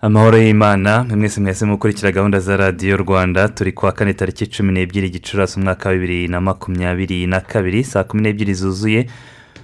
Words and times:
Amahoro 0.00 0.36
y'imana 0.38 1.04
mwese 1.04 1.40
mwese 1.40 1.64
mukurikira 1.66 2.12
gahunda 2.12 2.40
za 2.40 2.56
radiyo 2.56 2.96
rwanda 2.96 3.48
turi 3.48 3.72
kuwa 3.72 3.92
kane 3.92 4.14
tariki 4.14 4.46
cumi 4.46 4.72
n'ebyiri 4.72 5.10
gicurasi 5.10 5.58
umwaka 5.60 5.88
wa 5.88 5.94
bibiri 5.94 6.28
na 6.28 6.40
makumyabiri 6.40 7.26
na 7.26 7.40
kabiri 7.40 7.84
saa 7.84 8.04
kumi 8.04 8.22
n'ebyiri 8.22 8.54
zuzuye. 8.54 9.06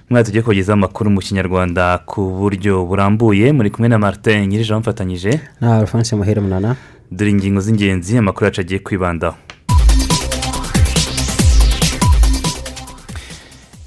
Umwaka 0.09 0.25
tugiye 0.25 0.41
kubagezaho 0.41 0.73
amakuru 0.77 1.09
mu 1.09 1.19
kinyarwanda 1.19 1.97
ku 2.05 2.21
buryo 2.39 2.85
burambuye. 2.85 3.51
Muri 3.53 3.69
kumwe 3.69 3.89
na 3.89 3.97
martin 3.99 4.47
nyirije 4.47 4.73
bamufatanyije 4.73 5.39
na 5.61 5.77
alphonse 5.77 6.15
muhere 6.15 6.41
munana. 6.41 6.75
Dore 7.11 7.31
ingingo 7.31 7.61
z'ingenzi 7.61 8.17
amakuru 8.17 8.45
yacu 8.45 8.61
agiye 8.61 8.79
kwibandaho. 8.79 9.35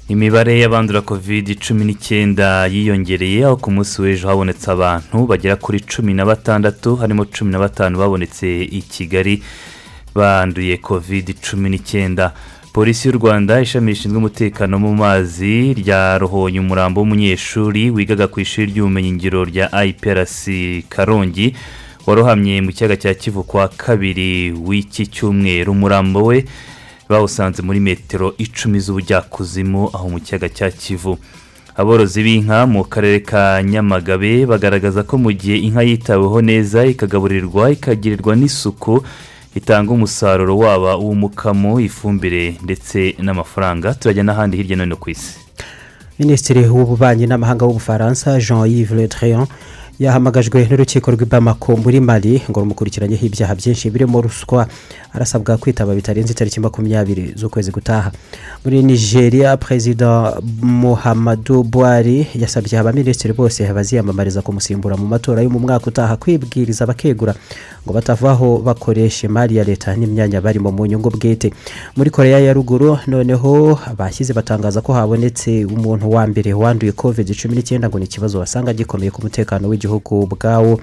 Imibare 0.07 0.59
y'abandura 0.59 1.01
kovide 1.01 1.55
cumi 1.55 1.83
n'icyenda 1.85 2.67
yiyongereye 2.67 3.45
aho 3.45 3.57
ku 3.57 3.71
munsi 3.71 4.01
w'ejo 4.01 4.27
habonetse 4.29 4.67
abantu 4.71 5.17
bagera 5.29 5.55
kuri 5.55 5.79
cumi 5.81 6.13
na 6.13 6.25
batandatu 6.25 6.95
harimo 7.01 7.25
cumi 7.25 7.51
na 7.51 7.59
batanu 7.59 7.97
babonetse 7.97 8.47
i 8.79 8.81
kigali 8.81 9.41
banduye 10.15 10.77
kovide 10.77 11.33
cumi 11.33 11.69
n'icyenda. 11.69 12.33
Polisi 12.73 13.07
y'u 13.07 13.17
rwanda 13.17 13.61
ishami 13.61 13.91
rishinzwe 13.91 14.17
umutekano 14.17 14.79
mu 14.79 14.93
mazi 14.95 15.73
ryarohoye 15.73 16.59
umurambo 16.59 17.01
w'umunyeshuri 17.01 17.89
wigaga 17.89 18.27
ku 18.27 18.39
ishuri 18.39 18.67
ry'ubumenyingiro 18.71 19.41
rya 19.45 19.65
iprc 19.85 20.39
karongi 20.89 21.55
warohamye 22.05 22.61
mu 22.61 22.71
kiyaga 22.75 22.95
cya 22.97 23.13
kivu 23.13 23.43
kwa 23.43 23.67
kabiri 23.67 24.51
w'iki 24.51 25.07
cyumweru. 25.07 25.71
Umurambo 25.71 26.19
we 26.29 26.45
bawusanze 27.09 27.61
muri 27.61 27.79
metero 27.79 28.33
icumi 28.37 28.79
z'ubujyakuzimu 28.79 29.89
aho 29.93 30.09
mu 30.09 30.19
kiyaga 30.19 30.49
cya 30.49 30.71
kivu. 30.71 31.17
Aborozi 31.75 32.23
b'inka 32.23 32.65
mu 32.65 32.83
karere 32.83 33.19
ka 33.19 33.59
nyamagabe 33.63 34.45
bagaragaza 34.45 35.03
ko 35.03 35.17
mu 35.17 35.31
gihe 35.31 35.57
inka 35.59 35.83
yitaweho 35.83 36.41
neza 36.41 36.85
ikagaburirwa 36.85 37.71
ikagirirwa 37.75 38.35
n'isuku 38.35 39.03
itanga 39.55 39.91
umusaruro 39.91 40.57
waba 40.57 40.97
uw'umukamo 40.97 41.79
ifumbire 41.79 42.55
ndetse 42.63 43.15
n'amafaranga. 43.19 43.93
Turajya 43.93 44.23
n'ahandi 44.23 44.57
hirya 44.57 44.75
no 44.77 44.83
hino 44.83 44.95
ku 44.95 45.09
isi. 45.09 45.35
Minisitiri 46.19 46.63
w'ububanyi 46.71 47.27
n'amahanga 47.27 47.65
w'ubufaransa 47.65 48.39
jean 48.39 48.63
yves 48.71 48.91
le 48.95 49.07
drian 49.07 49.47
yahamagajwe 49.99 50.67
n'urukiko 50.69 51.11
rw'i 51.11 51.25
bamako 51.25 51.77
muri 51.79 51.99
mali 51.99 52.41
ngo 52.49 52.59
rumukurikiranyeho 52.59 53.25
ibyaha 53.25 53.55
byinshi 53.55 53.89
birimo 53.89 54.21
ruswa. 54.21 54.67
Arasabwa 55.15 55.57
kwitaba 55.57 55.95
bitarenze 55.95 56.31
itariki 56.35 56.59
makumyabiri 56.59 57.33
z'ukwezi 57.39 57.71
gutaha. 57.71 58.11
Muri 58.65 58.83
nigeria 58.83 59.57
perezida 59.57 60.35
muhammadu 60.61 61.63
buhari 61.63 62.27
yasabye 62.35 62.79
abaminisitiri 62.79 63.33
bose 63.33 63.63
baziyamamariza 63.73 64.41
kumusimbura 64.41 64.97
mu 64.99 65.07
matora 65.07 65.41
yo 65.41 65.49
mu 65.49 65.59
mwaka 65.59 65.87
utaha 65.87 66.17
kwibwiriza 66.19 66.83
bakegura 66.85 67.31
ngo 67.87 67.93
batavaho 67.93 68.57
bakoresha 68.59 69.27
imari 69.27 69.55
ya 69.55 69.63
leta 69.63 69.95
n'imyanya 69.95 70.41
barimo 70.41 70.71
mu 70.71 70.85
nyungu 70.85 71.09
bwite. 71.15 71.53
Muri 71.95 72.09
koreya 72.09 72.39
ya 72.39 72.53
ruguru 72.53 72.97
noneho 73.07 73.79
bashyize 73.97 74.33
batangaza 74.33 74.81
ko 74.81 74.93
habonetse 74.93 75.63
umuntu 75.65 76.11
wa 76.11 76.27
mbere 76.27 76.51
wanduye 76.53 76.91
covid 76.91 77.31
cumi 77.41 77.55
n'icyenda 77.55 77.87
ngo 77.89 77.99
ni 77.99 78.05
ikibazo 78.05 78.39
wasanga 78.43 78.73
gikomeye 78.75 79.11
ku 79.15 79.21
mutekano 79.23 79.67
w'igihugu. 79.71 79.84
Bwawo 79.87 80.79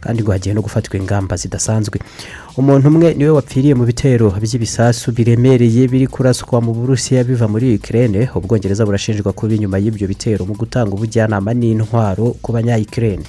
kandi 0.00 0.22
ngo 0.22 0.32
hagiye 0.32 0.54
no 0.54 0.62
gufatwa 0.62 0.96
ingamba 0.96 1.36
zidasanzwe. 1.36 2.00
Umuntu 2.56 2.88
umwe 2.88 3.14
ni 3.14 3.24
we 3.24 3.30
wapfiriye 3.30 3.74
mu 3.74 3.84
bitero 3.84 4.32
by'ibisasu 4.32 5.12
biremereye 5.12 5.88
biri 5.88 6.06
kuraswa 6.06 6.60
mu 6.60 6.72
burusiya 6.72 7.24
biva 7.24 7.48
muri 7.48 7.74
ikirere 7.76 8.28
ubwongereza 8.34 8.84
burashinjwa 8.86 9.32
kuba 9.32 9.54
inyuma 9.54 9.78
y'ibyo 9.78 10.08
bitero 10.08 10.44
mu 10.48 10.54
gutanga 10.56 10.92
ubujyanama 10.96 11.52
n'intwaro 11.54 12.36
ku 12.42 12.52
banyayikirere 12.52 13.22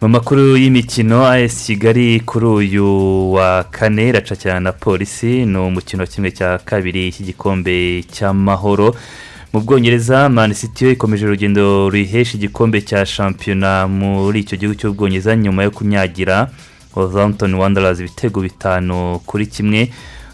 mu 0.00 0.08
makuru 0.08 0.56
y'imikino 0.56 1.26
as 1.26 1.66
kigali 1.66 2.20
kuri 2.20 2.46
uyu 2.46 2.86
wa 3.32 3.64
kane 3.70 4.08
iracakirana 4.08 4.60
na 4.60 4.72
polisi. 4.72 5.46
Ni 5.46 5.58
umukino 5.58 6.06
kimwe 6.06 6.30
cya 6.30 6.58
kabiri 6.58 7.10
cy'igikombe 7.12 8.04
cy'amahoro. 8.12 8.94
Mu 9.56 9.62
bwongereza 9.62 10.28
manisiti 10.28 10.84
yo 10.84 10.90
ikomeje 10.90 11.26
urugendo 11.26 11.88
ruhesha 11.90 12.36
igikombe 12.36 12.80
cya 12.82 13.06
shampiyona 13.06 13.88
muri 13.88 14.40
icyo 14.44 14.56
gihugu 14.60 14.76
cy'ubwongereza 14.78 15.32
nyuma 15.36 15.62
yo 15.64 15.70
kunyagira 15.70 16.50
Wolverhampton 16.94 17.54
Wanderers 17.54 18.00
ibitego 18.00 18.40
bitanu 18.40 19.20
kuri 19.26 19.46
kimwe. 19.46 19.90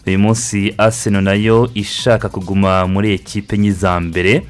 Uyu 0.06 0.18
munsi 0.18 0.74
aseno 0.78 1.20
na 1.20 1.34
yo 1.34 1.70
ishaka 1.74 2.28
kuguma 2.28 2.86
muri 2.86 3.14
ekipe 3.14 3.58
nyiza 3.58 4.00
mbere. 4.00 4.42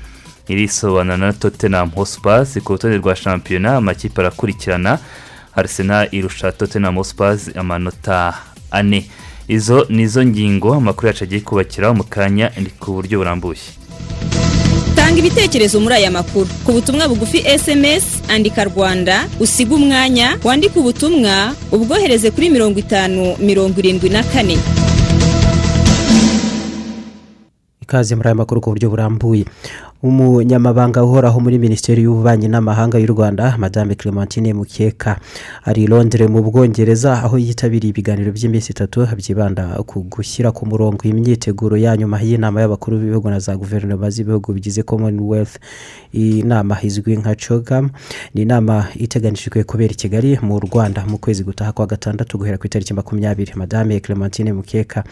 Irisobanura 0.48 1.16
na 1.16 1.32
tottenham 1.32 1.90
hotspur 1.90 2.46
ku 2.64 2.72
rutonde 2.72 2.96
rwa 2.96 3.16
shampiyona 3.16 3.76
amakipe 3.76 4.20
arakurikirana. 4.20 4.98
Arsenal 5.56 6.08
irusha 6.12 6.52
tottenham 6.52 6.96
hotspur 6.96 7.36
amanota 7.56 8.34
ane. 8.70 9.04
Izo 9.48 9.84
ni 9.88 10.06
zo 10.06 10.24
ngingo 10.24 10.74
amakuru 10.74 11.06
yacu 11.08 11.24
agiye 11.24 11.40
kubakiraho 11.40 11.94
mu 11.94 12.04
kanya 12.04 12.50
ni 12.56 12.70
ku 12.80 12.92
buryo 12.92 13.18
burambuye. 13.18 13.60
Tanga 15.02 15.18
ibitekerezo 15.18 15.82
muri 15.82 15.94
aya 15.98 16.10
makuru. 16.14 16.46
Ku 16.62 16.78
butumwa 16.78 17.08
bugufi 17.10 17.42
sms 17.58 18.22
andika 18.30 18.64
rwanda 18.70 19.26
usiga 19.42 19.74
umwanya 19.74 20.38
wandike 20.46 20.78
ubutumwa 20.78 21.54
ubwohereze 21.74 22.30
kuri 22.30 22.50
mirongo 22.50 22.78
itanu 22.78 23.34
mirongo 23.42 23.74
irindwi 23.82 24.08
na 24.14 24.22
kane. 24.22 24.54
Ikaze 27.82 28.14
muri 28.14 28.28
aya 28.30 28.34
makuru 28.38 28.60
ku 28.62 28.70
buryo 28.70 28.90
burambuye. 28.94 29.44
Umunyamabanga 30.02 31.04
uhoraho 31.04 31.40
muri 31.40 31.58
minisiteri 31.58 32.02
y'ububanyi 32.02 32.48
n'amahanga 32.48 32.98
y'u 32.98 33.06
rwanda 33.14 33.54
madame 33.58 33.94
clementine 33.94 34.54
mukeka 34.54 35.16
ari 35.64 35.82
i 35.82 35.86
londres 35.86 36.30
mu 36.30 36.42
bwongereza 36.42 37.12
aho 37.22 37.38
yitabiriye 37.38 37.90
ibiganiro 37.90 38.32
by'iminsi 38.32 38.72
itatu 38.74 39.06
byibanda 39.16 39.78
ku 39.86 40.02
gushyira 40.02 40.50
ku 40.52 40.66
murongo 40.66 41.06
imyiteguro 41.06 41.76
ya 41.76 41.96
nyuma 41.96 42.18
y'inama 42.20 42.60
y'abakuru 42.60 42.98
b'ibihugu 42.98 43.30
na 43.30 43.38
za 43.38 43.56
guverinoma 43.56 44.10
z'ibihugu 44.10 44.52
bigize 44.52 44.82
commonwealth. 44.82 45.56
Iyi 46.12 46.42
nama 46.42 46.82
izwi 46.82 47.16
nka 47.16 47.34
cogam 47.34 47.90
ni 48.34 48.42
inama 48.42 48.86
iteganijwe 48.94 49.64
kubera 49.64 49.92
i 49.92 49.96
kigali 49.96 50.38
mu 50.42 50.60
rwanda 50.60 51.06
mu 51.06 51.18
kwezi 51.18 51.44
gutaha 51.44 51.72
kwa 51.72 51.86
gatandatu 51.86 52.38
guhera 52.38 52.58
ku 52.58 52.66
itariki 52.66 52.94
makumyabiri. 52.94 53.52
Madame 53.56 54.00
clementine 54.00 54.52
mukeka 54.52 55.04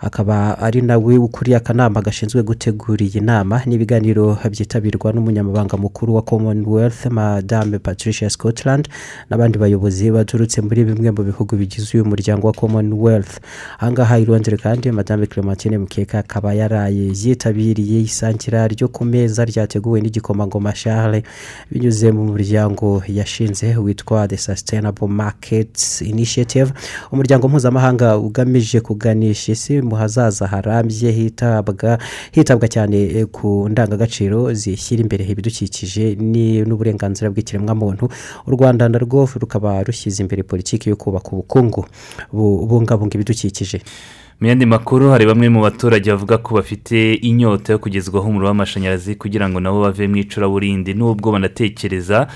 akaba 0.00 0.58
ari 0.58 0.82
nawe 0.82 1.16
ukuriye 1.18 1.56
akanama 1.56 2.02
gashinzwe 2.02 2.42
gutegura 2.42 3.04
iyi 3.04 3.20
nama 3.20 3.62
n'ibiganiro 3.66 4.31
byitabirwa 4.50 5.12
n'umunyamabanga 5.12 5.76
mukuru 5.76 6.14
wa 6.14 6.22
commonwealth 6.22 7.06
madame 7.10 7.78
patricia 7.78 8.30
scotland 8.30 8.88
n'abandi 9.30 9.58
bayobozi 9.58 10.10
baturutse 10.10 10.60
muri 10.60 10.84
bimwe 10.84 11.10
mu 11.10 11.22
bihugu 11.22 11.56
bigize 11.56 11.88
uyu 11.98 12.04
muryango 12.04 12.46
wa 12.46 12.52
commonwealth. 12.52 13.40
Ahangaha 13.78 14.18
i 14.18 14.24
londres 14.24 14.60
kandi 14.60 14.90
madame 14.92 15.26
clementine 15.26 15.78
mukeka 15.78 16.18
akaba 16.18 16.54
yaraye 16.54 17.12
yitabiriye 17.22 18.00
isangira 18.00 18.68
ryo 18.68 18.88
ku 18.88 19.04
meza 19.04 19.44
ryateguwe 19.44 20.00
n'igikomangoma 20.00 20.72
charles 20.72 21.22
binyuze 21.70 22.12
mu 22.12 22.24
muryango 22.24 23.02
yashinze 23.08 23.76
witwa 23.76 24.28
the 24.28 24.36
sustainable 24.36 25.08
markets 25.08 26.02
initiative. 26.02 26.72
Umuryango 27.12 27.48
mpuzamahanga 27.48 28.18
ugamije 28.18 28.80
kuganisha 28.80 29.52
isi 29.52 29.82
mu 29.82 29.94
hazaza 29.96 30.46
harambye 30.46 31.10
hitabwa 31.12 31.98
hitabwa 32.32 32.68
cyane 32.68 33.24
ku 33.32 33.68
ndangagaciro 33.70 34.21
zishyira 34.52 35.02
imbere 35.02 35.24
ibidukikije 35.24 36.16
n'uburenganzira 36.66 37.30
bw'ikiremwamuntu. 37.30 38.08
U 38.46 38.50
rwanda 38.50 38.88
narwo 38.88 39.28
rukaba 39.40 39.82
rushyize 39.82 40.22
imbere 40.22 40.42
politiki 40.42 40.90
yo 40.90 40.96
kubaka 40.96 41.28
ubukungu 41.32 41.86
bubungabunga 42.32 43.14
ibidukikije. 43.14 43.80
Mu 44.40 44.48
yandi 44.48 44.66
makuru 44.66 45.10
hari 45.10 45.26
bamwe 45.26 45.48
mu 45.48 45.62
baturage 45.62 46.10
bavuga 46.10 46.38
ko 46.38 46.54
bafite 46.58 47.14
inyota 47.14 47.72
yo 47.72 47.78
kugezwaho 47.78 48.26
umuriro 48.28 48.48
w'amashanyarazi 48.48 49.14
kugira 49.14 49.46
ngo 49.48 49.60
nabo 49.60 49.80
bave 49.86 50.08
mu 50.08 50.16
icuraburindi. 50.16 50.94
N'ubwo 50.94 51.30
banatekereza 51.32 52.26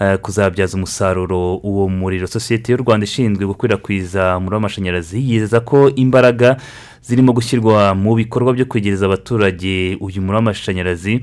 eh, 0.00 0.18
kuzabyaza 0.18 0.74
umusaruro 0.76 1.56
uwo 1.62 1.88
muriro. 1.88 2.26
Sosiyete 2.26 2.72
y'u 2.72 2.82
rwanda 2.82 3.04
ishinzwe 3.04 3.46
gukwirakwiza 3.46 4.36
umuriro 4.36 4.56
w'amashanyarazi 4.56 5.18
yizeza 5.22 5.60
ko 5.60 5.90
imbaraga 5.94 6.56
zirimo 7.02 7.32
gushyirwa 7.32 7.94
mu 7.94 8.14
bikorwa 8.14 8.52
byo 8.52 8.64
kwegereza 8.64 9.06
abaturage 9.06 9.96
uyu 10.00 10.22
muriro 10.22 10.36
w'amashanyarazi 10.38 11.20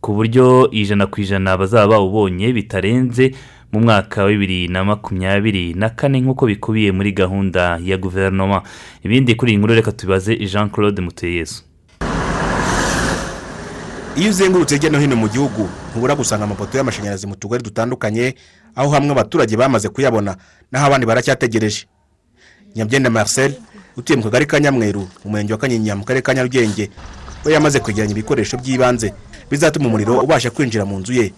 ku 0.00 0.14
buryo 0.14 0.70
ijana 0.70 1.06
ku 1.06 1.20
ijana 1.20 1.56
bazaba 1.58 1.86
bawubonye 1.98 2.52
bitarenze 2.52 3.34
mu 3.72 3.80
mwaka 3.80 4.24
wa 4.24 4.28
bibiri 4.30 4.68
na 4.68 4.84
makumyabiri 4.84 5.74
na 5.74 5.90
kane 5.90 6.20
nk'uko 6.20 6.46
bikubiye 6.46 6.92
muri 6.92 7.12
gahunda 7.12 7.76
ya 7.84 7.96
guverinoma. 8.00 8.62
Ibindi 9.04 9.34
kuri 9.34 9.52
iyi 9.52 9.58
nkuru 9.58 9.74
reka 9.74 9.92
tubibaze 9.92 10.36
jean 10.36 10.70
claude 10.70 11.02
muteyesu. 11.02 11.62
Iyo 14.16 14.30
uzengurutse 14.30 14.74
hirya 14.74 14.90
no 14.90 14.98
hino 15.00 15.16
mu 15.16 15.28
gihugu 15.28 15.68
ntubura 15.90 16.14
gusanga 16.16 16.44
amapoto 16.44 16.78
y'amashanyarazi 16.78 17.26
mu 17.26 17.36
tugari 17.36 17.62
dutandukanye 17.62 18.34
aho 18.74 18.88
hamwe 18.90 19.10
abaturage 19.12 19.56
bamaze 19.56 19.88
kuyabona 19.88 20.36
naho 20.72 20.86
abandi 20.86 21.06
baracyategereje. 21.06 21.84
Nyabyenda 22.76 23.10
marcel. 23.10 23.52
Utuye 23.98 24.16
mu 24.16 24.22
kagari 24.22 24.46
ka 24.46 24.60
nyamweru 24.60 25.00
mu 25.24 25.30
murenge 25.30 25.52
wa 25.52 25.58
kanyinya 25.58 25.96
mu 25.98 26.04
karere 26.06 26.22
ka 26.22 26.34
nyarugenge 26.34 26.90
we 27.44 27.52
yamaze 27.52 27.80
kwegeranya 27.80 28.12
ibikoresho 28.14 28.56
by'ibanze 28.56 29.12
bizatuma 29.50 29.86
umuriro 29.88 30.20
ubasha 30.22 30.50
kwinjira 30.50 30.84
mu 30.84 30.98
nzu 30.98 31.12
ye. 31.12 31.32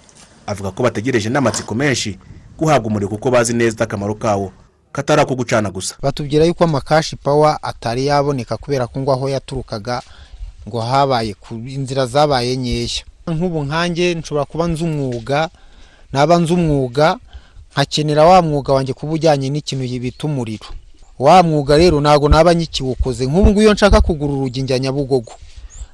Avuga 0.46 0.70
ko 0.70 0.82
bategereje 0.82 1.28
n'amatsiko 1.30 1.74
menshi 1.74 2.18
guhabwa 2.58 2.86
umuriro 2.90 3.08
kuko 3.08 3.30
bazi 3.30 3.54
neza 3.54 3.84
akamaro 3.84 4.14
kawo 4.14 4.52
katari 4.92 5.20
ako 5.22 5.34
gucana 5.34 5.70
gusa. 5.70 5.94
Batubwira 6.02 6.44
yuko 6.44 6.64
amakashi 6.64 7.16
pawa 7.16 7.62
atari 7.62 8.06
yaboneka 8.06 8.56
kubera 8.56 8.86
ko 8.86 9.00
ngo 9.00 9.12
aho 9.12 9.28
yaturukaga 9.28 10.02
ngo 10.68 10.80
habaye 10.80 11.36
inzira 11.68 12.06
zabaye 12.06 12.56
nkeya 12.56 13.04
nk'ubu 13.30 13.64
nkanjye 13.64 14.14
nshobora 14.14 14.44
kuba 14.44 14.66
nzi 14.66 14.84
umwuga 14.84 15.48
naba 16.12 16.38
nzi 16.38 16.52
umwuga 16.52 17.16
nkakenera 17.72 18.24
wa 18.24 18.42
mwuga 18.42 18.72
wanjye 18.72 18.92
kuba 18.92 19.12
ujyanye 19.12 19.50
n'ikintu 19.50 19.86
bita 20.02 20.26
umuriro. 20.26 20.66
Wa 21.20 21.42
mwuga 21.42 21.76
rero 21.76 22.00
ntabwo 22.00 22.28
naba 22.28 22.54
nyikiwukoze 22.54 23.26
nk'ubu 23.26 23.46
ngubu 23.46 23.60
iyo 23.62 23.72
nshaka 23.74 24.00
kugura 24.00 24.32
urugi 24.32 24.62
njya 24.62 24.78
nyabugogo. 24.78 25.32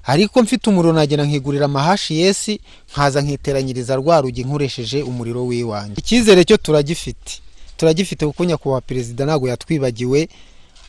Ariko 0.05 0.43
mfite 0.43 0.71
umuriro 0.71 0.93
nagenda 0.95 1.25
nkigurira 1.25 1.65
amahashi 1.65 2.21
yesi 2.21 2.61
nkaza 2.93 3.21
nkiteranyiriza 3.23 3.97
rwa 3.97 4.21
rugi 4.21 4.45
nkoresheje 4.45 5.03
umuriro 5.03 5.47
w'iwanjye 5.47 5.95
icyizere 5.99 6.45
cyo 6.45 6.57
turagifite 6.57 7.33
turagifite 7.77 8.27
kuko 8.27 8.45
nyakubahwa 8.45 8.81
perezida 8.81 9.25
ntabwo 9.27 9.49
yatwibagiwe 9.49 10.29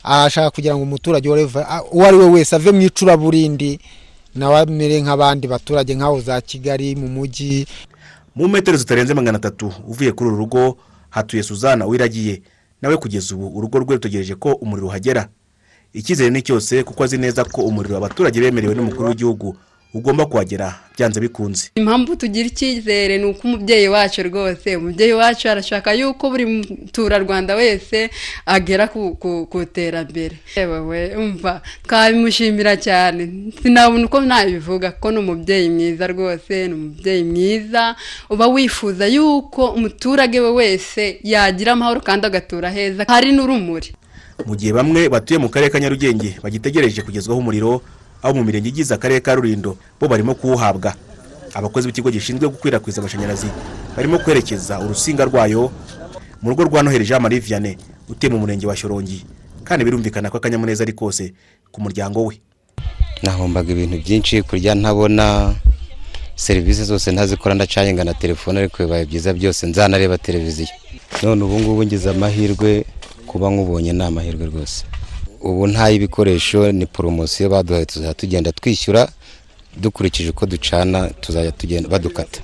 ashaka 0.03 0.49
kugira 0.53 0.75
ngo 0.77 0.83
umuturage 0.83 1.29
uwo 1.29 2.05
ari 2.07 2.17
we 2.17 2.25
wese 2.29 2.55
ave 2.55 2.71
mu 2.71 2.81
icuraburindi 2.81 3.79
nawe 4.37 4.59
amere 4.59 5.01
nk'abandi 5.01 5.47
baturage 5.49 5.95
nk'aho 5.97 6.21
za 6.21 6.41
kigali 6.41 6.95
mu 6.95 7.07
mujyi. 7.09 7.65
Mu 8.35 8.47
metero 8.47 8.77
zitarenze 8.77 9.13
magana 9.17 9.37
atatu 9.41 9.73
uvuye 9.87 10.11
kuri 10.13 10.29
uru 10.29 10.37
rugo 10.37 10.77
hatuye 11.09 11.43
suzana 11.43 11.85
wiragiye 11.89 12.41
nawe 12.81 12.97
kugeza 12.97 13.35
ubu 13.35 13.47
urugo 13.57 13.79
rwe 13.79 13.95
rutegereje 13.95 14.35
ko 14.35 14.53
umuriro 14.53 14.87
uhagera. 14.87 15.29
Icyizere 15.93 16.29
ni 16.29 16.41
cyose 16.41 16.83
kuko 16.83 17.03
azi 17.03 17.17
neza 17.17 17.43
ko 17.45 17.61
umuriro 17.61 17.97
abaturage 17.97 18.39
bemerewe 18.39 18.75
n'umukuru 18.75 19.07
w'igihugu 19.09 19.55
ugomba 19.93 20.25
kuhagera 20.25 20.75
byanze 20.97 21.19
bikunze. 21.19 21.69
Impamvu 21.75 22.15
tugira 22.15 22.47
icyizere 22.47 23.17
ni 23.17 23.25
uko 23.25 23.47
umubyeyi 23.47 23.87
wacu 23.87 24.23
rwose 24.23 24.75
umubyeyi 24.75 25.13
wacu 25.13 25.49
arashaka 25.49 25.93
yuko 25.93 26.29
buri 26.29 26.45
muturarwanda 26.45 27.55
wese 27.55 28.09
agera 28.45 28.87
ku- 28.87 29.17
iterambere 29.63 30.37
yewe 30.55 31.15
umva 31.15 31.61
twabimushimira 31.87 32.77
cyane. 32.77 33.51
Sinabona 33.63 34.05
uko 34.05 34.21
nabivuga 34.21 34.91
kuko 34.91 35.11
ni 35.11 35.17
umubyeyi 35.17 35.69
mwiza 35.69 36.07
rwose 36.07 36.67
ni 36.67 36.73
umubyeyi 36.73 37.23
mwiza. 37.23 37.95
Uba 38.29 38.47
wifuza 38.47 39.07
yuko 39.07 39.65
umuturage 39.71 40.39
we 40.39 40.49
wese 40.51 41.19
yagira 41.23 41.71
amahoro 41.73 42.01
kandi 42.01 42.25
agatura 42.27 42.69
heza. 42.69 43.05
Hari 43.07 43.31
n'urumuri. 43.31 43.93
Mu 44.45 44.55
gihe 44.55 44.73
bamwe 44.73 45.09
batuye 45.09 45.37
mu 45.39 45.49
karere 45.49 45.71
ka 45.71 45.79
nyarugenge 45.79 46.37
bagitegereje 46.43 47.01
kugezwaho 47.01 47.39
umuriro 47.41 47.81
aho 48.23 48.33
mu 48.33 48.43
mirenge 48.43 48.69
igize 48.69 48.93
akarere 48.93 49.19
ka 49.21 49.35
rurindo 49.35 49.77
bo 49.99 50.07
barimo 50.07 50.35
kuwuhabwa. 50.35 50.93
Abakozi 51.53 51.87
b'ikigo 51.87 52.11
gishinzwe 52.11 52.49
gukwirakwiza 52.49 53.01
amashanyarazi 53.01 53.47
barimo 53.95 54.19
kwerekeza 54.19 54.79
urusinga 54.79 55.25
rwayo 55.25 55.71
mu 56.41 56.49
rugo 56.49 56.63
rwa 56.63 56.83
noheli 56.83 57.05
jean 57.05 57.21
marie 57.21 57.39
vianney 57.39 57.77
utuye 58.09 58.29
mu 58.33 58.39
murenge 58.39 58.67
wa 58.67 58.75
shyorongi 58.75 59.25
kandi 59.63 59.85
birumvikana 59.85 60.29
ko 60.29 60.37
akanyamuneza 60.37 60.83
ari 60.83 60.93
kose 60.93 61.33
ku 61.71 61.81
muryango 61.81 62.25
we. 62.25 62.39
Nahombaga 63.23 63.71
ibintu 63.73 63.97
byinshi 63.97 64.43
kurya 64.43 64.75
ntabona 64.75 65.55
serivisi 66.35 66.83
zose 66.83 67.11
ntazikora 67.11 67.55
ndacayenga 67.55 68.03
na 68.03 68.13
telefone 68.13 68.59
ariko 68.59 68.83
bibaye 68.83 69.05
byiza 69.05 69.33
byose 69.33 69.67
nzanareba 69.67 70.17
televiziyo. 70.17 70.69
None 71.23 71.43
ubu 71.43 71.59
ngubu 71.59 71.83
ngize 71.85 72.09
amahirwe 72.09 72.85
kuba 73.27 73.49
nk'ubonye 73.49 73.93
ni 73.93 74.03
amahirwe 74.03 74.45
rwose. 74.45 74.85
Ubu 75.41 75.67
nta 75.67 75.89
y'ibikoresho 75.89 76.71
ni 76.71 76.85
poromosiyo 76.85 77.49
baduhaye 77.49 77.85
tuzajya 77.85 78.13
tugenda 78.13 78.51
twishyura 78.51 79.09
dukurikije 79.77 80.29
uko 80.29 80.45
ducana 80.45 81.09
tuzajya 81.09 81.51
tugenda 81.51 81.89
badukata. 81.89 82.41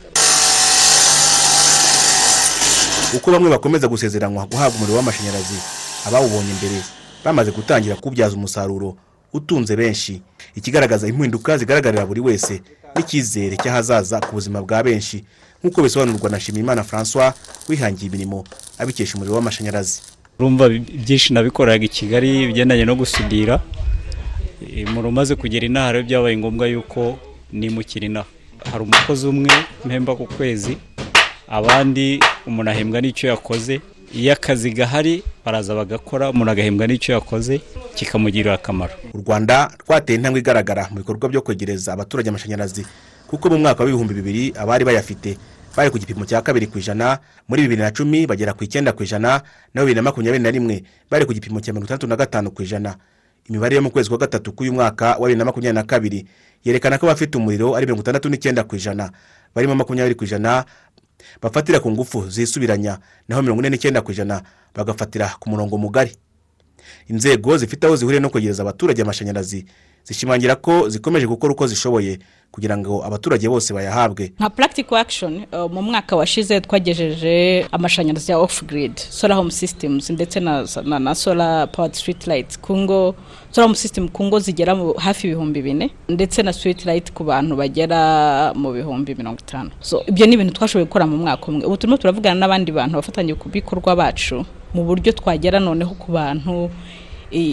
Uko 3.16 3.32
bamwe 3.32 3.50
bakomeza 3.50 3.88
gusezeranywa 3.88 4.46
guhabwa 4.46 4.76
umuriro 4.78 4.98
w'amashanyarazi 4.98 5.58
abawubonye 6.08 6.54
mbere 6.54 6.82
bamaze 7.26 7.52
gutangira 7.52 7.96
kuwubyaza 7.96 8.36
umusaruro 8.36 8.96
utunze 9.34 9.76
benshi. 9.76 10.22
Ikigaragaza 10.56 11.08
impinduka 11.08 11.58
zigaragarira 11.58 12.06
buri 12.06 12.22
wese 12.22 12.62
n'icyizere 12.96 13.58
cy'ahazaza 13.58 14.20
ku 14.22 14.32
buzima 14.38 14.62
bwa 14.62 14.84
benshi. 14.84 15.24
Nk'uko 15.64 15.82
bisobanurwa 15.82 16.30
na 16.30 16.38
Nshimiyimana 16.38 16.84
francois 16.84 17.34
wihangiye 17.70 18.08
imirimo 18.10 18.44
abikesha 18.78 19.16
umuriro 19.16 19.36
w'amashanyarazi. 19.36 20.02
Urumva 20.40 20.70
byinshi 20.70 21.34
nabikoraga 21.34 21.86
i 21.86 21.88
kigali 21.90 22.48
bigendanye 22.48 22.86
no 22.86 22.96
gusudira. 22.96 23.62
Umuntu 24.88 25.10
umaze 25.10 25.36
kugera 25.36 25.66
inaha 25.66 25.92
rero 25.92 26.04
byabaye 26.08 26.38
ngombwa 26.38 26.68
yuko 26.68 27.20
nimukira 27.52 28.06
inaha. 28.06 28.28
Hari 28.72 28.84
umukozi 28.84 29.28
umwe 29.28 29.52
mpemba 29.86 30.16
ku 30.16 30.26
kwezi 30.26 30.78
abandi 31.48 32.20
umuntu 32.48 32.72
ahembwa 32.72 33.02
n'icyo 33.02 33.30
yakoze. 33.30 33.82
Iyo 34.14 34.34
akazi 34.34 34.72
gahari 34.72 35.24
baraza 35.46 35.76
bagakora 35.76 36.30
umuntu 36.30 36.52
agahembwa 36.52 36.88
n'icyo 36.88 37.14
yakoze 37.14 37.62
kikamugirira 37.96 38.54
akamaro. 38.54 38.94
U 39.14 39.18
rwanda 39.20 39.72
rwateye 39.86 40.18
intambwe 40.18 40.40
igaragara 40.40 40.88
mu 40.92 40.98
bikorwa 41.04 41.30
byo 41.30 41.42
kwegereza 41.42 41.94
abaturage 41.94 42.30
amashanyarazi 42.30 42.86
kuko 43.28 43.50
mu 43.50 43.58
mwaka 43.60 43.84
w'ibihumbi 43.84 44.14
bibiri 44.14 44.44
abari 44.56 44.86
bayafite 44.86 45.38
bari 45.76 45.90
ku 45.90 45.98
gipimo 45.98 46.26
cya 46.26 46.42
kabiri 46.42 46.68
ku 46.68 46.78
ijana 46.80 47.20
muri 47.50 47.62
bibiri 47.66 47.82
na 47.82 47.92
cumi 47.92 48.28
bagera 48.28 48.54
ku 48.54 48.64
icyenda 48.64 48.94
ku 48.94 49.04
ijana 49.04 49.42
naho 49.74 49.86
bibiri 49.86 49.96
na 49.96 50.02
makumyabiri 50.06 50.44
na 50.44 50.52
rimwe 50.52 50.84
bari 51.10 51.26
ku 51.26 51.34
gipimo 51.34 51.60
cya 51.62 51.74
mirongo 51.74 51.86
itandatu 51.90 52.08
na 52.08 52.16
gatanu 52.16 52.52
ku 52.54 52.62
ijana. 52.64 52.98
Imibare 53.50 53.76
yo 53.76 53.82
mu 53.82 53.92
kwezi 53.92 54.10
kwa 54.10 54.18
gatatu 54.18 54.54
k'uyu 54.54 54.74
mwaka 54.74 55.18
wa 55.18 55.28
bibiri 55.28 55.36
na 55.40 55.46
makumyabiri 55.46 55.76
na 55.76 55.84
kabiri 55.84 56.26
yerekana 56.64 56.98
ko 56.98 57.06
abafite 57.10 57.36
umuriro 57.38 57.76
ari 57.76 57.86
mirongo 57.86 58.02
itandatu 58.02 58.30
n'icyenda 58.30 58.64
ku 58.64 58.76
ijana. 58.76 59.12
Barimo 59.56 59.76
makumyabiri 59.76 60.16
ku 60.16 60.24
ijana 60.24 60.66
bafatira 61.42 61.80
ku 61.80 61.92
ngufu 61.92 62.30
zisubiranya 62.30 63.00
naho 63.28 63.42
mirongo 63.42 63.62
ine 63.66 63.70
n'icyenda 63.70 64.02
ku 64.06 64.12
ijana 64.14 64.44
bagafatira 64.76 65.36
ku 65.42 65.50
murongo 65.50 65.78
mugari. 65.78 66.14
Inzego 67.08 67.58
zifite 67.58 67.84
aho 67.88 67.96
zihuriye 67.96 68.22
no 68.22 68.30
kwegereza 68.30 68.62
abaturage 68.64 69.02
amashanyarazi 69.02 69.66
zishimangira 70.04 70.56
ko 70.56 70.90
zikomeje 70.90 71.28
gukora 71.28 71.54
uko 71.54 71.68
zishoboye 71.68 72.20
kugira 72.54 72.78
ngo 72.78 73.02
abaturage 73.06 73.50
bose 73.50 73.74
bayahabwe. 73.74 74.34
Nka 74.40 74.50
practical 74.50 74.98
action 74.98 75.42
uh, 75.52 75.72
mu 75.72 75.82
mwaka 75.82 76.16
washize 76.16 76.62
twagejeje 76.62 77.66
amashanyarazi 77.72 78.32
ya 78.32 78.38
off 78.38 78.64
grid 78.64 78.98
solar 78.98 79.38
home 79.38 79.52
systems 79.52 80.10
ndetse 80.10 80.40
na, 80.40 80.66
na, 80.86 81.00
na 81.00 81.16
solar 81.16 81.72
powered 81.72 81.94
street 81.96 82.28
lights 82.28 82.60
ku 82.60 82.78
ngo 82.78 83.16
solar 83.52 83.68
home 83.68 83.76
system 83.76 84.08
ku 84.10 84.24
ngo 84.24 84.40
zigera 84.40 84.78
hafi 84.98 85.28
ibihumbi 85.28 85.62
bine 85.62 85.90
ndetse 86.10 86.44
na 86.44 86.54
street 86.54 86.86
light 86.86 87.12
ku 87.14 87.24
bantu 87.24 87.56
bagera 87.56 88.54
mu 88.54 88.72
bihumbi 88.72 89.16
mirongo 89.16 89.40
itanu. 89.40 89.72
So 89.82 90.04
ibyo 90.08 90.26
ni 90.28 90.34
ibintu 90.34 90.54
twashoboye 90.54 90.86
gukora 90.86 91.06
mu 91.08 91.18
mwaka 91.18 91.46
umwe. 91.48 91.66
Ubu 91.66 91.78
turimo 91.78 91.98
turavugana 91.98 92.36
n'abandi 92.40 92.72
bantu 92.72 92.96
bafatanya 93.02 93.36
ku 93.36 93.50
bikorwa 93.50 93.96
bacu 93.96 94.46
mu 94.74 94.84
buryo 94.86 95.10
twagera 95.14 95.60
noneho 95.60 95.96
ku 95.98 96.12
bantu 96.12 96.70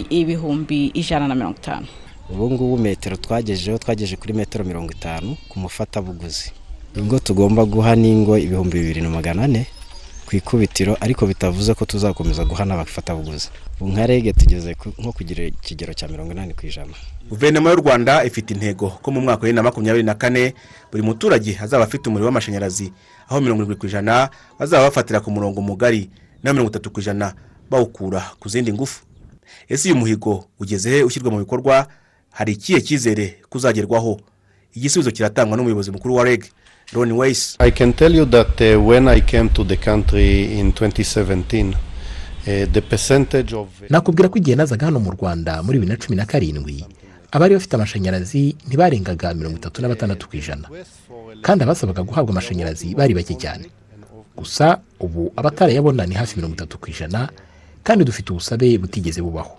ibihumbi 0.09 0.87
ijana 0.93 1.27
na 1.27 1.35
mirongo 1.35 1.57
itanu. 1.57 1.87
Ubu 2.33 2.51
ngubu 2.51 2.77
metero 2.77 3.17
twagejejeho 3.17 3.77
twagejeje 3.77 4.15
kuri 4.15 4.33
metero 4.33 4.63
mirongo 4.65 4.91
itanu 4.91 5.37
ku 5.49 5.59
mufatabuguzi. 5.59 6.51
Ingo 6.95 7.19
tugomba 7.19 7.65
guha 7.65 7.95
n'ingo 7.95 8.37
ibihumbi 8.37 8.79
bibiri 8.79 9.01
na 9.01 9.09
magana 9.09 9.43
ane 9.43 9.67
ku 10.25 10.35
ikubitiro 10.35 10.97
ariko 11.01 11.27
bitavuze 11.27 11.73
ko 11.73 11.85
tuzakomeza 11.85 12.45
guha 12.45 12.65
n'abafatabuguzi. 12.65 13.49
Ubu 13.79 13.91
nka 13.91 14.07
rege 14.07 14.33
tugeze 14.33 14.75
nko 14.99 15.11
kugira 15.11 15.43
ikigero 15.43 15.93
cya 15.93 16.07
mirongo 16.07 16.31
inani 16.31 16.53
ku 16.53 16.65
ijana. 16.67 16.93
Guverinoma 17.29 17.69
y'u 17.69 17.75
rwanda 17.75 18.23
ifite 18.25 18.51
intego 18.53 18.89
ko 19.01 19.11
mu 19.11 19.21
mwaka 19.21 19.35
wa 19.35 19.39
bibiri 19.41 19.55
na 19.55 19.63
makumyabiri 19.63 20.03
na 20.03 20.15
kane 20.15 20.53
buri 20.91 21.03
muturage 21.03 21.57
azaba 21.61 21.83
afite 21.83 22.07
umuriro 22.07 22.25
w'amashanyarazi 22.25 22.91
aho 23.29 23.41
mirongo 23.41 23.63
irindwi 23.63 23.79
ku 23.79 23.85
ijana 23.87 24.29
bazaba 24.59 24.83
bafatira 24.83 25.19
ku 25.19 25.31
murongo 25.31 25.61
mugari 25.61 26.09
naho 26.43 26.53
mirongo 26.53 26.69
itatu 26.71 26.91
ku 26.91 26.99
ijana 26.99 27.33
bawukura 27.69 28.21
ku 28.39 28.49
zindi 28.49 28.73
ngufu. 28.73 29.03
Ese 29.69 29.89
uyu 29.91 29.95
muhigo 29.99 30.45
ugeze 30.59 30.89
he 30.89 31.03
ushyirwa 31.03 31.31
mu 31.31 31.39
bikorwa? 31.39 31.87
Hari 32.31 32.53
ikihe 32.53 32.81
cyizere 32.81 33.35
kuzagerwaho? 33.49 34.19
Igisubizo 34.73 35.11
kiratangwa 35.11 35.57
n'umuyobozi 35.57 35.91
mukuru 35.91 36.15
wa 36.15 36.23
reg 36.23 36.45
ron 36.93 37.11
weyisi 37.11 37.55
I 37.59 37.71
can 37.71 37.93
tell 37.93 38.15
you 38.15 38.25
that 38.25 38.61
uh, 38.61 38.87
when 38.87 39.07
I 39.07 39.21
came 39.21 39.49
to 39.49 39.63
the 39.63 39.77
country 39.77 40.59
in 40.59 40.71
2017, 40.71 41.67
uh, 41.67 41.75
the 42.71 42.81
percentage 42.81 43.53
of 43.55 43.67
nakubwira 43.89 44.29
ko 44.29 44.37
igihe 44.37 44.55
nazaga 44.55 44.85
hano 44.85 44.99
mu 44.99 45.11
rwanda 45.11 45.63
muri 45.63 45.79
bibiri 45.79 45.91
na 45.97 46.05
cumi 46.05 46.15
na 46.15 46.25
karindwi 46.25 46.85
abari 47.31 47.53
bafite 47.55 47.73
amashanyarazi 47.75 48.55
ntibarengaga 48.67 49.33
mirongo 49.33 49.57
itatu 49.57 49.81
na 49.81 49.87
batandatu 49.87 50.27
ku 50.29 50.35
ijana. 50.37 50.67
Kandi 51.41 51.63
abasabaga 51.63 52.03
guhabwa 52.03 52.31
amashanyarazi 52.31 52.95
bari 52.95 53.13
bake 53.13 53.35
cyane. 53.35 53.65
Gusa 54.35 54.79
ubu 54.99 55.31
abatarayabona 55.35 56.05
ni 56.05 56.15
hafi 56.15 56.35
mirongo 56.35 56.55
itatu 56.55 56.77
ku 56.77 56.89
ijana 56.89 57.29
kandi 57.83 58.03
dufite 58.05 58.31
ubusabe 58.31 58.77
butigeze 58.77 59.21
bubaho. 59.21 59.57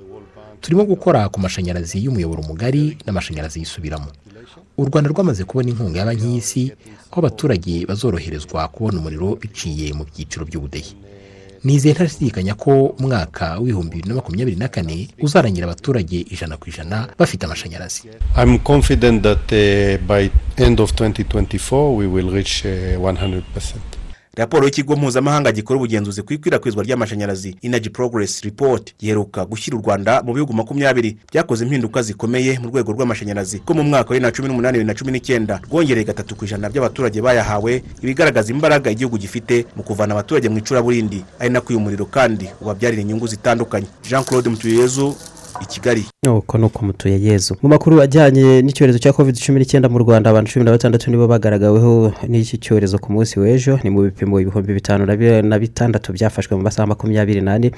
Turimo 0.62 0.84
gukora 0.86 1.28
ku 1.28 1.40
mashanyarazi 1.40 1.98
y'umuyoboro 2.04 2.42
mugari 2.42 2.96
n'amashanyarazi 3.06 3.58
yisubiramo. 3.60 4.06
U 4.78 4.84
rwanda 4.86 5.10
rwamaze 5.10 5.44
kubona 5.44 5.68
inkunga 5.70 5.98
ya 5.98 6.06
banki 6.06 6.26
y'isi 6.32 6.62
aho 7.10 7.18
abaturage 7.20 7.86
bazoroherezwa 7.86 8.68
kubona 8.68 8.98
umuriro 8.98 9.36
biciye 9.36 9.92
mu 9.92 10.04
byiciro 10.08 10.46
by'ubudehe. 10.46 10.92
Nizeye 11.64 11.94
ntashidikanya 11.94 12.54
ko 12.54 12.70
umwaka 12.98 13.58
w'ibihumbi 13.58 13.90
bibiri 13.96 14.08
na 14.08 14.14
makumyabiri 14.14 14.56
na 14.56 14.68
kane 14.68 15.08
uzarangira 15.22 15.66
abaturage 15.66 16.18
ijana 16.34 16.56
ku 16.56 16.66
ijana 16.70 17.08
bafite 17.18 17.42
amashanyarazi. 17.46 18.02
Confident 18.64 19.22
that 19.22 19.46
uh, 19.52 19.98
by 20.06 20.30
end 20.58 20.80
of 20.80 20.90
2024 20.94 21.96
we 21.98 22.06
will 22.06 22.30
reach 22.30 22.64
uh, 22.66 22.98
100%. 22.98 24.01
Raporo 24.36 24.64
y'ikigo 24.64 24.96
mpuzamahanga 24.96 25.52
gikora 25.52 25.76
ubugenzuzi 25.76 26.22
ku 26.22 26.32
ikwirakwizwa 26.32 26.82
ry'amashanyarazi 26.84 27.56
inaji 27.62 27.90
progress 27.90 28.40
report 28.42 28.94
giheruka 28.98 29.44
gushyira 29.44 29.76
u 29.78 29.80
rwanda 29.80 30.22
mu 30.22 30.32
bihugu 30.34 30.52
makumyabiri. 30.52 31.16
Byakoze 31.32 31.64
impinduka 31.64 32.02
zikomeye 32.02 32.58
mu 32.58 32.68
rwego 32.68 32.92
rw'amashanyarazi 32.92 33.58
ko 33.58 33.74
mu 33.74 33.82
mwaka 33.82 34.08
wa 34.10 34.14
bibiri 34.14 34.22
na 34.22 34.30
cumi 34.32 34.48
n'umunani 34.48 34.72
bibiri 34.78 34.86
na 34.86 34.94
cumi 34.94 35.12
n'icyenda. 35.12 35.60
Rwongereye 35.68 36.04
gatatu 36.06 36.34
ku 36.36 36.44
ijana 36.44 36.70
by'abaturage 36.70 37.20
bayahawe 37.20 37.82
ibigaragaza 38.02 38.52
imbaraga 38.52 38.90
igihugu 38.90 39.18
gifite 39.18 39.66
mu 39.76 39.82
kuvana 39.82 40.14
abaturage 40.14 40.48
mu 40.48 40.58
icuraburindi. 40.58 41.24
Ari 41.38 41.50
nako 41.50 41.68
uyu 41.68 41.80
muriro 41.80 42.04
kandi 42.08 42.48
ubabyarira 42.60 43.02
inyungu 43.02 43.26
zitandukanye. 43.26 43.86
Jean 44.08 44.24
claude 44.24 44.48
mutuyezu 44.50 45.14
i 45.62 45.66
kigali. 45.66 46.04
Nuko 46.26 46.58
ni 46.58 46.64
uko 46.64 46.84
mutuye 46.86 47.20
yezu. 47.20 47.56
Mu 47.62 47.68
makuru 47.68 48.00
ajyanye 48.02 48.62
n'icyorezo 48.62 48.98
cya 48.98 49.12
covid 49.12 49.36
cumi 49.38 49.58
n'icyenda 49.60 49.88
mu 49.88 49.98
rwanda 49.98 50.30
abantu 50.30 50.50
cumi 50.52 50.64
na 50.64 50.70
batandatu 50.70 51.10
nibo 51.10 51.26
bagaragaweho 51.28 52.12
n'iki 52.28 52.58
cyorezo 52.58 52.98
ku 52.98 53.12
munsi 53.12 53.40
w'ejo. 53.40 53.78
Ni 53.84 53.90
mu 53.90 54.02
bipimo 54.02 54.40
ibihumbi 54.40 54.74
bitanu 54.74 55.06
na 55.06 55.16
bi- 55.16 55.42
na 55.42 55.58
bitandatu 55.58 56.12
byafashwe 56.12 56.56
mu 56.56 56.62
masaha 56.62 56.86
makumyabiri 56.86 57.40
n'ane. 57.40 57.70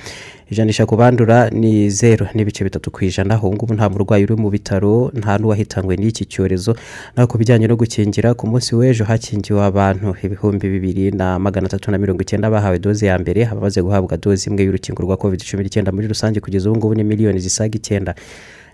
Ijanisha 0.51 0.87
ku 0.87 0.97
bandura 0.97 1.51
ni 1.51 1.91
zeru 1.91 2.27
n'ibice 2.35 2.65
bitatu 2.65 2.91
ku 2.91 3.05
ijana. 3.05 3.39
Ubu 3.39 3.53
ngubu 3.55 3.75
nta 3.75 3.89
murwayi 3.89 4.25
uri 4.25 4.37
mu 4.37 4.51
bitaro 4.51 5.11
nta 5.15 5.39
n'uwahitanywe 5.39 5.97
n'iki 5.97 6.25
cyorezo. 6.25 6.77
Naho 7.17 7.27
ku 7.29 7.39
bijyanye 7.39 7.67
no 7.67 7.77
gukingira 7.77 8.35
ku 8.35 8.47
munsi 8.47 8.75
w'ejo 8.77 9.05
hakingiwe 9.05 9.65
abantu 9.65 10.15
ibihumbi 10.23 10.69
bibiri 10.69 11.11
na 11.11 11.39
magana 11.39 11.67
atatu 11.67 11.91
na 11.91 11.99
mirongo 11.99 12.23
icyenda 12.23 12.51
bahawe 12.51 12.79
doze 12.79 13.07
ya 13.07 13.19
mbere. 13.19 13.47
Abamaze 13.49 13.81
guhabwa 13.83 14.17
doze 14.17 14.51
imwe 14.51 14.65
y'urukingo 14.65 15.03
rwa 15.03 15.17
covid 15.17 15.41
cumi 15.43 15.63
n'icyenda 15.65 15.93
muri 15.93 16.07
rusange 16.09 16.41
kugeza 16.41 16.71
ubu 16.71 16.79
ngubu 16.79 16.95
ni 16.95 17.05
miliyoni 17.05 17.41
zisaga 17.41 17.74
icyenda 17.79 18.15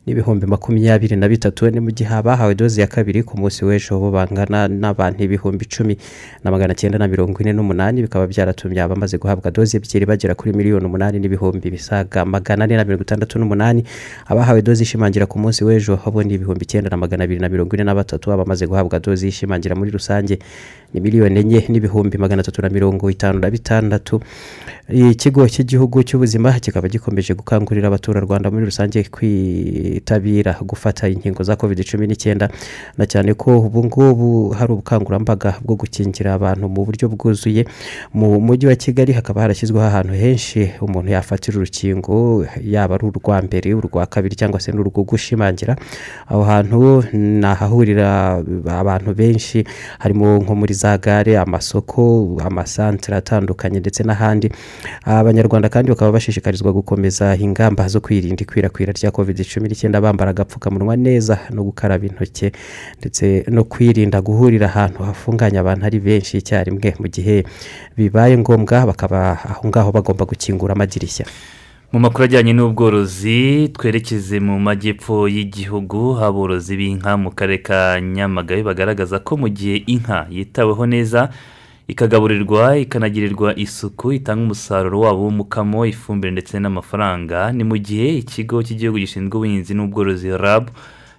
n'ibihumbi 0.06 0.46
makumyabiri 0.48 1.12
na 1.16 1.28
bitatu 1.28 1.68
ni 1.70 1.76
mu 1.80 1.92
gihe 1.92 2.08
abahawe 2.08 2.54
doze 2.56 2.80
ya 2.80 2.86
kabiri 2.88 3.20
ku 3.22 3.36
munsi 3.36 3.64
w'ejo 3.68 4.00
bo 4.00 4.08
bangana 4.10 4.64
n'abantu 4.64 5.20
ibihumbi 5.28 5.68
icumi 5.68 5.94
na 6.44 6.48
magana 6.50 6.72
cyenda 6.74 6.96
na 6.98 7.04
mirongo 7.04 7.36
ine 7.44 7.52
n'umunani 7.52 8.02
bikaba 8.08 8.24
byaratumye 8.26 8.80
abamaze 8.80 9.20
guhabwa 9.20 9.52
doze 9.52 9.76
ebyiri 9.76 10.08
bagera 10.08 10.32
kuri 10.34 10.56
miliyoni 10.56 10.88
umunani 10.88 11.20
n'ibihumbi 11.20 11.68
bisaga 11.70 12.24
magana 12.24 12.64
ane 12.64 12.80
na 12.80 12.84
mirongo 12.88 13.04
itandatu 13.04 13.36
n'umunani. 13.38 13.84
Abahawe 14.24 14.62
doze 14.64 14.82
ishimangira 14.88 15.28
ku 15.28 15.36
munsi 15.38 15.60
w'ejo 15.68 16.00
bo 16.08 16.22
ni 16.24 16.34
ibihumbi 16.40 16.64
icyenda 16.64 16.88
na 16.88 16.96
magana 16.96 17.24
abiri 17.28 17.40
na 17.44 17.48
mirongo 17.52 17.76
ine 17.76 17.84
na 17.84 17.94
batatu 17.94 18.32
abamaze 18.32 18.64
guhabwa 18.66 18.96
doze 19.04 19.28
ishimangira 19.28 19.76
muri 19.76 19.92
rusange. 19.92 20.38
Ni 20.94 21.00
miliyoni 21.00 21.40
enye 21.40 21.64
n'ibihumbi 21.68 22.18
magana 22.18 22.40
atatu 22.42 22.62
na 22.62 22.68
mirongo 22.68 23.10
itanu 23.10 23.38
na 23.38 23.50
bitandatu. 23.50 24.20
Ikigo 24.90 25.46
cy'igihugu 25.48 26.02
cy'ubuzima 26.02 26.52
kikaba 26.58 26.88
gikomeje 26.88 27.34
gukangurira 27.34 27.86
abaturarwanda 27.88 28.50
muri 28.50 28.64
rusange 28.66 29.02
kwitabira 29.10 30.56
gufata 30.66 31.08
inkingo 31.08 31.42
za 31.42 31.56
covid 31.56 31.84
cumi 31.86 32.06
n'icyenda 32.06 32.48
na 32.98 33.06
cyane 33.06 33.34
ko 33.34 33.58
ubu 33.60 33.84
ngubu 33.86 34.48
hari 34.50 34.72
ubukangurambaga 34.72 35.54
bwo 35.62 35.76
gukingira 35.76 36.34
abantu 36.34 36.66
mu 36.68 36.82
buryo 36.84 37.08
bwuzuye. 37.08 37.64
Mu 38.14 38.40
mujyi 38.40 38.66
wa 38.66 38.74
kigali 38.74 39.12
hakaba 39.12 39.40
harashyizweho 39.46 39.86
ahantu 39.86 40.12
henshi 40.14 40.70
umuntu 40.82 41.10
yafatira 41.14 41.56
urukingo 41.58 42.46
yaba 42.64 42.94
ari 42.94 43.06
urwa 43.06 43.42
mbere 43.42 43.74
urwa 43.74 44.06
kabiri 44.06 44.34
cyangwa 44.36 44.60
se 44.60 44.72
n'urwo 44.72 45.04
gushimangira 45.06 45.76
aho 46.26 46.42
hantu 46.42 47.04
ni 47.12 47.46
ahahurira 47.46 48.42
abantu 48.66 49.14
benshi 49.14 49.64
harimo 49.98 50.38
nko 50.42 50.54
muri 50.54 50.74
za 50.80 50.96
gare 50.98 51.36
amasoko 51.38 52.00
amasantere 52.44 53.16
atandukanye 53.16 53.78
ndetse 53.80 54.00
n'ahandi. 54.04 54.48
Abanyarwanda 55.04 55.68
kandi 55.68 55.90
bakaba 55.92 56.12
bashishikarizwa 56.16 56.72
gukomeza 56.72 57.36
ingamba 57.36 57.88
zo 57.88 58.00
kwirinda 58.00 58.42
ikwirakwira 58.42 58.92
rya 58.96 59.10
covid 59.10 59.38
cumi 59.44 59.68
n'icyenda 59.68 60.00
bambara 60.00 60.30
agapfukamunwa 60.32 60.96
neza 60.96 61.38
no 61.52 61.62
gukaraba 61.68 62.06
intoki 62.06 62.48
ndetse 62.98 63.44
no 63.52 63.64
kwirinda 63.64 64.20
guhurira 64.24 64.66
ahantu 64.72 65.02
hafunganye 65.04 65.58
abantu 65.60 65.84
ari 65.86 65.98
benshi 66.00 66.38
icyarimwe 66.40 66.94
mu 67.00 67.06
gihe 67.08 67.44
bibaye 67.96 68.38
ngombwa 68.38 68.86
bakaba 68.88 69.36
aho 69.50 69.68
ngaho 69.68 69.92
bagomba 69.92 70.24
gukingura 70.24 70.72
amadirishya. 70.74 71.26
Mu 71.92 71.98
makuru 72.00 72.24
ajyanye 72.24 72.52
n'ubworozi 72.52 73.68
twerekeze 73.74 74.40
mu 74.40 74.54
majyepfo 74.60 75.28
y'igihugu 75.28 76.18
aborozi 76.22 76.76
b'inka 76.78 77.16
mu 77.22 77.30
karere 77.34 77.58
ka 77.66 78.00
nyamagabe 78.00 78.62
bagaragaza 78.62 79.18
ko 79.18 79.36
mu 79.36 79.48
gihe 79.50 79.82
inka 79.86 80.26
yitaweho 80.30 80.86
neza 80.86 81.20
ikagaburirwa 81.90 82.78
ikanagirirwa 82.78 83.58
isuku 83.58 84.12
itanga 84.22 84.42
umusaruro 84.46 85.00
wabo 85.00 85.20
w'umukamo 85.26 85.86
ifumbire 85.86 86.30
ndetse 86.30 86.54
n'amafaranga. 86.62 87.50
Ni 87.52 87.64
mu 87.66 87.74
gihe 87.78 88.22
ikigo 88.22 88.62
cy'igihugu 88.62 88.98
gishinzwe 89.02 89.34
ubuhinzi 89.36 89.74
n'ubworozi 89.74 90.30
rab 90.38 90.70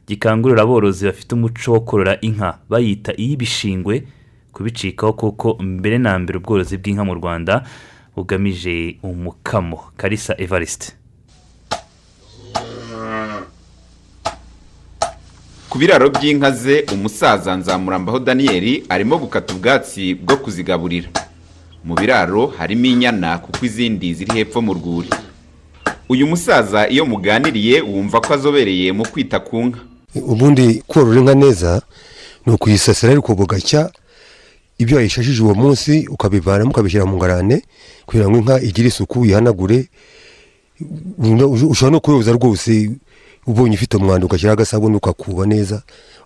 gikangurira 0.07 0.63
aborozi 0.63 1.05
bafite 1.05 1.35
umuco 1.35 1.67
wo 1.75 1.79
korora 1.83 2.15
inka 2.23 2.63
bayita 2.71 3.11
iy'ibishingwe 3.19 4.07
kubicikaho 4.55 5.13
kuko 5.13 5.47
mbere 5.59 5.97
na 5.99 6.15
mbere 6.19 6.39
ubworozi 6.39 6.79
bw'inka 6.79 7.03
mu 7.03 7.19
rwanda 7.19 7.67
bugamije 8.15 8.98
umukamo. 9.03 9.80
Karisa 9.98 10.36
evariste. 10.38 10.94
Ku 15.70 15.77
biraro 15.77 16.10
by'inka 16.10 16.51
ze 16.51 16.86
umusaza 16.94 17.56
nzamurambaho 17.56 18.20
daniyeli 18.20 18.84
arimo 18.89 19.18
gukata 19.18 19.53
ubwatsi 19.53 20.15
bwo 20.15 20.38
kuzigaburira. 20.38 21.10
Mu 21.86 21.96
biraro 21.96 22.48
harimo 22.58 22.86
inyana 22.86 23.38
kuko 23.38 23.65
izindi 23.65 24.13
ziri 24.13 24.32
hepfo 24.36 24.62
mu 24.62 24.74
rwuri. 24.74 25.10
Uyu 26.10 26.27
musaza 26.27 26.88
iyo 26.89 27.06
muganiriye 27.06 27.82
wumva 27.82 28.22
ko 28.22 28.34
azobereye 28.34 28.91
mu 28.91 29.08
kwita 29.08 29.39
ku 29.39 29.63
nka. 29.65 29.80
Ubundi 30.15 30.84
korora 30.88 31.20
inka 31.20 31.36
neza 31.36 31.82
ni 32.46 32.53
ukuyisasira 32.53 33.12
ariko 33.12 33.36
bugacya 33.36 33.89
ibyo 34.81 34.97
wayishashije 34.97 35.41
uwo 35.43 35.53
munsi 35.55 36.07
ukabivanamo 36.09 36.71
ukabishyira 36.71 37.05
mu 37.05 37.15
ngarane 37.17 37.61
kugira 38.05 38.25
ngo 38.29 38.38
inka 38.41 38.55
igire 38.67 38.88
isuku 38.89 39.25
yihanagure 39.25 39.77
ushobora 41.69 41.91
no 41.93 42.00
kuyoza 42.00 42.31
rwose 42.33 42.91
ubonye 43.47 43.75
ufite 43.75 43.97
umwanda 43.97 44.25
ugashyiraho 44.25 44.53
agasabune 44.57 44.95
ukakuba 44.97 45.45
neza 45.45 45.81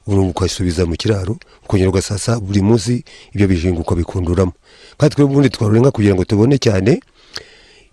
ukasubiza 0.07 0.85
mu 0.85 0.95
kiraro 0.95 1.38
ukongera 1.65 1.89
ugasasa 1.89 2.39
buri 2.39 2.62
munsi 2.62 3.03
ibyo 3.33 3.47
bishingwe 3.47 3.81
ukabikunduramo. 3.81 4.53
Kandi 4.97 5.15
twebwe 5.15 5.31
ubundi 5.31 5.50
twarura 5.50 5.77
inka 5.79 5.91
kugira 5.91 6.13
ngo 6.15 6.24
tubone 6.24 6.55
cyane 6.57 7.00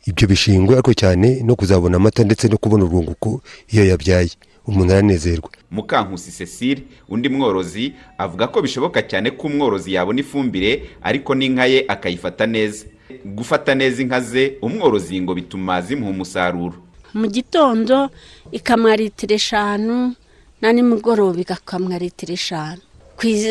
ibyo 0.07 0.25
bishingwe 0.29 0.75
ariko 0.75 0.93
cyane 0.95 1.41
no 1.47 1.57
kuzabona 1.57 1.97
amata 1.97 2.23
ndetse 2.25 2.49
no 2.49 2.57
kubona 2.59 2.85
urwunguko 2.85 3.41
iyo 3.73 3.85
yabyaye. 3.91 4.31
Umuntu 4.67 4.93
aranezerwa 4.93 5.51
mukankusi 5.71 6.31
cecile 6.33 6.83
undi 7.09 7.29
mworozi 7.29 7.93
avuga 8.19 8.47
ko 8.49 8.63
bishoboka 8.63 9.03
cyane 9.03 9.31
ko 9.31 9.47
umworozi 9.47 9.93
yabona 9.95 10.21
ifumbire 10.21 10.91
ariko 11.03 11.35
n'inka 11.35 11.67
ye 11.67 11.85
akayifata 11.89 12.47
neza. 12.47 12.87
Gufata 13.25 13.75
neza 13.75 14.03
inka 14.03 14.21
ze 14.21 14.57
umworozi 14.63 15.21
ngo 15.21 15.35
bituma 15.35 15.83
zimuha 15.83 16.11
umusaruro. 16.11 16.75
Mu 17.15 17.27
gitondo 17.29 18.09
ikamwa 18.53 18.97
litiro 18.97 19.35
eshanu 19.35 20.15
na 20.61 20.73
nimugoroba 20.73 21.41
igakamwa 21.41 21.99
litiro 21.99 22.33
eshanu 22.35 22.81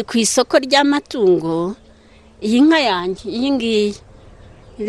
ku 0.07 0.17
isoko 0.17 0.57
ry'amatungo 0.59 1.75
iyi 2.41 2.59
nka 2.65 2.79
yanjye 2.79 3.25
iyi 3.29 3.49
ngiyi 3.51 3.95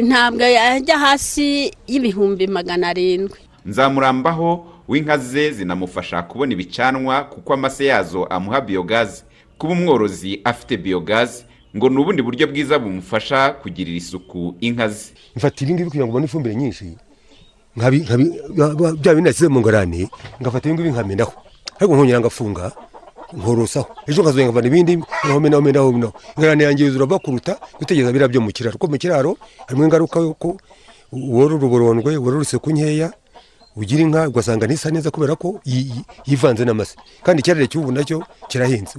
ntabwo 0.09 0.43
yajya 0.43 0.99
hasi 0.99 1.71
y'ibihumbi 1.87 2.47
magana 2.47 2.89
arindwi. 2.89 3.39
Nzamurambaho 3.67 4.65
w'inka 4.89 5.19
ze 5.19 5.51
zinamufasha 5.53 6.23
kubona 6.23 6.53
ibicanwa 6.53 7.25
kuko 7.25 7.55
amase 7.55 7.85
yazo 7.87 8.25
amuha 8.25 8.61
biyogazi 8.61 9.23
kuba 9.59 9.73
umworozi 9.73 10.41
afite 10.45 10.77
biyogazi 10.77 11.45
ngo 11.77 11.89
ni 11.89 11.97
ubundi 11.99 12.23
buryo 12.23 12.47
bwiza 12.47 12.79
bumufasha 12.79 13.51
kugirira 13.63 13.97
isuku 13.97 14.55
inka 14.61 14.89
ze. 14.89 15.13
Mfata 15.37 15.65
ibi 15.65 15.75
ngibi 15.75 15.89
kugira 15.89 16.05
ngo 16.05 16.11
ubone 16.13 16.25
ifumbire 16.27 16.55
nyinshi. 16.55 16.97
Bya 17.77 19.15
bindi 19.15 19.23
nasize 19.23 19.49
mu 19.49 19.61
ngarani 19.61 20.09
ngafata 20.43 20.69
ibi 20.69 20.75
ngibi 20.75 20.91
nkamenaho 20.93 21.33
ariko 21.81 21.95
nkongera 21.97 22.21
ngafunga 22.21 22.73
nkorosaho 23.33 23.89
ejo 24.07 24.21
nkazongera 24.23 24.49
nkavana 24.53 24.69
ibindi 24.69 24.93
nkahomenaho 25.25 25.63
menaho 25.63 25.93
menaho 25.93 26.13
ingarani 26.37 26.63
yanjye 26.65 26.85
yuzura 26.85 27.07
bakuruta 27.07 27.57
gutegereza 27.81 28.13
biriya 28.13 28.29
byo 28.29 28.41
mu 28.45 28.51
kiraro. 28.53 28.77
Kuko 28.77 28.93
mu 28.93 28.99
kiraro 28.99 29.37
harimo 29.67 29.85
ingaruka 29.89 30.21
yuko 30.21 30.61
worora 31.13 31.55
uburondwe 31.57 32.17
worora 32.17 32.43
isuku 32.45 32.71
nkeya 32.73 33.09
ugira 33.77 34.03
inka 34.03 34.29
ugasanga 34.29 34.67
ntisa 34.67 34.91
neza 34.91 35.11
kubera 35.11 35.37
ko 35.37 35.61
yi- 35.65 35.87
yi- 35.91 36.05
yivanze 36.27 36.65
n'amase. 36.65 36.97
Kandi 37.23 37.41
ikirare 37.41 37.67
cy'ubu 37.67 37.93
na 37.93 38.05
cyo 38.05 38.23
kirahenze. 38.49 38.95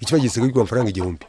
Ikiba 0.00 0.18
gisigaye 0.18 0.48
kigura 0.48 0.62
amafaranga 0.62 0.90
igihumbi. 0.90 1.26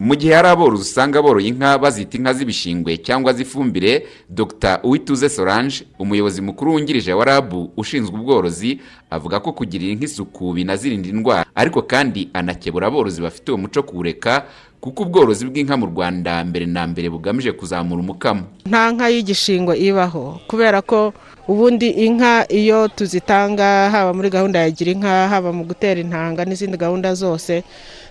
Mu 0.00 0.14
gihe 0.14 0.30
hari 0.34 0.48
aborozi 0.48 0.82
usanga 0.82 1.18
boroye 1.22 1.48
inka 1.50 1.74
bazita 1.78 2.14
inka 2.18 2.30
z'ibishingwe 2.34 2.96
cyangwa 3.02 3.32
z'ifumbire 3.34 4.06
dr. 4.30 4.78
Uwituze 4.86 5.28
solange 5.28 5.86
umuyobozi 5.98 6.40
mukuru 6.42 6.72
wungirije 6.72 7.12
wa 7.12 7.24
rabu 7.24 7.70
ushinzwe 7.76 8.14
ubworozi 8.14 8.78
avuga 9.10 9.40
ko 9.42 9.52
kugirira 9.52 9.92
inka 9.92 10.04
isuku 10.06 10.52
binazirinda 10.54 11.08
indwara. 11.08 11.46
Ariko 11.54 11.82
kandi 11.82 12.30
anakebura 12.32 12.86
aborozi 12.86 13.22
bafite 13.22 13.48
uwo 13.50 13.58
muco 13.58 13.82
kuwureka 13.82 14.46
kuko 14.80 15.02
ubworozi 15.02 15.44
bw'inka 15.50 15.74
mu 15.76 15.86
rwanda 15.90 16.44
mbere 16.46 16.66
na 16.66 16.86
mbere 16.86 17.10
bugamije 17.10 17.52
kuzamura 17.52 18.00
umukamo. 18.02 18.42
Nta 18.66 18.92
nka 18.94 19.06
y'igishingwe 19.10 19.74
ibaho 19.78 20.38
kubera 20.46 20.78
ko 20.82 21.12
ubundi 21.50 21.88
inka 22.06 22.46
iyo 22.52 22.88
tuzitanga 22.88 23.90
haba 23.90 24.14
muri 24.14 24.30
gahunda 24.30 24.60
ya 24.62 24.70
gira 24.70 24.92
inka 24.94 25.28
haba 25.28 25.50
mu 25.52 25.64
gutera 25.66 25.98
intanga 26.00 26.44
n'izindi 26.46 26.76
gahunda 26.78 27.10
zose 27.14 27.64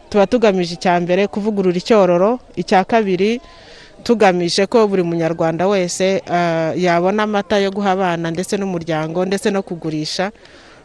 tuba 0.10 0.28
tugamije 0.28 0.74
icya 0.76 1.00
mbere 1.00 1.28
kuvugurura 1.32 1.78
icyororo 1.78 2.40
icya 2.60 2.84
kabiri 2.84 3.40
tugamije 4.04 4.66
ko 4.68 4.88
buri 4.88 5.04
munyarwanda 5.04 5.68
wese 5.68 6.20
ah, 6.28 6.72
yabona 6.76 7.24
amata 7.24 7.58
yo 7.64 7.72
guha 7.72 7.92
abana 7.96 8.32
ndetse 8.32 8.58
n'umuryango 8.58 9.24
ndetse 9.26 9.48
no 9.52 9.62
kugurisha. 9.64 10.32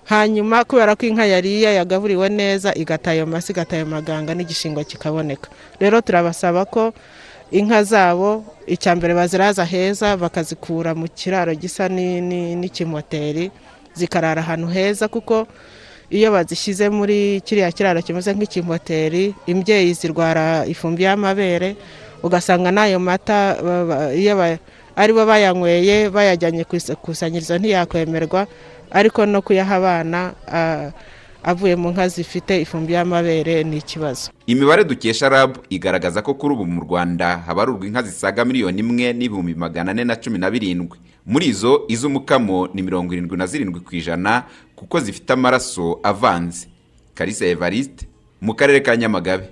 Hanyuma 0.05 0.65
kubera 0.65 0.97
ko 0.97 1.07
inka 1.07 1.25
yariye 1.27 1.75
yagaburiwe 1.79 2.29
neza 2.29 2.75
igata 2.75 3.11
ayo 3.11 3.27
masi 3.27 3.53
igata 3.53 3.77
ayo 3.77 3.87
maganga 3.87 4.35
n'igishingwa 4.35 4.85
kikaboneka. 4.85 5.49
Rero 5.81 6.01
turabasaba 6.01 6.65
ko 6.65 6.93
inka 7.51 7.83
zabo 7.85 8.45
icya 8.67 8.97
mbere 8.97 9.15
baziraza 9.15 9.65
heza 9.65 10.17
bakazikura 10.17 10.95
mu 10.95 11.07
kiraro 11.09 11.55
gisa 11.55 11.89
ni- 11.89 12.21
ni- 12.21 12.57
n'ikimoteri 12.57 13.51
zikarara 13.95 14.41
ahantu 14.43 14.67
heza 14.73 15.09
kuko 15.09 15.47
iyo 16.11 16.33
bazishyize 16.33 16.89
muri 16.89 17.41
kiriya 17.45 17.73
kiraro 17.73 18.03
kimeze 18.03 18.33
nk'ikimoteri 18.35 19.35
imbyeyi 19.47 19.93
zirwara 19.95 20.65
ifumbi 20.67 21.05
y'amabere 21.05 21.77
ugasanga 22.23 22.69
n'ayo 22.73 22.99
mata 23.01 23.57
iyo 24.17 24.37
ba- 24.37 24.59
ari 24.97 25.13
bo 25.13 25.25
bayanyweye 25.25 26.09
bayajyanye 26.13 26.65
ku 26.69 26.77
ikusanyirizo 26.77 27.57
ntiyakwemerwa 27.61 28.45
ariko 28.93 29.27
no 29.27 29.43
kuyaha 29.43 29.77
abana 29.77 30.21
avuye 31.43 31.77
mu 31.77 31.91
nka 31.91 32.09
zifite 32.09 32.61
ifumbi 32.63 32.93
y'amabere 32.93 33.65
ni 33.65 33.77
ikibazo. 33.77 34.31
Imibare 34.47 34.85
dukesha 34.85 35.29
rab 35.29 35.59
igaragaza 35.71 36.23
ko 36.23 36.35
kuri 36.35 36.55
ubu 36.55 36.67
mu 36.67 36.81
rwanda 36.81 37.39
habarurwa 37.47 37.87
inka 37.87 38.03
zisaga 38.03 38.45
miliyoni 38.45 38.79
imwe 38.81 39.13
n'ibihumbi 39.13 39.55
magana 39.55 39.91
ane 39.91 40.05
na 40.05 40.17
cumi 40.17 40.39
na 40.39 40.51
birindwi. 40.51 40.99
Muri 41.27 41.47
izo 41.47 41.83
iz'umukamo 41.89 42.69
ni 42.75 42.83
mirongo 42.83 43.13
irindwi 43.13 43.37
na 43.37 43.47
zirindwi 43.47 43.81
ku 43.81 43.95
ijana 43.97 44.43
kuko 44.77 45.01
zifite 45.01 45.31
amaraso 45.33 45.99
avanze. 46.03 46.69
Karisa 47.15 47.47
evariste 47.47 48.07
mu 48.41 48.55
karere 48.55 48.81
ka 48.81 48.97
nyamagabe. 48.97 49.51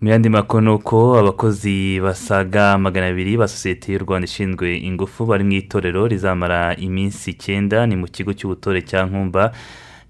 Mu 0.00 0.08
yandi 0.08 0.28
makuru 0.28 0.62
ni 0.62 0.70
uko 0.70 1.18
abakozi 1.18 2.00
basaga 2.00 2.78
magana 2.78 3.06
abiri 3.06 3.36
ba 3.36 3.48
sosiyete 3.48 3.92
y'u 3.92 3.98
rwanda 3.98 4.24
ishinzwe 4.24 4.76
ingufu 4.78 5.26
bari 5.26 5.44
mu 5.44 5.52
itorero 5.52 6.06
rizamara 6.08 6.76
iminsi 6.76 7.30
icyenda 7.30 7.86
ni 7.86 7.96
mu 7.96 8.06
kigo 8.08 8.32
cy'ubutore 8.32 8.80
cya 8.82 9.04
nkumba 9.06 9.52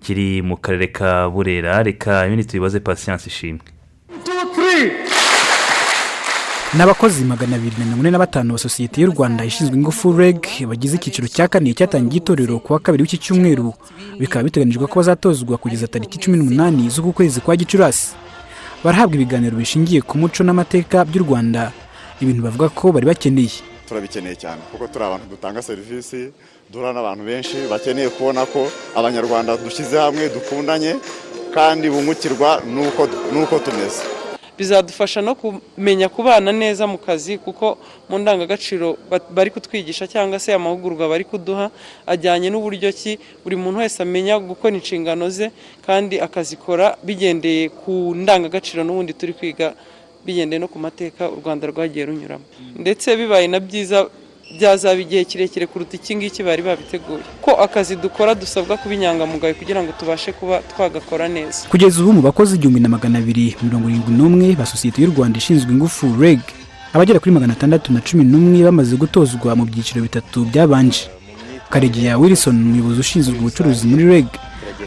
kiri 0.02 0.42
mu 0.42 0.56
karere 0.56 0.86
ka 0.92 1.28
burera. 1.30 1.82
Reka 1.82 2.26
ibindi 2.26 2.44
tubibaze 2.44 2.80
pasiyanse 2.80 3.26
ishimwe 3.26 3.60
ni 6.74 6.82
abakozi 6.82 7.24
magana 7.24 7.56
abiri 7.56 7.74
na 7.78 7.84
mirongo 7.84 8.00
ine 8.02 8.10
na 8.10 8.18
batanu 8.18 8.52
ba 8.54 8.58
sosiyete 8.58 9.00
y'u 9.02 9.10
rwanda 9.10 9.44
ishinzwe 9.44 9.74
ingufu 9.74 10.12
reg 10.16 10.38
bagize 10.70 10.96
icyiciro 10.96 11.26
cya 11.28 11.48
kane 11.48 11.74
cyatangiye 11.74 12.22
itorero 12.22 12.58
ku 12.62 12.72
wa 12.72 12.78
kabiri 12.78 13.02
w'iki 13.02 13.18
cyumweru. 13.18 13.74
Bikaba 14.20 14.44
biteganyijwe 14.46 14.86
ko 14.86 14.94
bazatozwa 15.02 15.58
kugeza 15.58 15.88
tariki 15.90 16.18
cumi 16.22 16.38
n'umunani 16.38 16.86
z'uku 16.90 17.12
kwezi 17.12 17.40
kwa 17.42 17.56
gicurasi. 17.56 18.14
Barahabwa 18.84 19.14
ibiganiro 19.16 19.56
bishingiye 19.56 20.00
ku 20.02 20.18
muco 20.18 20.40
n'amateka 20.44 21.04
by'u 21.04 21.22
rwanda. 21.24 21.72
Ibintu 22.20 22.40
bavuga 22.42 22.68
ko 22.68 22.92
bari 22.92 23.06
bakeneye. 23.06 23.60
Turabikeneye 23.88 24.36
cyane 24.36 24.60
kuko 24.72 24.86
turi 24.88 25.04
abantu 25.04 25.26
dutanga 25.34 25.62
serivisi 25.62 26.30
duhura 26.70 26.92
n'abantu 26.92 27.24
benshi 27.24 27.56
bakeneye 27.70 28.08
kubona 28.08 28.46
ko 28.46 28.68
abanyarwanda 28.94 29.56
dushyize 29.56 29.96
hamwe 29.98 30.28
dukundanye 30.28 30.96
kandi 31.54 31.90
bungukirwa 31.90 32.62
n'uko 33.32 33.58
tumeze. 33.58 34.02
Bizadufasha 34.60 35.20
no 35.24 35.32
kumenya 35.40 36.08
kubana 36.12 36.52
neza 36.52 36.84
mu 36.86 36.98
kazi 37.00 37.38
kuko 37.40 37.78
mu 38.12 38.18
ndangagaciro 38.20 39.00
ba- 39.10 39.24
bari 39.36 39.48
kutwigisha 39.50 40.04
cyangwa 40.12 40.36
se 40.38 40.52
amahugurwa 40.52 41.08
bari 41.08 41.24
kuduha 41.24 41.70
ajyanye 42.12 42.52
n'uburyo 42.52 42.92
ki 42.92 43.16
buri 43.42 43.56
muntu 43.56 43.80
wese 43.80 44.02
amenya 44.04 44.36
gukora 44.38 44.76
inshingano 44.76 45.24
ze 45.32 45.48
kandi 45.86 46.20
akazikora 46.20 46.86
bigendeye 47.06 47.68
ku 47.80 48.12
ndangagaciro 48.20 48.84
n'ubundi 48.84 49.12
turi 49.16 49.32
kwiga 49.32 49.72
bigendeye 50.24 50.60
no 50.60 50.68
ku 50.68 50.76
mateka 50.78 51.22
u 51.32 51.36
rwanda 51.40 51.64
rwagiye 51.72 52.04
runyuramo. 52.04 52.44
Ndetse 52.76 53.16
bibaye 53.16 53.48
na 53.48 53.56
byiza 53.60 53.98
byazaba 54.56 55.00
igihe 55.00 55.24
kirekire 55.24 55.66
kuruta 55.66 55.96
iki 55.96 56.16
ngiki 56.16 56.42
bari 56.42 56.62
babiteguye. 56.62 57.22
Ko 57.42 57.50
akazi 57.64 57.96
dukora 57.96 58.34
dusabwa 58.34 58.76
kuba 58.76 58.94
inyangamugayo 58.94 59.54
kugira 59.54 59.82
ngo 59.82 59.92
tubashe 59.98 60.32
kuba 60.32 60.58
twagakora 60.70 61.28
neza. 61.28 61.68
Kugeza 61.70 62.02
ubu 62.02 62.12
mu 62.12 62.22
bakozi 62.22 62.56
igihumbi 62.56 62.80
na 62.80 62.88
magana 62.88 63.18
abiri 63.18 63.56
mirongo 63.62 63.88
irindwi 63.88 64.12
n'umwe 64.18 64.46
ba 64.58 64.66
sosiyete 64.66 65.02
y'u 65.02 65.12
rwanda 65.14 65.38
ishinzwe 65.38 65.70
ingufu 65.72 66.06
reg 66.20 66.40
abagera 66.92 67.20
kuri 67.22 67.30
magana 67.30 67.52
atandatu 67.54 67.92
na 67.92 68.00
cumi 68.02 68.24
n'umwe 68.26 68.64
bamaze 68.66 68.96
gutozwa 68.96 69.54
mu 69.56 69.64
byiciro 69.70 70.02
bitatu 70.02 70.44
byabanje. 70.50 71.06
Karegeya 71.70 72.18
wilson 72.18 72.56
umuyobozi 72.58 73.00
ushinzwe 73.00 73.38
ubucuruzi 73.38 73.86
muri 73.86 74.04
reg 74.12 74.26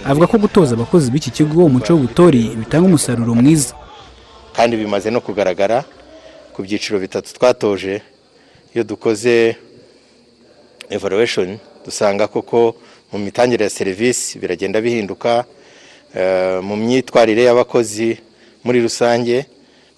avuga 0.06 0.28
ko 0.28 0.36
gutoza 0.38 0.76
abakozi 0.76 1.08
b'iki 1.12 1.32
kigo 1.32 1.64
umuco 1.66 1.94
w'ubutore 1.96 2.42
bitanga 2.60 2.86
umusaruro 2.92 3.32
mwiza. 3.36 3.72
Kandi 4.56 4.76
bimaze 4.78 5.08
no 5.10 5.22
kugaragara 5.24 5.84
ku 6.54 6.60
byiciro 6.62 7.00
bitatu 7.00 7.34
twatoje 7.34 8.02
iyo 8.74 8.84
dukoze 8.84 9.56
evaluation 10.90 11.58
dusanga 11.86 12.28
koko 12.28 12.76
mu 13.12 13.20
mitangire 13.20 13.64
ya 13.64 13.70
serivisi 13.70 14.40
biragenda 14.40 14.82
bihinduka 14.82 15.46
eh, 16.16 16.60
mu 16.64 16.76
myitwarire 16.76 17.44
y'abakozi 17.44 18.18
muri 18.64 18.82
rusange 18.82 19.46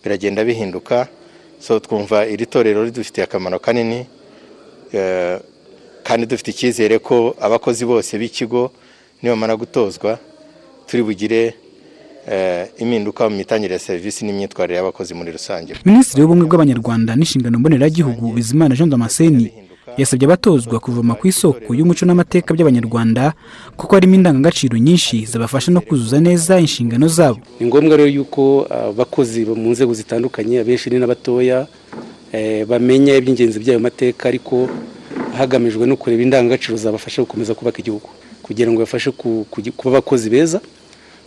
biragenda 0.04 0.44
bihinduka. 0.44 1.08
So 1.60 1.80
twumva 1.80 2.26
iri 2.28 2.46
torero 2.46 2.84
ridufitiye 2.84 3.24
akamaro 3.24 3.60
kanini 3.60 4.06
eh, 4.94 5.40
kandi 6.04 6.26
dufite 6.26 6.52
icyizere 6.52 7.00
ko 7.00 7.36
abakozi 7.40 7.86
bose 7.86 8.18
b'ikigo 8.20 8.72
nibamara 9.22 9.56
gutozwa 9.56 10.20
turi 10.88 11.04
bugire 11.04 11.54
impinduka 12.80 13.30
mu 13.30 13.36
mitangire 13.38 13.74
ya 13.74 13.80
serivisi 13.80 14.26
n'imyitwarire 14.26 14.78
y'abakozi 14.78 15.14
muri 15.14 15.32
rusange. 15.32 15.74
Minisitiri 15.86 16.22
w'ubumwe 16.22 16.46
bw'abanyarwanda 16.48 17.16
n'inshingano 17.16 17.60
mboneragihugu 17.60 18.34
bizimana 18.34 18.76
jean 18.76 18.90
damascene 18.90 19.52
yasabye 19.98 20.26
abatozwa 20.26 20.80
kuvoma 20.80 21.14
ku 21.16 21.28
isoko 21.28 21.70
y'umuco 21.78 22.04
n'amateka 22.06 22.54
by'abanyarwanda 22.54 23.34
kuko 23.78 23.96
harimo 23.96 24.16
indangagaciro 24.16 24.78
nyinshi 24.78 25.26
zabafasha 25.26 25.72
no 25.72 25.82
kuzuza 25.82 26.20
neza 26.20 26.60
inshingano 26.60 27.08
zabo. 27.08 27.40
Ni 27.60 27.68
ngombwa 27.68 27.98
rero 27.98 28.10
yuko 28.10 28.68
abakozi 28.70 29.46
mu 29.46 29.70
nzego 29.72 29.94
zitandukanye 29.94 30.60
abenshi 30.60 30.90
ni 30.90 31.00
n'abatoya 31.00 31.68
eh, 32.34 32.66
bamenya 32.68 33.16
iby'ingenzi 33.16 33.60
by'ayo 33.60 33.80
mateka 33.80 34.28
ariko 34.30 34.68
hagamijwe 35.38 35.86
no 35.88 35.96
kureba 35.96 36.24
indangagaciro 36.24 36.78
zabafasha 36.78 37.22
gukomeza 37.22 37.54
kubaka 37.56 37.80
igihugu. 37.80 38.10
Kugira 38.44 38.72
ngo 38.72 38.80
bafashe 38.82 39.12
kuba 39.12 39.98
abakozi 39.98 40.30
beza 40.30 40.60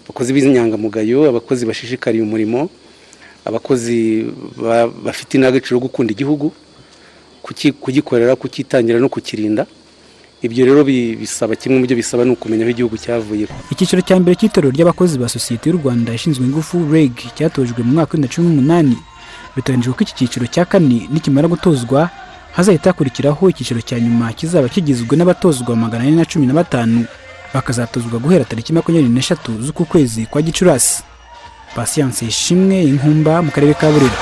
abakozi 0.08 0.32
b'inyangamugayo 0.32 1.28
abakozi 1.28 1.62
bashishikariye 1.68 2.22
umurimo 2.24 2.70
abakozi 3.44 4.26
ba- 4.56 4.88
bafite 5.06 5.34
indangagaciro 5.36 5.76
yo 5.76 5.84
gukunda 5.86 6.10
igihugu 6.12 6.52
kugikorera 7.80 8.36
kukitangira 8.36 8.98
no 8.98 9.08
kukirinda. 9.08 9.66
Ibyo 10.42 10.66
rero 10.66 10.84
bi- 10.84 11.16
bisaba 11.16 11.56
kimwe 11.56 11.78
mu 11.80 11.86
byo 11.86 11.96
bisaba 11.96 12.22
ni 12.24 12.30
ukumenya 12.30 12.62
aho 12.62 12.70
igihugu 12.70 12.94
cyavuye 13.00 13.48
icyiciro 13.74 14.00
cya 14.06 14.16
mbere 14.22 14.38
cy'itorero 14.38 14.70
ry'abakozi 14.70 15.18
ba 15.18 15.26
sosiyete 15.28 15.66
y'u 15.70 15.80
rwanda 15.82 16.14
ishinzwe 16.14 16.44
ingufu 16.46 16.78
reg 16.92 17.10
cyatojwe 17.36 17.82
mu 17.82 17.92
mwaka 17.98 18.14
w'ibihumbi 18.14 18.22
bibiri 18.22 18.28
na 18.28 18.34
cumi 18.34 18.46
n'umunani. 18.48 18.96
Biteganyijwe 19.56 19.92
ko 19.98 20.00
iki 20.06 20.14
cyiciro 20.14 20.46
cya 20.46 20.62
kane 20.64 21.08
nikimara 21.10 21.48
gutozwa 21.50 22.10
hazahita 22.54 22.90
hakurikiraho 22.94 23.48
icyiciro 23.50 23.80
cya 23.82 23.98
nyuma 23.98 24.30
kizaba 24.32 24.68
kigizwe 24.70 25.16
n'abatozwa 25.18 25.74
magana 25.76 26.04
ane 26.06 26.16
na 26.20 26.24
cumi 26.30 26.46
na 26.46 26.54
batanu. 26.54 27.02
Bakazatozwa 27.54 28.18
guhera 28.18 28.44
tariki 28.44 28.72
makumyabiri 28.72 29.12
n'eshatu 29.12 29.62
z'uku 29.62 29.84
kwezi 29.84 30.26
kwa 30.26 30.42
gicurasi. 30.42 31.02
Pasiyanse 31.74 32.26
ishimwe 32.26 32.82
inkumba 32.84 33.42
mu 33.42 33.50
karere 33.50 33.74
ka 33.74 33.90
burera. 33.90 34.16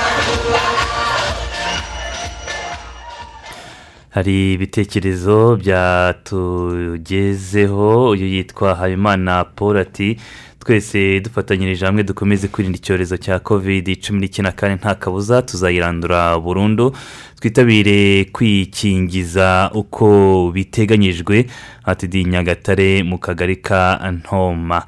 Hari 4.09 4.53
ibitekerezo 4.53 5.55
byatugezeho 5.55 8.09
uyu 8.09 8.25
yitwa 8.25 8.75
habimana 8.75 9.43
paul 9.43 9.77
ati 9.77 10.17
twese 10.67 11.19
dufatanyirije 11.19 11.85
hamwe 11.85 12.03
dukomeze 12.03 12.47
kwirinda 12.47 12.77
icyorezo 12.77 13.17
cya 13.17 13.39
kovide 13.39 13.95
cumi 13.95 14.19
n'icyenda 14.19 14.51
kandi 14.51 14.75
nta 14.75 14.95
kabuza 14.95 15.41
tuzayirandura 15.41 16.39
burundu. 16.39 16.91
Twitabire 17.39 18.25
kwikingiza 18.35 19.71
uko 19.73 20.07
biteganyijwe. 20.53 21.45
Ati 21.85 22.25
nyagatare 22.25 23.03
mu 23.03 23.17
kagari 23.17 23.55
ka 23.55 24.11
ntoma. 24.11 24.83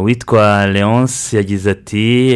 Uwitwa 0.00 0.66
leonce 0.66 1.36
yagize 1.36 1.70
ati 1.70 2.34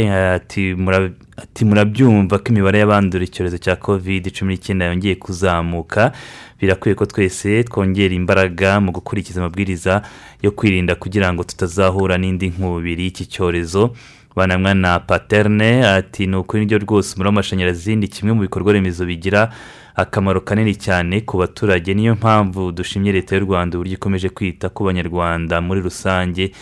ati 1.43 1.65
murabyumva 1.65 2.39
ko 2.39 2.45
imibare 2.53 2.79
y'abandura 2.79 3.25
icyorezo 3.25 3.59
cya 3.59 3.77
kovide 3.77 4.31
cumi 4.31 4.55
n'icyenda 4.55 4.85
yongeye 4.87 5.15
kuzamuka. 5.15 6.13
Birakwiye 6.61 6.95
ko 6.95 7.07
twese 7.07 7.65
twongera 7.65 8.15
imbaraga 8.15 8.81
mu 8.81 8.93
gukurikiza 8.93 9.41
amabwiriza 9.41 10.03
yo 10.43 10.51
kwirinda 10.53 10.95
kugira 10.95 11.33
ngo 11.33 11.43
tutazahura 11.45 12.19
n'indi 12.19 12.49
nkubiri 12.55 13.03
y'iki 13.05 13.27
cyorezo. 13.27 13.91
Banamwana 14.37 15.01
paterne 15.01 15.87
ati 15.87 16.27
ni 16.27 16.37
ukuri 16.37 16.63
niryo 16.65 16.79
rwose 16.79 17.15
umuriro 17.15 17.29
w'amashanyarazi 17.31 17.97
ni 17.97 18.09
kimwe 18.09 18.33
mu 18.35 18.41
bikorwa 18.41 18.73
remezo 18.73 19.05
bigira 19.07 19.51
akamaro 19.97 20.41
kanini 20.41 20.75
cyane 20.75 21.21
ku 21.21 21.37
baturage. 21.39 21.95
Niyo 21.95 22.15
mpamvu 22.15 22.73
dushimye 22.73 23.13
leta 23.13 23.37
y'u 23.37 23.45
rwanda 23.45 23.77
uburyo 23.79 23.95
ikomeje 23.95 24.29
kwita 24.29 24.69
ku 24.69 24.85
banyarwanda 24.85 25.61
muri 25.61 25.81
rusange. 25.81 26.53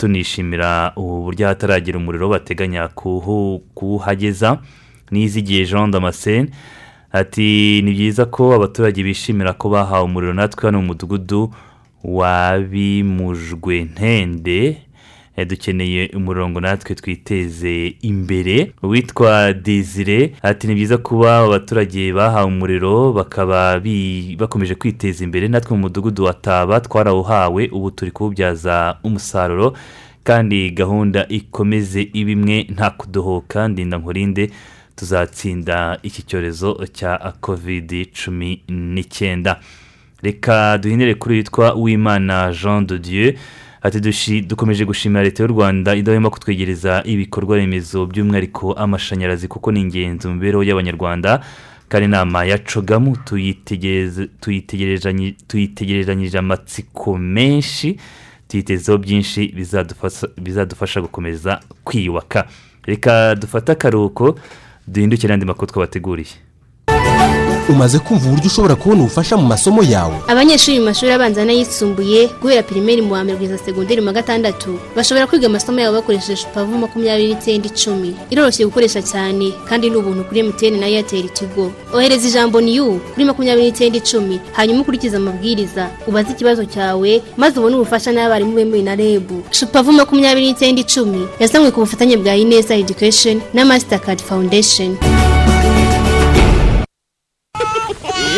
Tunishimira 0.00 0.92
ubu 0.96 1.22
buryo 1.22 1.48
umuriro 1.98 2.28
bateganya 2.28 2.88
kuwuhageza 3.74 4.58
n'izigiye 5.10 5.64
jean 5.66 5.90
damascene 5.90 6.48
ati 7.12 7.82
ni 7.84 7.90
byiza 7.92 8.24
ko 8.24 8.54
abaturage 8.54 9.02
bishimira 9.02 9.52
ko 9.52 9.68
bahawe 9.68 10.04
umuriro 10.04 10.32
natwe 10.32 10.62
hano 10.66 10.80
mu 10.80 10.86
mudugudu 10.96 11.52
wabimujwe 12.04 13.84
ntende 13.92 14.76
dukeneye 15.44 16.10
umurongo 16.16 16.60
natwe 16.60 16.94
twiteze 16.94 17.94
imbere 18.02 18.72
uwitwa 18.82 19.52
desire 19.52 20.32
ati 20.42 20.66
ni 20.66 20.74
byiza 20.74 20.98
kuba 20.98 21.38
abaturage 21.38 22.12
bahawe 22.12 22.46
umuriro 22.46 23.12
bakaba 23.12 23.80
bakomeje 24.38 24.74
kwiteza 24.74 25.24
imbere. 25.24 25.48
Natwe 25.48 25.76
mu 25.76 25.80
mudugudu 25.82 26.24
wa 26.24 26.34
taba 26.34 26.80
twarawuhawe 26.80 27.68
ubu 27.72 27.90
turi 27.90 28.10
kuwubyaza 28.10 28.96
umusaruro 29.04 29.76
kandi 30.24 30.70
gahunda 30.70 31.26
ikomeze 31.28 32.02
iba 32.12 32.30
imwe 32.30 32.66
nta 32.74 32.90
kudohoka. 32.90 33.68
Ndinda 33.68 33.98
nkurinde 33.98 34.50
tuzatsinda 34.96 35.98
iki 36.02 36.22
cyorezo 36.22 36.86
cya 36.92 37.32
kovide 37.40 38.04
cumi 38.04 38.62
n'icyenda 38.68 39.60
reka 40.22 40.78
duhindure 40.78 41.14
kuri 41.14 41.34
witwa 41.34 41.74
uwimana 41.74 42.52
jean 42.52 42.86
de 42.86 42.98
dieu 42.98 43.32
ati 43.82 44.40
dukomeje 44.42 44.84
gushimira 44.84 45.22
leta 45.22 45.42
y'u 45.42 45.48
rwanda 45.48 45.94
idahwema 45.94 46.30
kutwegereza 46.30 47.02
ibikorwa 47.04 47.56
remezo 47.56 48.06
by'umwihariko 48.06 48.72
amashanyarazi 48.72 49.48
kuko 49.48 49.72
ni 49.72 49.80
ingenzi 49.80 50.28
mu 50.28 50.34
mibereho 50.34 50.62
y'abanyarwanda. 50.62 51.40
Kandi 51.88 52.04
inama 52.04 52.44
ya 52.44 52.58
cogamu 52.58 53.16
tuyitegerezanyije 55.48 56.38
amatsiko 56.38 57.18
menshi 57.18 57.96
tuyitezeho 58.48 58.98
byinshi 58.98 59.54
bizadufasha 60.38 61.00
gukomeza 61.00 61.60
kwiyubaka. 61.84 62.46
Reka 62.82 63.34
dufate 63.34 63.72
akaruhuko 63.72 64.38
duhindukire 64.86 65.34
andi 65.34 65.46
makuru 65.46 65.66
twabateguriye. 65.72 66.28
Umaze 67.68 67.98
kumva 67.98 68.26
uburyo 68.26 68.46
ushobora 68.46 68.74
kubona 68.76 69.00
ubufasha 69.02 69.36
mu 69.36 69.46
masomo 69.46 69.82
yawe. 69.82 70.14
Abanyeshuri 70.28 70.78
mu 70.78 70.84
mashuri 70.90 71.12
abanza 71.12 71.44
n'ayisumbuye 71.44 72.28
guhera 72.42 72.62
pirimeri 72.62 73.02
mu 73.02 73.12
wa 73.14 73.22
mbere 73.24 73.36
kugeza 73.38 73.58
segonderi 73.58 74.00
mu 74.00 74.06
wa 74.06 74.12
gatandatu 74.12 74.78
bashobora 74.96 75.26
kwiga 75.26 75.46
amasomo 75.46 75.78
yabo 75.80 75.96
bakoresheje 76.02 76.46
pavu 76.54 76.78
makumyabiri 76.78 77.34
n'icyenda 77.34 77.66
icumi. 77.70 78.10
Iroroshye 78.30 78.64
gukoresha 78.66 79.02
cyane 79.02 79.52
kandi 79.68 79.90
ni 79.90 79.96
ubuntu 79.96 80.24
kuri 80.24 80.40
emutiyeni 80.40 80.80
na 80.80 80.86
eyateri 80.88 81.28
tigo. 81.30 81.70
Ohereza 81.94 82.28
ijambo 82.28 82.60
niyu 82.60 82.98
kuri 83.14 83.24
makumyabiri 83.24 83.66
n'icyenda 83.70 83.98
icumi. 83.98 84.40
Hanyuma 84.52 84.80
ukurikize 84.82 85.16
amabwiriza. 85.16 85.90
Ubaze 86.06 86.30
ikibazo 86.32 86.64
cyawe 86.66 87.22
maze 87.36 87.54
ubone 87.60 87.76
ubufasha 87.76 88.10
n'abarimu 88.12 88.52
bemewe 88.54 88.82
na 88.82 88.94
rebu 88.98 89.42
shupavu 89.50 89.92
makumyabiri 89.92 90.46
n'icyenda 90.50 90.80
icumi. 90.82 91.22
Yazanywe 91.40 91.70
ku 91.70 91.80
bufatanye 91.86 92.16
bwa 92.18 92.34
ineza 92.36 92.74
edikesheni 92.74 93.40
na 93.54 93.62
masitakadi 93.64 94.22
fawundesheni 94.26 94.98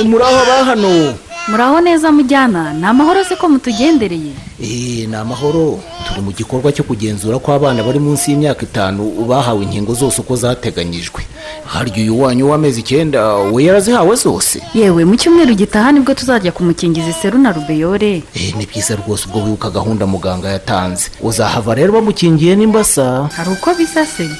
muraho 0.05 0.37
aba 0.37 0.65
hano. 0.65 1.15
Muraho 1.49 1.81
neza 1.81 2.13
mujyana. 2.13 2.73
Ni 2.73 2.85
amahoro 2.87 3.25
se 3.25 3.37
ko 3.37 3.49
mutugendereye? 3.49 4.33
Eee 4.61 5.07
ni 5.07 5.15
amahoro 5.17 5.81
turi 6.09 6.21
mu 6.21 6.31
gikorwa 6.33 6.73
cyo 6.73 6.85
kugenzura 6.85 7.39
ko 7.39 7.53
abana 7.53 7.83
bari 7.83 7.99
munsi 7.99 8.31
y'imyaka 8.31 8.63
itanu 8.63 9.27
bahawe 9.27 9.63
inkingo 9.65 9.95
zose 9.95 10.21
uko 10.21 10.37
zateganyijwe. 10.37 11.23
Harya 11.67 11.95
uyu 12.03 12.21
wanyu 12.21 12.49
w'amezi 12.51 12.81
icyenda 12.81 13.35
we 13.51 13.65
yarazihawe 13.65 14.15
zose? 14.17 14.63
Yewe 14.75 15.05
mu 15.05 15.17
cyumweru 15.17 15.55
gitaha 15.55 15.93
ni 15.93 16.01
bwo 16.01 16.15
tuzajya 16.15 16.53
kumukingiza 16.53 17.11
iseru 17.11 17.39
na 17.39 17.53
rubeyore 17.53 18.23
eee 18.37 18.53
ni 18.59 18.67
byiza 18.67 18.97
rwose 18.97 19.27
ubwo 19.27 19.43
wibuka 19.45 19.71
gahunda 19.71 20.07
muganga 20.07 20.49
yatanze. 20.49 21.11
Uzahava 21.21 21.75
rero 21.75 21.93
bamukingiye 21.93 22.57
n'imbasa? 22.57 23.29
Hari 23.37 23.51
uko 23.51 23.75
bisa 23.75 24.07
se? 24.07 24.31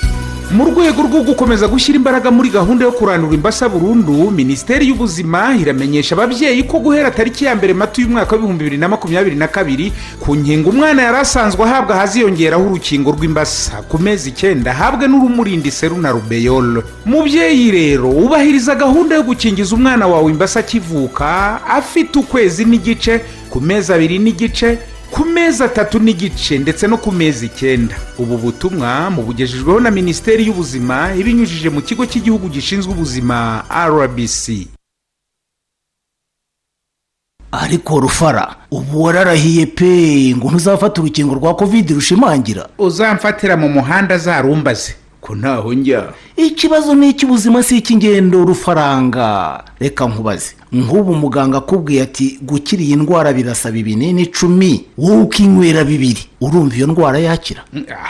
Mu 0.53 0.65
rwego 0.65 1.03
rwo 1.03 1.23
gukomeza 1.23 1.69
gushyira 1.69 1.97
imbaraga 1.97 2.31
muri 2.31 2.51
gahunda 2.51 2.85
yo 2.85 2.93
kurandura 2.93 3.35
imbasa 3.35 3.69
burundu 3.69 4.31
minisiteri 4.31 4.89
y'ubuzima 4.89 5.57
iramenyesha 5.57 6.15
ababyeyi 6.15 6.63
ko 6.69 6.79
guhera 6.79 7.11
tariki 7.11 7.45
ya 7.45 7.55
mbere 7.57 7.73
mata 7.75 8.03
y'umwaka 8.03 8.33
w'ibihumbi 8.37 8.65
bibiri 8.65 8.77
na 8.81 8.89
makumyabiri 8.89 9.37
na 9.37 9.49
kabiri 9.49 9.93
ku 10.21 10.37
nkingo 10.37 10.71
umwana 10.71 11.03
yari 11.03 11.17
asanzwe 11.25 11.65
ahabwa 11.65 11.97
haziyongeraho 11.97 12.65
urukingo 12.69 13.11
rw'imbasa. 13.17 13.81
Ku 13.89 13.97
mezi 13.99 14.29
icyenda 14.29 14.71
ahabwe 14.71 15.09
n'urumurinda 15.09 15.69
iseru 15.69 15.97
na 15.97 16.11
rubeyolo 16.13 16.83
mubyeyi 17.05 17.71
rero 17.71 18.11
ubahiriza 18.13 18.75
gahunda 18.75 19.15
yo 19.17 19.23
gukingiza 19.23 19.73
umwana 19.77 20.05
wawe 20.07 20.29
imbasa 20.33 20.61
akivuka 20.61 21.61
afite 21.65 22.19
ukwezi 22.19 22.65
n'igice 22.69 23.21
ku 23.49 23.61
mezi 23.61 23.89
abiri 23.93 24.19
n'igice 24.19 24.79
ku 25.13 25.25
mezi 25.25 25.63
atatu 25.65 25.99
n'igice 25.99 26.59
ndetse 26.59 26.87
no 26.87 26.97
ku 26.99 27.13
mezi 27.13 27.47
icyenda. 27.47 27.95
Ubu 28.19 28.39
butumwa 28.39 29.11
mubugejejweho 29.11 29.81
na 29.81 29.91
minisiteri 29.91 30.47
y'ubuzima 30.47 31.15
ibinyujije 31.15 31.69
mu 31.71 31.81
kigo 31.83 32.07
cy'igihugu 32.07 32.49
gishinzwe 32.49 32.93
ubuzima 32.93 33.65
rbc 33.89 34.45
ariko 37.53 38.01
rufara 38.01 38.57
ubu 38.71 39.03
wararahiye 39.03 39.67
pe 39.67 40.33
ngo 40.37 40.49
ntuzafate 40.51 41.01
urukingo 41.01 41.35
rwa 41.35 41.55
kovide 41.55 41.95
rushimangira. 41.95 42.69
Uzamfatira 42.79 43.57
mu 43.57 43.69
muhanda 43.69 44.19
zarumbaze 44.19 44.95
ko 45.23 45.35
ntaho 45.39 45.71
njya. 45.75 46.13
Ikibazo 46.37 46.95
ni 46.95 47.09
icy'ubuzima 47.15 47.63
si 47.63 47.79
icy'ingendo 47.79 48.43
rufaranga? 48.45 49.63
Reka 49.81 50.07
nkubaze. 50.07 50.53
Nk'ubu 50.73 51.15
muganga 51.15 51.59
akubwiye 51.63 52.03
ati 52.03 52.39
gukira 52.43 52.83
iyi 52.83 52.97
ndwara 52.97 53.33
birasaba 53.33 53.77
ibinini 53.79 54.23
icumi 54.23 54.85
wowe 54.99 55.23
ukinywera 55.23 55.85
bibiri. 55.85 56.27
Urumva 56.41 56.75
iyo 56.77 56.87
ndwara 56.87 57.19
yakira? 57.19 57.63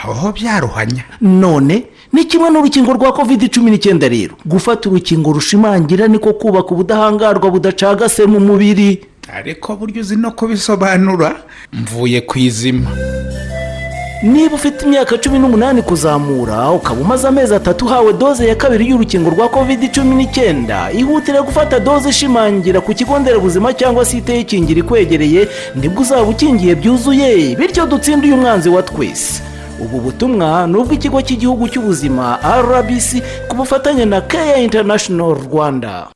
Aho 0.03 0.31
byaruhanya. 0.31 1.03
None 1.21 1.85
ni 2.13 2.25
kimwe 2.25 2.49
n'urukingo 2.49 2.93
rwa 2.93 3.13
kovide 3.13 3.47
cumi 3.47 3.71
n'icyenda 3.71 4.09
rero. 4.09 4.33
Gufata 4.45 4.89
urukingo 4.89 5.33
rushimangira 5.33 6.07
niko 6.07 6.33
kubaka 6.33 6.69
ubudahangarwa 6.73 7.51
budacagase 7.51 8.25
mu 8.25 8.39
mubiri. 8.39 9.05
Ariko 9.33 9.75
buryo 9.75 10.01
uzi 10.01 10.15
no 10.15 10.31
kubisobanura? 10.31 11.45
Mvuye 11.73 12.21
ku 12.21 12.39
izima. 12.39 12.89
Niba 14.23 14.55
ufite 14.55 14.85
imyaka 14.85 15.17
cumi 15.17 15.39
n'umunani 15.39 15.81
kuzamura 15.81 16.71
ukaba 16.71 17.01
umaze 17.01 17.27
amezi 17.27 17.55
atatu 17.55 17.85
uhawe 17.85 18.13
doze 18.13 18.47
ya 18.47 18.55
kabiri 18.55 18.87
y'urukingo 18.89 19.29
rwa 19.29 19.49
kovide 19.49 19.87
cumi 19.87 20.15
n'icyenda 20.15 20.91
ihutire 20.91 21.41
gufata 21.41 21.79
doze 21.79 22.09
ishimangira 22.09 22.81
ku 22.81 22.93
kigo 22.93 23.19
nderabuzima 23.19 23.73
cyangwa 23.73 24.05
se 24.05 24.17
iteyikingira 24.17 24.79
ikwegereye 24.79 25.47
ni 25.75 25.89
bwo 25.89 26.01
uzaba 26.01 26.23
ukingiye 26.23 26.75
byuzuye. 26.75 27.55
Bityo 27.55 27.85
dutsinde 27.85 28.27
uyu 28.27 28.37
mwanzi 28.37 28.69
wa 28.69 28.83
twese. 28.83 29.43
Ubu 29.79 29.99
butumwa 29.99 30.67
ni 30.67 30.77
ubw'ikigo 30.77 31.19
cy'igihugu 31.21 31.67
cy'ubuzima 31.67 32.39
rbc 32.63 33.09
ku 33.47 33.55
bufatanye 33.55 34.05
na 34.05 34.21
keya 34.21 34.57
international 34.57 35.35
rwanda. 35.51 36.07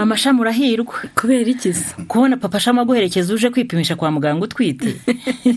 Mama 0.00 0.16
shamu 0.16 0.40
urahirwa. 0.40 0.94
Kubera 1.14 1.50
ikiza 1.50 1.94
kubona 2.08 2.36
papa 2.36 2.60
shamu 2.60 2.80
aguherekeza 2.80 3.34
uje 3.34 3.50
kwipimisha 3.50 3.96
kwa 3.96 4.10
muganga 4.10 4.44
utwite. 4.44 4.96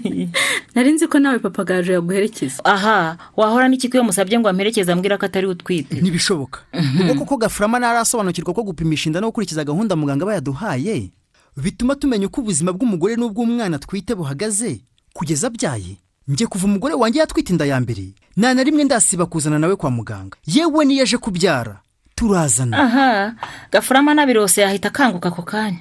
Nari 0.76 0.92
nzi 0.92 1.08
ko 1.08 1.20
nawe 1.20 1.40
papa 1.40 1.64
gaje 1.64 1.94
yaguherekeza. 1.94 2.66
Aha 2.66 3.18
wahora 3.38 3.68
n'iki 3.68 3.88
iyo 3.88 4.04
musabye 4.04 4.40
ngo 4.40 4.50
amperekeze 4.50 4.92
ambwira 4.92 5.18
ko 5.18 5.26
atari 5.26 5.48
utwite. 5.48 5.96
Ntibishoboka. 6.02 6.60
Ubwo 7.02 7.16
koko 7.16 7.38
gafurama 7.38 7.80
ntarasobanukirwa 7.80 8.54
ko 8.54 8.64
gupimisha 8.64 9.10
inda 9.10 9.22
no 9.22 9.28
gukurikiza 9.32 9.64
gahunda 9.64 9.96
muganga 9.96 10.26
bayaduhaye 10.26 11.10
bituma 11.56 11.96
tumenya 11.96 12.28
uko 12.28 12.42
ubuzima 12.42 12.74
bw'umugore 12.74 13.16
n'ubw'umwana 13.16 13.80
twite 13.80 14.16
buhagaze? 14.16 14.82
Kugeza 15.14 15.48
abyaye 15.48 15.98
njye 16.28 16.48
kuva 16.48 16.66
umugore 16.66 16.94
wanjye 16.94 17.20
yatwite 17.20 17.50
inda 17.54 17.66
ya 17.66 17.80
mbere. 17.80 18.12
Nta 18.38 18.54
na 18.54 18.64
rimwe 18.64 18.84
ndasiba 18.84 19.26
kuzana 19.26 19.60
nawe 19.60 19.76
kwa 19.76 19.92
muganga. 19.92 20.38
Yewe 20.48 20.86
niyo 20.86 21.04
aje 21.04 21.18
kubyara. 21.18 21.83
Turazana. 22.16 22.78
Aha. 22.84 23.34
Gafurama 23.72 24.14
n'abirose 24.14 24.62
yahita 24.62 24.88
akanguka 24.88 25.30
ako 25.30 25.42
kanya. 25.42 25.80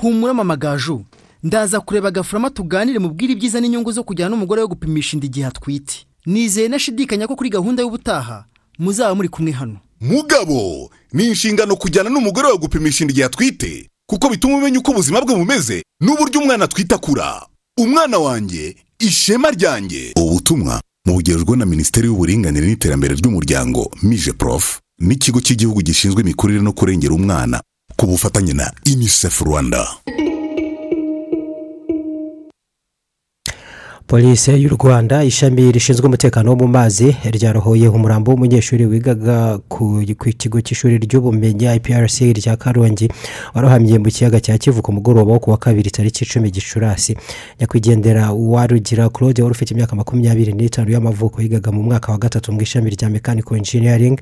Humura 0.00 0.34
mama 0.34 0.56
gaju. 0.56 1.04
Ndaza 1.42 1.80
kureba 1.80 2.08
agafurama 2.08 2.50
tuganire 2.50 2.98
mubwire 2.98 3.32
ibyiza 3.32 3.60
n'inyungu 3.60 3.92
zo 3.92 4.04
kujyana 4.04 4.30
n'umugore 4.30 4.62
we 4.62 4.68
gupimisha 4.68 5.16
inda 5.16 5.26
igihe 5.26 5.46
atwite. 5.46 6.06
Nizeye 6.26 6.68
nashidikanya 6.68 7.26
ko 7.26 7.36
kuri 7.36 7.50
gahunda 7.50 7.82
y'ubutaha 7.82 8.44
muzaba 8.78 9.14
muri 9.14 9.28
kumwe 9.28 9.52
hano. 9.52 9.76
Mugabo 10.00 10.90
ni 11.12 11.24
inshingano 11.28 11.76
kujyana 11.76 12.10
n'umugore 12.10 12.46
wawe 12.46 12.58
gupimisha 12.58 13.04
inda 13.04 13.12
igihe 13.12 13.26
atwite 13.26 13.88
kuko 14.06 14.28
bituma 14.30 14.56
umenya 14.56 14.78
uko 14.78 14.90
ubuzima 14.90 15.20
bwe 15.20 15.34
bumeze 15.34 15.82
n'uburyo 16.00 16.40
umwana 16.40 16.64
atwite 16.64 16.94
akura 16.94 17.46
umwana 17.78 18.18
wanjye 18.18 18.76
ishema 18.98 19.50
ryanjye. 19.50 20.12
Ubutumwa 20.16 20.80
mubugejwe 21.06 21.56
na 21.56 21.66
minisiteri 21.66 22.06
y'uburinganire 22.06 22.66
n'iterambere 22.66 23.14
ry'umuryango 23.14 23.90
mije 24.02 24.32
prof. 24.32 24.80
n'ikigo 24.98 25.40
cy'igihugu 25.40 25.82
gishinzwe 25.82 26.22
imikurire 26.22 26.60
no 26.62 26.72
kurengera 26.72 27.14
umwana 27.14 27.62
ku 27.96 28.06
bufatanye 28.06 28.52
na 28.52 28.72
unicef 28.92 29.40
rwanda. 29.42 29.86
Polisi 34.06 34.50
y'u 34.62 34.68
rwanda 34.68 35.24
ishami 35.24 35.72
rishinzwe 35.72 36.06
umutekano 36.06 36.50
wo 36.50 36.56
mu 36.56 36.66
mazi 36.68 37.16
ryarohoye 37.32 37.88
umurambo 37.88 38.30
w'umunyeshuri 38.30 38.86
wigaga 38.86 39.58
ku 39.68 40.02
kigo 40.38 40.60
cy'ishuri 40.60 40.98
ry'ubumenyi 40.98 41.66
iprc 41.76 42.20
rya 42.36 42.56
karongi. 42.56 43.08
Warohamye 43.54 43.98
mu 43.98 44.04
kiyaga 44.10 44.40
cya 44.40 44.58
kivu 44.58 44.82
ku 44.82 44.92
mugoroba 44.92 45.32
wo 45.32 45.38
ku 45.38 45.50
wa 45.50 45.56
kabiri 45.56 45.90
tariki 45.90 46.24
icumi 46.24 46.50
gicurasi. 46.50 47.16
Nyakwigendera 47.60 48.32
warugira 48.32 49.08
claude 49.08 49.42
wari 49.42 49.52
ufite 49.52 49.70
imyaka 49.74 49.96
makumyabiri 49.96 50.52
n'itanu 50.52 50.90
y'amavuko 50.92 51.42
yigaga 51.42 51.72
mu 51.72 51.82
mwaka 51.82 52.12
wa 52.12 52.18
gatatu 52.18 52.52
mu 52.52 52.60
ishami 52.62 52.90
rya 52.90 53.08
mechanical 53.10 53.56
engineering. 53.56 54.20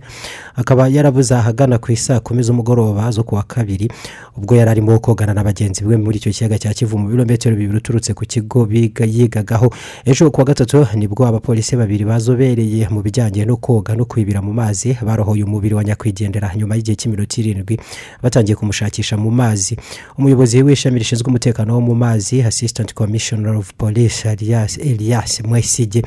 Akaba 0.57 0.89
yarabuze 0.89 1.35
ahagana 1.35 1.79
ku 1.79 1.93
isaa 1.93 2.21
kumi 2.21 2.43
z'umugoroba 2.43 3.11
zo 3.11 3.23
ku 3.25 3.35
wa 3.35 3.43
kabiri 3.43 3.91
ubwo 4.39 4.55
yari 4.57 4.71
arimo 4.71 4.99
kogana 4.99 5.35
na 5.35 5.45
bagenzi 5.45 5.85
be 5.85 5.97
muri 5.97 6.17
icyo 6.17 6.33
kiyaga 6.33 6.59
cya 6.59 6.75
kivu 6.75 6.99
mu 6.99 7.09
birometero 7.09 7.57
bibiri 7.57 7.79
uturutse 7.79 8.15
ku 8.15 8.25
kigo 8.25 8.69
yigagaho. 9.07 9.72
Ejo 10.05 10.31
ku 10.31 10.41
wa 10.41 10.45
gatatu 10.47 10.87
ni 10.95 11.09
bwo 11.09 11.27
abapolisi 11.27 11.77
babiri 11.77 12.05
bazobereye 12.05 12.89
mu 12.89 13.03
bijyanye 13.03 13.45
no 13.45 13.57
koga 13.57 13.95
no 13.95 14.05
kwibira 14.05 14.43
mu 14.43 14.53
mazi 14.53 14.97
barohoye 15.07 15.45
umubiri 15.45 15.75
wa 15.75 15.85
nyakwigendera 15.85 16.51
nyuma 16.57 16.77
y'igihe 16.77 16.97
cy'iminota 16.97 17.41
irindwi 17.41 17.79
batangiye 18.23 18.57
kumushakisha 18.57 19.17
mu 19.17 19.31
mazi. 19.31 19.77
Umuyobozi 20.19 20.63
w'ishami 20.63 20.99
rishinzwe 20.99 21.29
umutekano 21.29 21.75
wo 21.75 21.81
mu 21.81 21.95
mazi 21.95 22.43
assistant 22.43 22.95
commissioner 22.95 23.55
of 23.57 23.73
police 23.75 24.29
elias 24.29 24.79
elias 24.79 25.41
mwesige 25.45 26.03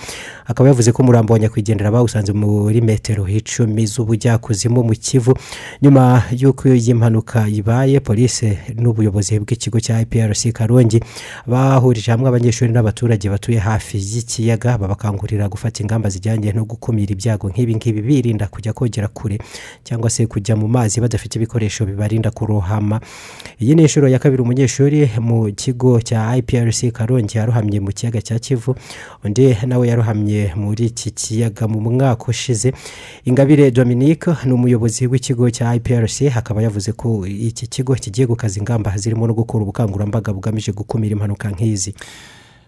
akaba 0.45 0.69
yavuze 0.69 0.91
ko 0.91 1.03
umurambo 1.03 1.33
wa 1.33 1.39
nyakwigendera 1.39 1.91
bawusanze 1.91 2.33
muri 2.33 2.81
metero 2.81 3.27
icumi 3.27 3.85
z'ubujyakuzimu 3.85 4.83
mu 4.83 4.93
kivu. 4.93 5.37
Nyuma 5.81 6.23
y'uko 6.31 6.69
iyi 6.69 6.93
mpanuka 6.93 7.47
ibaye 7.47 7.99
polisi 7.99 8.57
n'ubuyobozi 8.75 9.39
bw'ikigo 9.39 9.79
cya 9.79 10.01
iprc 10.01 10.51
karongi 10.53 10.99
bahurije 11.47 12.11
hamwe 12.11 12.29
abanyeshuri 12.29 12.71
n'abaturage 12.71 13.29
batuye 13.29 13.54
hafi 13.59 13.97
y'ikiyaga 13.97 14.77
babakangurira 14.77 15.49
gufata 15.49 15.83
ingamba 15.83 16.09
zijyanye 16.09 16.51
no 16.51 16.65
gukumira 16.65 17.11
ibyago 17.11 17.49
nk'ibi 17.49 17.75
ngibi 17.75 18.01
birinda 18.01 18.47
kujya 18.47 18.73
kogera 18.73 19.07
kure 19.07 19.37
cyangwa 19.83 20.09
se 20.09 20.25
kujya 20.27 20.55
mu 20.55 20.67
mazi 20.67 21.01
badafite 21.01 21.35
ibikoresho 21.35 21.85
bibarinda 21.85 22.31
kurohama. 22.31 23.01
Iyi 23.61 23.75
ni 23.75 23.81
inshuro 23.81 24.07
ya 24.07 24.19
kabiri 24.19 24.41
umunyeshuri 24.41 25.09
mu 25.19 25.51
kigo 25.55 26.01
cya 26.01 26.37
iprc 26.37 26.91
karongi 26.91 27.37
yarohamye 27.37 27.79
mu 27.79 27.91
kiyaga 27.91 28.21
cya 28.21 28.39
kivu. 28.39 28.75
Undi 29.23 29.57
nawe 29.67 29.87
yarohamye 29.87 30.53
muri 30.55 30.85
iki 30.85 31.11
kiyaga 31.11 31.67
mu 31.67 31.79
mwaka 31.81 32.25
ushize. 32.27 32.73
Ingabire 33.25 33.71
dominique 33.71 34.31
ni 34.45 34.51
umuyobozi 34.53 35.07
w'ikigo 35.07 35.49
cya 35.51 35.75
iprc 35.75 36.21
akaba 36.35 36.61
yavuze 36.61 36.91
ko 36.91 37.27
iki 37.27 37.67
kigo 37.67 37.95
kigiye 37.95 38.27
gukaza 38.27 38.59
ingamba 38.59 38.97
zirimo 38.97 39.27
no 39.27 39.33
gukora 39.33 39.63
ubukangurambaga 39.63 40.33
bugamije 40.33 40.71
gukumira 40.71 41.13
impanuka 41.13 41.49
nk'izi. 41.51 41.93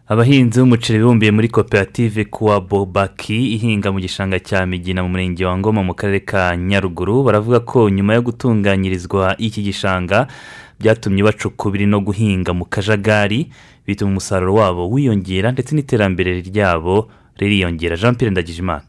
Abahinzi 0.07 0.59
b'umuceri 0.59 0.99
bibumbiye 0.99 1.31
muri 1.31 1.47
koperative 1.49 2.25
kuwa 2.25 2.61
bobaki 2.61 3.37
ihinga 3.55 3.91
mu 3.91 3.99
gishanga 3.99 4.39
cya 4.39 4.65
migina 4.65 5.03
mu 5.03 5.09
murenge 5.09 5.43
wa 5.45 5.57
ngoma 5.57 5.83
mu 5.83 5.93
karere 5.99 6.19
ka 6.23 6.55
nyaruguru 6.55 7.23
baravuga 7.23 7.59
ko 7.59 7.89
nyuma 7.89 8.13
yo 8.15 8.21
gutunganyirizwa 8.21 9.35
iki 9.37 9.61
gishanga 9.67 10.27
byatumye 10.79 11.21
bacukubiri 11.27 11.85
no 11.85 11.99
guhinga 11.99 12.53
mu 12.55 12.65
kajagari 12.65 13.51
bituma 13.85 14.11
umusaruro 14.11 14.53
wabo 14.53 14.87
wiyongera 14.91 15.51
ndetse 15.51 15.75
n'iterambere 15.75 16.39
ryabo 16.41 17.09
ririyongera. 17.39 17.95
Jean 17.97 18.15
Pierre 18.15 18.31
ndagijimana. 18.31 18.83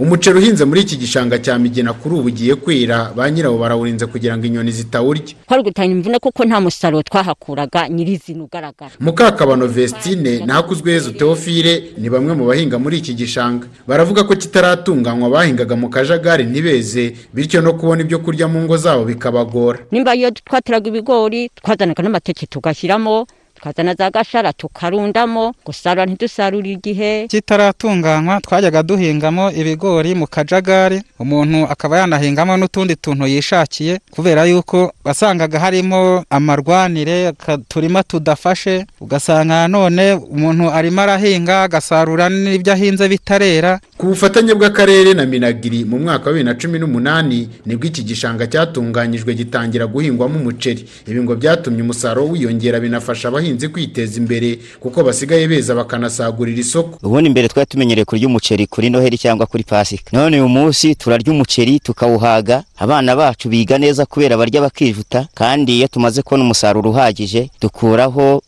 Umuceri 0.00 0.38
uhinze 0.38 0.64
muri 0.64 0.80
iki 0.80 0.96
gishanga 0.96 1.38
cya 1.38 1.58
migina 1.58 1.92
kuri 1.92 2.14
ubu 2.14 2.26
ugiye 2.28 2.54
kwera 2.54 3.12
ba 3.16 3.30
nyirawo 3.30 3.58
barawurinze 3.58 4.06
kugira 4.06 4.36
ngo 4.36 4.46
inyoni 4.46 4.72
zitawurya. 4.72 5.34
Twari 5.46 5.62
gutanga 5.62 5.92
imvune 5.92 6.18
kuko 6.18 6.44
nta 6.44 6.60
musaruro 6.60 7.02
twahakuraga 7.02 7.88
nyirizina 7.88 8.44
ugaragara. 8.44 8.92
Mukakabano 9.00 9.66
vestine 9.66 10.38
ntakuzwe 10.44 10.92
yezu 10.92 11.12
teofile 11.12 11.92
ni 11.98 12.08
bamwe 12.10 12.32
mu 12.34 12.44
bahinga 12.46 12.78
muri 12.78 12.98
iki 12.98 13.14
gishanga. 13.14 13.66
Baravuga 13.86 14.24
ko 14.24 14.32
kitaratunganywa 14.36 15.28
bahingaga 15.30 15.76
mu 15.76 15.88
kajagari 15.92 16.44
ntibeze 16.44 17.12
bityo 17.34 17.60
no 17.60 17.72
kubona 17.76 18.00
ibyo 18.02 18.18
kurya 18.24 18.48
mu 18.48 18.62
ngo 18.64 18.76
zabo 18.76 19.04
bikabagora. 19.04 19.78
Nimba 19.92 20.16
iyo 20.16 20.30
twateraga 20.30 20.88
ibigori 20.88 21.50
twazanaga 21.60 22.02
n'amateke 22.02 22.46
tugashyiramo 22.46 23.26
tukazana 23.60 23.94
za 23.94 24.10
gashara 24.10 24.52
tukarundamo 24.52 25.54
gusarura 25.66 26.06
ntidusarure 26.06 26.70
igihe. 26.72 27.26
Kitaratunganywa 27.28 28.40
twajyaga 28.40 28.82
duhingamo 28.82 29.50
ibigori 29.52 30.14
mu 30.14 30.26
kajagari. 30.26 31.02
Umuntu 31.18 31.66
akaba 31.68 31.98
yanahingamo 31.98 32.56
n'utundi 32.56 32.96
tuntu 32.96 33.26
yishakiye 33.26 34.00
kubera 34.10 34.44
yuko 34.44 34.92
wasangaga 35.04 35.60
harimo 35.60 36.24
amarwanire 36.30 37.32
turima 37.68 38.02
tudafashe 38.02 38.86
ugasanga 39.00 39.68
none 39.68 40.12
umuntu 40.12 40.70
arimo 40.72 41.00
arahinga 41.02 41.62
agasarura 41.62 42.28
n'ibyo 42.28 42.72
ahinze 42.72 43.08
bitarera. 43.08 43.80
Ku 44.00 44.06
bufatanye 44.06 44.54
bw'akarere 44.54 45.14
na 45.14 45.26
minagiri 45.26 45.84
mu 45.84 45.98
mwaka 45.98 46.24
wa 46.26 46.32
bibiri 46.32 46.44
na 46.44 46.54
cumi 46.54 46.78
n'umunani 46.78 47.48
ni 47.66 47.76
bwo 47.76 47.84
iki 47.86 48.02
gishanga 48.02 48.46
cyatunganyijwe 48.46 49.34
gitangira 49.34 49.86
guhingwamo 49.86 50.40
umuceri. 50.40 50.84
Ibi 51.06 51.20
ngo 51.22 51.36
byatumye 51.36 51.82
umusaruro 51.82 52.28
wiyongera 52.32 52.80
binafasha 52.80 53.28
abahinzi 53.28 53.68
kwiteza 53.68 54.16
imbere 54.20 54.58
kuko 54.80 55.04
basigaye 55.04 55.48
beza 55.48 55.74
bakanasagurira 55.74 56.60
isoko. 56.60 56.96
Ubundi 57.06 57.28
mbere 57.30 57.48
twari 57.48 57.68
tumenyereye 57.68 58.04
kurya 58.04 58.26
umuceri 58.26 58.66
kuri 58.66 58.90
noheli 58.90 59.18
cyangwa 59.18 59.46
kuri 59.46 59.64
pasika. 59.68 60.16
None 60.16 60.36
uyu 60.40 60.48
munsi 60.48 60.94
turarya 60.94 61.32
umuceri 61.32 61.80
tukawuhaga. 61.80 62.64
Abana 62.80 63.16
bacu 63.16 63.48
biga 63.48 63.78
neza 63.78 64.06
kubera 64.06 64.36
barya 64.36 64.60
bakijuta 64.64 65.28
kandi 65.34 65.76
iyo 65.76 65.88
tumaze 65.88 66.22
kubona 66.22 66.44
umusaruro 66.44 66.90
uhagije 66.90 67.50
dukuraho 67.60 68.42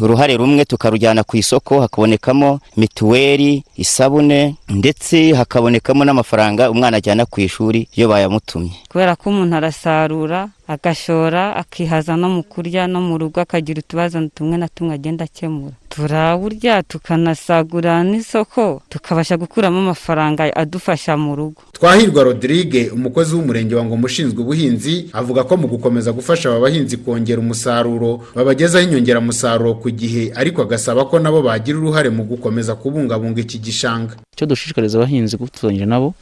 uruhare 0.00 0.36
rumwe 0.36 0.64
tukarujyana 0.64 1.24
ku 1.24 1.36
isoko 1.36 1.80
hakabonekamo 1.80 2.60
mituweli 2.76 3.64
isabune 3.76 4.54
ndetse 4.68 5.32
hakabonekamo 5.34 6.04
n'amafaranga 6.04 6.70
umwana 6.70 6.96
ajyana 6.96 7.26
ku 7.26 7.40
ishuri 7.40 7.88
iyo 7.96 8.08
bayamutumye. 8.08 8.72
Kubera 8.88 9.16
ko 9.16 9.30
umuntu 9.30 9.56
arasarura 9.56 10.48
agashora 10.68 11.56
akihaza 11.56 12.16
no 12.16 12.28
mu 12.28 12.42
kurya 12.42 12.86
no 12.86 13.00
mu 13.00 13.18
rugo 13.18 13.40
akagira 13.40 13.80
utubazo 13.80 14.20
tumwe 14.34 14.56
na 14.60 14.68
tumwe 14.68 14.94
agenda 14.94 15.24
akemura. 15.24 15.72
Turaburya 15.88 16.82
tukanasagura 16.82 18.04
n'isoko 18.04 18.82
tukabasha 18.88 19.36
gukuramo 19.36 19.78
amafaranga 19.78 20.44
adufasha 20.56 21.16
mu 21.16 21.34
rugo. 21.36 21.62
Twahirwa 21.72 22.22
rodrigue 22.22 22.90
umukozi 22.90 23.34
w'umurenge 23.34 23.74
wa 23.74 23.84
ngoma 23.84 24.04
ushinzwe 24.06 24.38
ubuhinzi 24.42 25.08
avuga 25.12 25.44
ko 25.44 25.56
mu 25.56 25.66
gukomeza 25.68 26.12
gufasha 26.12 26.48
aba 26.50 26.60
bahinzi 26.60 26.96
kongera 26.96 27.40
umusaruro 27.40 28.20
babagezaho 28.34 28.84
inyongeramusaruro 28.84 29.74
ku 29.82 29.90
gihe 29.90 30.32
ariko 30.36 30.62
agasaba 30.62 31.04
ko 31.08 31.18
nabo 31.18 31.42
bagira 31.42 31.78
uruhare 31.78 32.10
mu 32.10 32.22
gukomeza 32.24 32.74
kubungabunga 32.76 33.40
iki 33.40 33.58
gishanga. 33.58 34.14
Icyo 34.36 34.46
dushishikariza 34.46 34.98
abahinzi 34.98 35.36
gufatanyije 35.36 35.86
nabo 35.86 36.14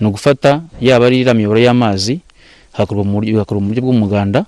ni 0.00 0.06
ugufata 0.06 0.60
yaba 0.80 1.06
ari 1.06 1.20
iriya 1.20 1.34
miyoboro 1.34 1.60
y'amazi 1.60 2.20
hagakorwa 2.74 3.04
mu 3.06 3.22
buryo 3.22 3.40
bw'umuganda 3.82 4.44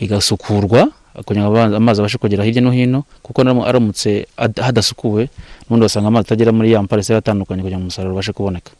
igasukurwa 0.00 0.88
kugira 1.24 1.46
ngo 1.46 1.76
amazi 1.78 2.00
abashe 2.02 2.18
kugera 2.18 2.44
hirya 2.44 2.62
no 2.62 2.70
hino 2.74 3.04
kuko 3.22 3.42
aramutse 3.42 4.26
hadasukuwe 4.36 5.30
n'ubundi 5.66 5.82
basanga 5.86 6.08
amazi 6.10 6.26
atagera 6.26 6.50
muri 6.52 6.72
ya 6.74 6.82
mapariseri 6.82 7.18
atandukanye 7.18 7.62
kugira 7.62 7.78
ngo 7.78 7.86
umusaruro 7.86 8.12
ubashe 8.14 8.32
kuboneka. 8.34 8.72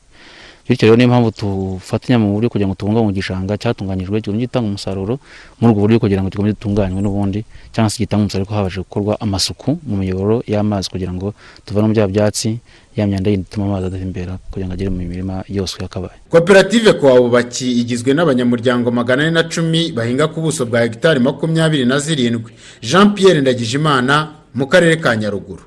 Bityo 0.64 0.88
rero 0.88 0.96
niyo 0.96 1.08
mpamvu 1.12 1.30
tufatanya 1.30 2.18
mu 2.18 2.32
buryo 2.34 2.48
kugira 2.48 2.66
ngo 2.66 2.74
tubungabunge 2.74 3.12
igishanga 3.20 3.52
cyatunganyijwe 3.60 4.18
kigamije 4.24 4.48
gitanga 4.48 4.66
umusaruro 4.72 5.20
muri 5.60 5.70
ubwo 5.70 5.80
buryo 5.84 6.00
kugira 6.00 6.24
ngo 6.24 6.32
gikomeze 6.32 6.56
gitunganywe 6.56 7.00
n'ubundi 7.04 7.44
cyangwa 7.70 7.90
se 7.92 8.00
gitange 8.00 8.22
umusaruro 8.26 8.48
ko 8.48 8.54
habashe 8.56 8.80
gukorwa 8.80 9.12
amasuku 9.20 9.76
mu 9.84 9.94
miyoboro 10.00 10.40
y'amazi 10.48 10.88
kugira 10.88 11.12
ngo 11.12 11.36
tuvanemo 11.68 11.92
bya 11.92 12.08
byatsi 12.08 12.58
ya 12.96 13.06
myanda 13.06 13.30
yindi 13.30 13.46
ituma 13.50 13.66
amazi 13.66 13.86
adatembera 13.86 14.38
kugira 14.50 14.66
ngo 14.66 14.74
agere 14.74 14.90
mu 14.90 14.96
mirima 14.96 15.44
yose 15.48 15.76
yakabaye. 15.82 16.14
Koperative 16.30 16.92
kwa 16.92 17.20
bubaki 17.20 17.72
igizwe 17.80 18.14
n'abanyamuryango 18.14 18.90
magana 18.90 19.22
ane 19.22 19.30
na 19.30 19.42
cumi 19.42 19.92
bahinga 19.92 20.28
ku 20.28 20.40
buso 20.40 20.66
bwa 20.66 20.80
hegitari 20.80 21.20
makumyabiri 21.20 21.84
na 21.84 21.98
zirindwi. 21.98 22.52
Jean 22.82 23.14
Pierre 23.14 23.40
ndagijimana 23.40 24.28
mu 24.54 24.66
karere 24.66 24.96
ka 24.96 25.16
nyaruguru. 25.16 25.62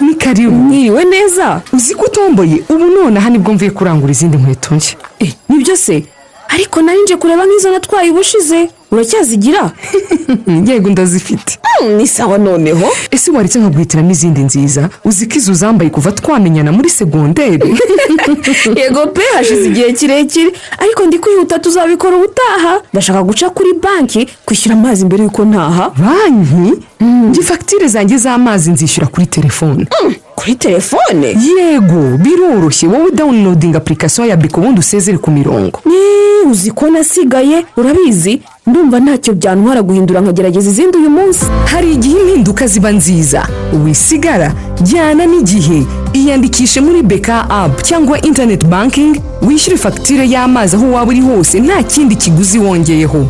Ni 0.00 0.14
karibu. 0.14 0.50
Mwiriwe 0.52 1.04
neza? 1.04 1.62
Uzi 1.72 1.94
ko 1.94 2.04
utomboye? 2.06 2.62
Ubu 2.68 2.84
nonaha 2.86 3.30
ni 3.30 3.38
bwo 3.38 3.52
mvuye 3.54 3.70
kurangura 3.70 4.12
izindi 4.12 4.36
nkweto 4.36 4.74
nshya. 4.74 4.96
Eh 5.18 5.34
ni 5.48 5.58
byo 5.64 5.76
se? 5.76 6.04
Ariko 6.48 6.82
nari 6.82 7.02
nje 7.02 7.16
kureba 7.16 7.46
nk'izo 7.46 7.70
natwaye 7.70 8.10
ubushize. 8.10 8.70
Uracyazigira 8.92 9.70
yego 10.66 10.90
ndazifite. 10.90 11.58
Ni 11.96 12.06
sawa 12.06 12.38
noneho. 12.38 12.86
Ese 13.10 13.30
waretse 13.30 13.58
nkaguhitiramo 13.58 14.10
izindi 14.10 14.40
nziza? 14.40 14.88
Uzi 15.04 15.26
ko 15.26 15.34
izo 15.36 15.52
uzambaye 15.52 15.90
kuva 15.90 16.12
twamenyana 16.12 16.72
muri 16.72 16.90
segonderi? 16.90 17.68
Yego 18.80 19.06
pe 19.06 19.22
hashize 19.36 19.64
igihe 19.68 19.92
kirekire. 19.92 20.52
Ariko 20.78 21.06
ndi 21.06 21.18
kwihuta 21.18 21.58
tuzabikora 21.58 22.16
ubutaha. 22.16 22.80
Ndashaka 22.92 23.22
guca 23.22 23.46
kuri 23.54 23.72
banki 23.82 24.28
kwishyura 24.44 24.76
amazi 24.76 25.04
mbere 25.04 25.22
y'uko 25.24 25.44
ntaha. 25.44 25.90
Banki? 25.98 26.82
Njye 27.02 27.42
fagitire 27.42 27.88
zanjye 27.88 28.16
z'amazi 28.18 28.70
nzishyura 28.70 29.06
kuri 29.06 29.26
telefone. 29.26 29.86
Kuri 30.34 30.54
telefone? 30.54 31.26
Yego 31.26 32.18
biroroshye. 32.18 32.88
Wowe 32.88 33.10
dawunilodinga 33.10 33.78
apurikasiyo 33.78 34.26
ya 34.26 34.36
biko 34.36 34.60
ubundi 34.60 34.80
usezere 34.80 35.18
ku 35.18 35.30
mirongo. 35.30 35.80
Uzi 36.50 36.70
ko 36.70 36.90
nasigaye 36.90 37.64
urabizi? 37.76 38.40
Ndumva 38.66 39.00
ntacyo 39.00 39.34
byantwara 39.34 39.82
guhindura 39.82 40.20
nkagerageza 40.20 40.70
izindi 40.70 40.98
uyu 40.98 41.10
munsi. 41.10 41.44
Hari 41.64 41.92
igihe 41.92 42.20
impinduka 42.20 42.66
ziba 42.66 42.90
nziza. 42.92 43.46
Wisigara 43.84 44.52
jyana 44.82 45.26
n'igihe. 45.26 45.82
Iyandikishe 46.12 46.80
muri 46.80 47.02
beka 47.02 47.50
apu 47.50 47.82
cyangwa 47.82 48.20
interineti 48.20 48.66
bankingi 48.66 49.20
wishyure 49.42 49.76
fagitire 49.76 50.28
y'amazi 50.30 50.76
aho 50.76 50.90
waba 50.92 51.10
uri 51.10 51.20
hose. 51.20 51.60
Nta 51.60 51.82
kindi 51.82 52.16
kiguzi 52.16 52.58
wongeyeho. 52.58 53.26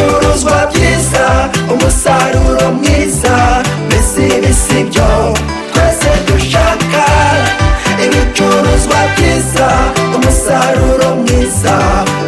Ibicuruzwa 0.00 0.66
byiza 0.74 1.50
umusaruro 1.74 2.72
mwiza 2.72 3.62
mbese 3.86 4.26
ibi 4.38 4.54
si 4.54 4.84
byo 4.84 5.34
twese 5.72 6.10
dushaka. 6.26 7.04
Ibicuruzwa 8.04 8.96
byiza 9.16 9.68
umusaruro 10.16 11.16
mwiza 11.16 11.72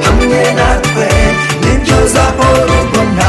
hamwe 0.05 0.53
natwe 0.55 1.09
ni 1.61 1.79
byo 1.85 1.97
uzahora 2.05 2.73
ubona 2.83 3.27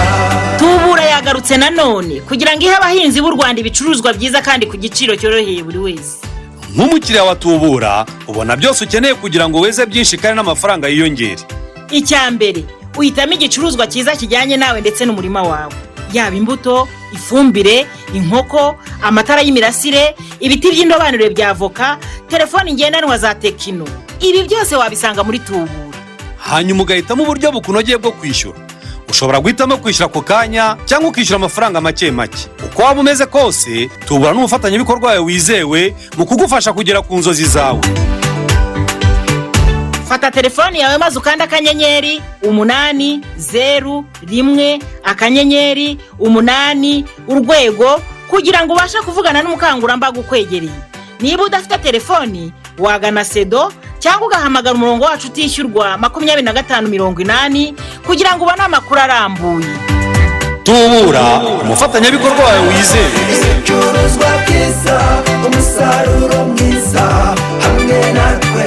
tubura 0.59 1.03
yagarutse 1.03 1.57
nanone 1.57 2.21
kugira 2.21 2.55
ngo 2.55 2.61
ihe 2.63 2.75
abahinzi 2.75 3.21
b'u 3.21 3.31
rwanda 3.31 3.59
ibicuruzwa 3.61 4.13
byiza 4.13 4.41
kandi 4.41 4.65
ku 4.65 4.77
giciro 4.77 5.15
cyoroheye 5.15 5.63
buri 5.63 5.77
wese. 5.77 6.17
Nk'umukiriya 6.75 7.23
wa 7.23 7.35
tubura 7.35 8.05
ubona 8.27 8.55
byose 8.55 8.83
ukeneye 8.85 9.13
kugira 9.15 9.49
ngo 9.49 9.59
weze 9.59 9.85
byinshi 9.85 10.17
kandi 10.17 10.35
n'amafaranga 10.35 10.87
yiyongere. 10.87 11.43
Icya 11.91 12.31
mbere 12.31 12.63
uhitamo 12.97 13.33
igicuruzwa 13.33 13.87
cyiza 13.87 14.15
kijyanye 14.15 14.57
nawe 14.57 14.81
ndetse 14.81 15.05
n'umurima 15.05 15.41
wawe. 15.43 15.73
Yaba 16.13 16.35
imbuto 16.35 16.87
ifumbire 17.13 17.85
inkoko 18.13 18.75
amatara 19.01 19.41
y'imirasire 19.41 20.15
ibiti 20.39 20.71
by'indobanure 20.71 21.29
bya 21.29 21.53
voka 21.53 21.97
telefoni 22.27 22.73
ngendanwa 22.73 23.17
za 23.17 23.35
tekino 23.35 23.85
ibi 24.19 24.43
byose 24.43 24.75
wabisanga 24.75 25.23
muri 25.23 25.39
tubura 25.39 25.69
hanyuma 26.37 26.83
ugahitamo 26.83 27.23
uburyo 27.23 27.51
bukunogeye 27.51 27.97
bwo 27.97 28.11
kwishyura. 28.11 28.57
Ushobora 29.09 29.39
guhitamo 29.39 29.77
kwishyura 29.77 30.05
ako 30.05 30.21
kanya 30.21 30.77
cyangwa 30.85 31.09
ukishyura 31.09 31.35
amafaranga 31.35 31.81
make 31.81 32.11
make. 32.11 32.37
Uko 32.65 32.81
waba 32.83 33.01
umeze 33.01 33.25
kose 33.25 33.89
tubura 34.07 34.33
n'umufatanyabikorwa 34.33 35.07
wawe 35.09 35.19
wizewe 35.19 35.95
mu 36.17 36.25
kugufasha 36.25 36.73
kugera 36.73 37.01
ku 37.01 37.17
nzozi 37.17 37.45
zawe. 37.45 37.79
Fata 40.09 40.31
telefoni 40.31 40.79
yawe 40.79 40.97
maze 40.97 41.19
ukanda 41.19 41.43
akanyenyeri 41.45 42.21
umunani 42.43 43.21
zeru 43.37 44.05
rimwe 44.27 44.79
akanyenyeri 45.03 45.97
umunani 46.19 47.05
urwego 47.27 48.01
kugira 48.29 48.65
ngo 48.65 48.73
ubashe 48.73 48.97
kuvugana 49.01 49.41
n'umukangurambaga 49.43 50.19
ukwegereye 50.19 50.71
niba 51.19 51.43
udafite 51.43 51.77
telefoni 51.77 52.51
wagana 52.79 53.25
sedo 53.25 53.71
cyangwa 53.99 54.27
ugahamagara 54.27 54.75
umurongo 54.75 55.05
wacu 55.05 55.27
utishyurwa 55.27 55.97
makumyabiri 55.97 56.45
na 56.45 56.53
gatanu 56.53 56.87
mirongo 56.89 57.21
inani 57.21 57.75
kugira 58.05 58.35
ngo 58.35 58.43
ubone 58.45 58.61
amakuru 58.63 58.99
arambuye. 59.01 59.67
Tubura 60.63 61.39
umufatanyabikorwa 61.61 62.43
wawe 62.45 62.59
wizewe 62.67 63.09
ibicuruzwa 63.21 64.29
byiza 64.47 64.99
umusaruro 65.47 66.45
mwiza 66.45 67.01
hamwe 67.63 68.13
natwe. 68.13 68.65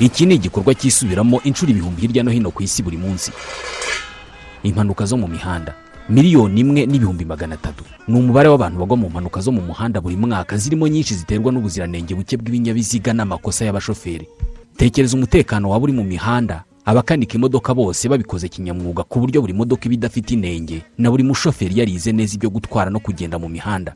Iki 0.00 0.26
ni 0.26 0.34
igikorwa 0.34 0.74
cyisubiramo 0.74 1.40
inshuro 1.44 1.70
ibihumbi 1.72 2.00
hirya 2.02 2.22
no 2.22 2.30
hino 2.30 2.50
ku 2.50 2.62
isi 2.62 2.82
buri 2.82 2.96
munsi. 2.96 3.32
Impanuka 4.62 5.04
zo 5.06 5.16
mu 5.16 5.28
mihanda. 5.28 5.74
Miliyoni 6.08 6.60
imwe 6.60 6.86
n'ibihumbi 6.86 7.24
magana 7.24 7.54
atatu. 7.54 7.84
Ni 8.08 8.18
umubare 8.18 8.48
w'abantu 8.48 8.78
bagwa 8.78 8.96
mu 8.96 9.08
mpanuka 9.10 9.40
zo 9.40 9.52
mu 9.52 9.62
muhanda 9.62 10.00
buri 10.00 10.16
mwaka. 10.16 10.56
Zirimo 10.56 10.88
nyinshi 10.88 11.14
ziterwa 11.14 11.52
n'ubuziranenge 11.52 12.14
buke 12.14 12.36
bw'ibinyabiziga 12.36 13.12
n'amakosa 13.12 13.64
y'abashoferi. 13.64 14.28
Tekereza 14.76 15.16
umutekano 15.16 15.70
waba 15.70 15.84
uri 15.84 15.92
mu 15.92 16.04
mihanda? 16.04 16.64
Abakanika 16.86 17.34
imodoka 17.34 17.74
bose 17.74 18.08
babikoze 18.08 18.48
kinyamwuga 18.48 19.02
ku 19.02 19.20
buryo 19.20 19.40
buri 19.40 19.52
modoka 19.52 19.84
iba 19.86 19.94
idafite 19.94 20.30
inenge 20.34 20.82
na 20.98 21.10
buri 21.10 21.22
mushoferi 21.22 21.78
yarize 21.78 22.12
neza 22.12 22.34
ibyo 22.34 22.50
gutwara 22.50 22.90
no 22.90 23.00
kugenda 23.00 23.38
mu 23.38 23.48
mihanda. 23.48 23.94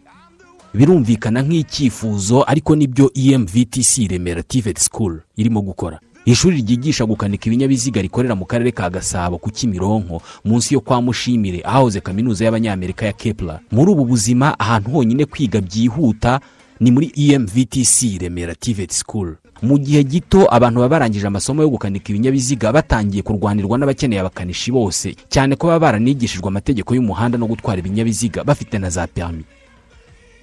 Birumvikana 0.74 1.42
nk'icyifuzo 1.42 2.44
ariko 2.46 2.76
ni 2.76 2.86
byo 2.86 3.10
emvtc 3.14 4.10
remera 4.10 4.42
tivet 4.42 4.78
school 4.78 5.20
irimo 5.36 5.60
gukora. 5.62 6.00
Ishuri 6.24 6.56
ryigisha 6.62 7.06
gukanika 7.06 7.46
ibinyabiziga 7.46 8.02
rikorera 8.02 8.34
mu 8.34 8.44
karere 8.44 8.70
ka 8.72 8.90
gasabo 8.90 9.38
ku 9.38 9.50
kimironko 9.50 10.22
munsi 10.44 10.74
yo 10.74 10.80
kwa 10.80 11.02
mushimire 11.02 11.62
ahahoze 11.64 12.00
kaminuza 12.00 12.44
y'abanyamerika 12.44 13.06
ya 13.06 13.12
kepla 13.12 13.60
muri 13.72 13.90
ubu 13.92 14.04
buzima 14.04 14.58
ahantu 14.58 14.90
honyine 14.90 15.24
kwiga 15.24 15.60
byihuta 15.60 16.40
ni 16.80 16.90
muri 16.90 17.12
emvtc 17.16 18.20
remera 18.20 18.54
tivet 18.54 18.92
school. 18.92 19.34
Mu 19.62 19.78
gihe 19.78 20.04
gito 20.04 20.48
abantu 20.54 20.80
baba 20.80 20.88
barangije 20.98 21.26
amasomo 21.26 21.62
yo 21.62 21.68
gukanika 21.68 22.08
ibinyabiziga 22.10 22.72
batangiye 22.72 23.22
kurwanirwa 23.22 23.78
n'abakeneye 23.78 24.20
abakanishi 24.20 24.72
bose 24.72 25.14
cyane 25.28 25.56
ko 25.56 25.66
baba 25.68 25.78
baranigishijwe 25.92 26.48
amategeko 26.48 26.94
y'umuhanda 26.94 27.38
no 27.38 27.46
gutwara 27.46 27.78
ibinyabiziga 27.80 28.44
bafite 28.44 28.78
na 28.80 28.90
za 28.90 29.06
perimi 29.06 29.44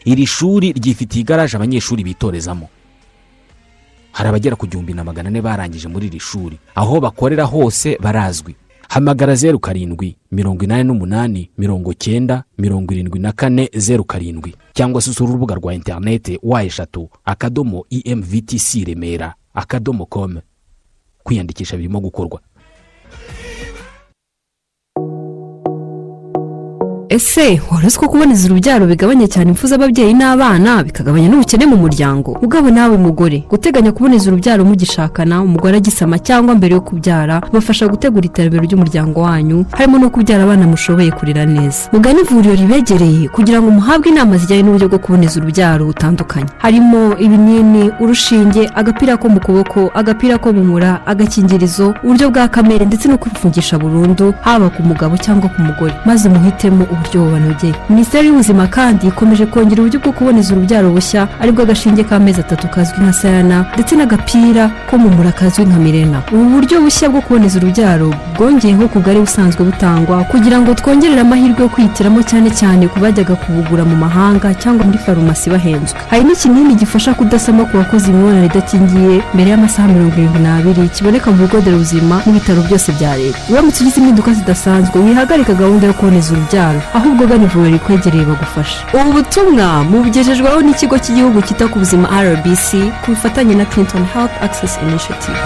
iri 0.05 0.25
shuri 0.25 0.71
ryifitiye 0.71 1.21
igaraje 1.21 1.57
abanyeshuri 1.57 2.03
bitorezamo. 2.03 2.69
Hari 4.11 4.29
abagera 4.29 4.55
ku 4.55 4.67
gihumbi 4.67 4.93
na 4.93 5.03
magana 5.03 5.29
ane 5.29 5.41
barangije 5.41 5.87
muri 5.87 6.07
iri 6.07 6.19
shuri. 6.19 6.57
Aho 6.75 6.99
bakorera 6.99 7.43
hose 7.43 7.97
barazwi. 8.01 8.55
Hamagara 8.89 9.35
zeru 9.35 9.59
karindwi 9.59 10.17
mirongo 10.31 10.63
inani 10.63 10.83
n'umunani 10.83 11.49
mirongo 11.57 11.93
cyenda 11.93 12.43
mirongo 12.57 12.93
irindwi 12.93 13.19
na 13.19 13.31
kane 13.31 13.69
zeru 13.75 14.03
karindwi. 14.03 14.55
Cyangwa 14.73 15.01
se 15.01 15.09
usura 15.09 15.29
urubuga 15.29 15.55
rwa 15.55 15.73
interinete 15.73 16.39
wa 16.43 16.63
eshatu 16.63 17.09
akadomo 17.25 17.85
emvtc 17.89 18.73
remera 18.87 19.33
akadomo 19.53 20.05
com. 20.05 20.39
Kwiyandikisha 21.23 21.77
birimo 21.77 21.99
gukorwa. 21.99 22.41
Ese 27.09 27.61
wari 27.71 27.87
uzi 27.87 27.97
ko 27.99 28.07
kuboneza 28.09 28.45
urubyaro 28.51 28.85
bigabanya 28.87 29.27
cyane 29.27 29.49
impfu 29.49 29.67
z'ababyeyi 29.67 30.13
n'abana 30.13 30.83
bikagabanya 30.83 31.29
n'ubukene 31.29 31.65
mu 31.65 31.77
muryango. 31.77 32.31
Ugabo 32.41 32.69
nawe 32.69 32.97
mugore 32.97 33.43
guteganya 33.49 33.91
kuboneza 33.91 34.27
urubyaro 34.31 34.65
mugishakana 34.65 35.41
umugore 35.41 35.77
agisama 35.77 36.19
cyangwa 36.19 36.55
mbere 36.55 36.73
yo 36.75 36.81
kubyara 36.81 37.39
bibafasha 37.47 37.87
gutegura 37.87 38.25
iterambere 38.25 38.63
ry'umuryango 38.67 39.21
wanyu 39.21 39.65
harimo 39.71 39.97
no 39.99 40.09
kubyara 40.09 40.43
abana 40.43 40.67
mushoboye 40.67 41.11
kurera 41.11 41.45
neza. 41.45 41.87
Mugane 41.93 42.19
ivuriro 42.21 42.55
ribegereye 42.55 43.29
kugira 43.31 43.61
ngo 43.61 43.71
muhabwe 43.71 44.09
inama 44.11 44.35
zijyanye 44.37 44.63
n'uburyo 44.63 44.87
bwo 44.91 44.99
kuboneza 44.99 45.39
urubyaro 45.39 45.85
butandukanye. 45.85 46.49
Harimo 46.59 47.15
ibinini 47.19 47.91
urushinge 48.03 48.67
agapira 48.75 49.15
ko 49.17 49.29
mu 49.29 49.39
kuboko 49.39 49.91
agapira 49.95 50.35
ko 50.37 50.51
mu 50.53 50.63
mura 50.63 50.99
agakingirizo 51.07 51.95
uburyo 52.03 52.29
bwa 52.35 52.47
kamere 52.51 52.83
ndetse 52.85 53.07
no 53.07 53.15
kwifungisha 53.17 53.79
burundu 53.79 54.33
haba 54.43 54.67
ku 54.69 54.83
mugabo 54.83 55.15
cyangwa 55.17 55.47
ku 55.49 55.61
mugore. 55.63 55.93
Maze 56.05 56.27
muhitemo 56.29 56.83
uburyo 56.97 57.21
bubanogeye 57.23 57.73
minisiteri 57.89 58.27
y'ubuzima 58.27 58.67
kandi 58.67 59.07
ikomeje 59.07 59.45
kongera 59.45 59.81
uburyo 59.81 59.99
bwo 59.99 60.11
kuboneza 60.11 60.53
urubyaro 60.53 60.89
bushya 60.89 61.27
ari 61.41 61.51
bwo 61.51 61.61
agashinge 61.63 62.03
k'amezi 62.03 62.39
atatu 62.41 62.67
kazwi 62.67 62.97
nka 63.03 63.13
sayana 63.13 63.57
ndetse 63.73 63.93
n'agapira 63.95 64.63
ko 64.89 64.97
mu 64.97 65.09
mura 65.15 65.31
kazwi 65.31 65.65
nka 65.65 65.79
mirena. 65.79 66.19
Ubu 66.31 66.45
buryo 66.53 66.81
bushya 66.81 67.09
bwo 67.09 67.21
kuboneza 67.21 67.59
urubyaro 67.59 68.09
bwongeyeho 68.37 68.87
ku 68.91 68.99
bwari 68.99 69.19
busanzwe 69.19 69.61
butangwa 69.69 70.23
kugira 70.31 70.57
ngo 70.59 70.73
twongerere 70.73 71.21
amahirwe 71.21 71.61
yo 71.63 71.69
kwihitiramo 71.69 72.21
cyane 72.29 72.49
cyane 72.59 72.87
ku 72.87 72.97
bajyaga 72.99 73.35
kubugura 73.35 73.83
mu 73.85 73.95
mahanga 73.95 74.53
cyangwa 74.61 74.85
muri 74.85 74.97
farumasi 74.97 75.49
bahenzwe. 75.49 75.97
Hari 76.09 76.23
n'ikinini 76.23 76.75
gifasha 76.75 77.13
kudasama 77.13 77.65
ku 77.69 77.77
bakoze 77.77 78.07
imibonano 78.11 78.45
idakingiye 78.45 79.21
mbere 79.33 79.47
y'amasaha 79.51 79.87
mirongo 79.87 80.13
irindwi 80.17 80.39
n'abiri 80.41 80.89
kiboneka 80.95 81.31
mu 81.31 81.37
bigo 81.45 81.57
nderabuzima 81.61 82.15
n'ibitaro 82.25 82.61
byose 82.67 82.89
bya 82.97 83.11
leta. 83.17 83.37
Uramutse 83.51 83.79
ugize 83.83 83.97
impinduka 84.01 84.33
zidasanzwe 84.33 84.95
wihagarika 84.99 85.53
gahunda 85.53 85.87
yo 85.87 85.93
kuboneza 85.93 86.33
urubyaro. 86.33 86.79
Ahubwo 86.93 87.27
gana 87.27 87.43
ivuriro 87.43 87.71
rikwegereye 87.77 88.25
bagufasha. 88.25 88.79
Ubu 88.93 89.11
butumwa 89.13 89.83
mubugejejweho 89.83 90.61
n'ikigo 90.61 90.97
cy'igihugu 90.99 91.41
cyita 91.41 91.67
ku 91.67 91.79
buzima 91.79 92.07
rbc 92.23 92.69
ku 93.05 93.11
bufatanye 93.11 93.55
na 93.55 93.65
clinton 93.65 94.03
health 94.13 94.31
access 94.41 94.79
initiative. 94.81 95.37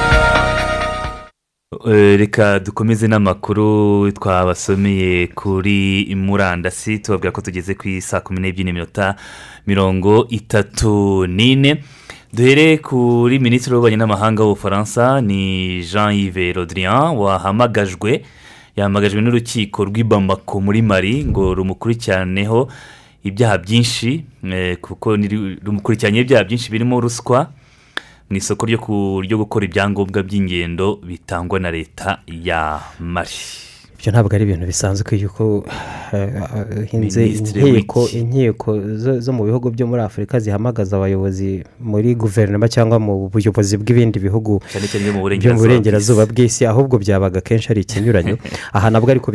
Eh, 1.88 2.20
reka 2.20 2.60
dukomeze 2.60 3.08
n'amakuru 3.08 4.12
twabasomeye 4.12 5.28
kuri 5.28 6.06
murandasi 6.16 7.00
tubabwira 7.00 7.32
ko 7.32 7.42
tugeze 7.42 7.74
ku 7.76 7.88
saa 8.02 8.20
kumi 8.20 8.40
n'ebyiri 8.40 8.64
n'iminota 8.64 9.16
mirongo 9.68 10.28
itatu 10.30 11.26
n'ine. 11.28 11.84
Duhere 12.34 12.78
kuri 12.78 13.40
minisitiri 13.40 13.76
w'ububanyi 13.76 13.98
n'amahanga 13.98 14.44
w'ubufaransa 14.44 15.22
ni 15.22 15.82
jean 15.84 16.16
yves 16.16 16.56
rodrian 16.56 17.16
wahamagajwe 17.18 18.24
yahamagajwe 18.76 19.22
n'urukiko 19.22 19.86
rw'i 19.86 20.04
Bamako 20.04 20.62
muri 20.62 20.82
mari 20.82 21.26
ngo 21.26 21.54
rumukurikiraneho 21.54 22.68
ibyaha 23.24 23.58
byinshi 23.58 24.26
eh, 24.44 24.78
kuko 24.82 25.16
rumukurikiranyeho 25.64 26.24
ibyaha 26.26 26.44
byinshi 26.44 26.72
birimo 26.72 27.00
ruswa 27.00 27.52
mu 28.32 28.38
isoko 28.38 28.66
ryo 28.66 29.38
gukora 29.38 29.66
ibyangombwa 29.66 30.24
by'ingendo 30.24 31.04
bitangwa 31.04 31.60
na 31.60 31.72
leta 31.72 32.24
ya 32.28 32.80
mari 33.00 33.71
ibyo 34.02 34.12
ntabwo 34.12 34.34
ari 34.34 34.44
ibintu 34.50 34.66
bisanzwe 34.66 35.14
yuko 35.14 35.64
eh, 36.14 36.30
eh, 36.34 36.90
hinze 36.90 37.22
Minisitiri 37.22 37.70
inkiko 37.70 38.10
inkiko 38.10 38.70
zo- 39.22 39.34
mu 39.38 39.44
bihugu 39.46 39.70
byo 39.70 39.86
muri 39.88 40.02
afurika 40.02 40.40
zihamagaza 40.40 40.98
abayobozi 40.98 41.62
muri 41.78 42.16
guverinoma 42.18 42.66
cyangwa 42.66 42.98
mu 42.98 43.30
buyobozi 43.30 43.78
bw'ibindi 43.78 44.18
bihugu 44.18 44.58
byo 45.38 45.54
mu 45.54 45.62
burengerazuba 45.62 46.26
bw'isi 46.26 46.66
ahubwo 46.66 46.98
byabaga 46.98 47.46
kenshi 47.46 47.70
ari 47.70 47.82
ikinyuranyo. 47.86 48.42
Aha 48.76 48.90
nabwo 48.90 49.12
ariko 49.14 49.30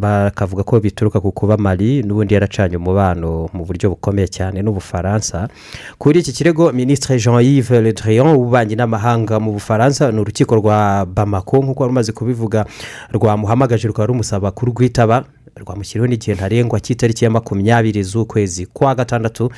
bakavuga 0.00 0.62
ko 0.64 0.80
bituruka 0.80 1.20
ku 1.20 1.28
kuba 1.28 1.60
mari 1.60 2.00
n'ubundi 2.00 2.32
yaracanye 2.32 2.80
umubano 2.80 3.52
mu 3.52 3.62
buryo 3.68 3.92
bukomeye 3.92 4.28
cyane 4.32 4.64
n'ubufaransa. 4.64 5.52
Kuri 6.00 6.24
iki 6.24 6.32
kirego 6.32 6.72
minisitiri 6.72 7.20
jean 7.20 7.44
yves 7.44 7.76
le 7.84 7.92
drian 7.92 8.24
w'ububanyi 8.32 8.72
n'amahanga 8.72 9.36
mu 9.36 9.52
bufaransa 9.52 10.08
ni 10.08 10.20
urukiko 10.24 10.56
rwa 10.56 11.04
bamako 11.04 11.60
nk'uko 11.60 11.80
wari 11.84 11.92
umaze 11.92 12.12
kubivuga 12.16 12.64
rwamuhamagaje 13.12 13.81
rukaba 13.88 14.06
rumusaba 14.06 14.50
kurwitaba 14.50 15.24
rwamushyiriweho 15.56 16.10
n'igihe 16.10 16.34
ntarengwa 16.34 16.80
cy'itariki 16.80 17.24
ya 17.24 17.30
makumyabiri 17.30 18.02
z'ukwezi 18.02 18.66
kwa 18.66 18.94
gatandatu 18.94 19.52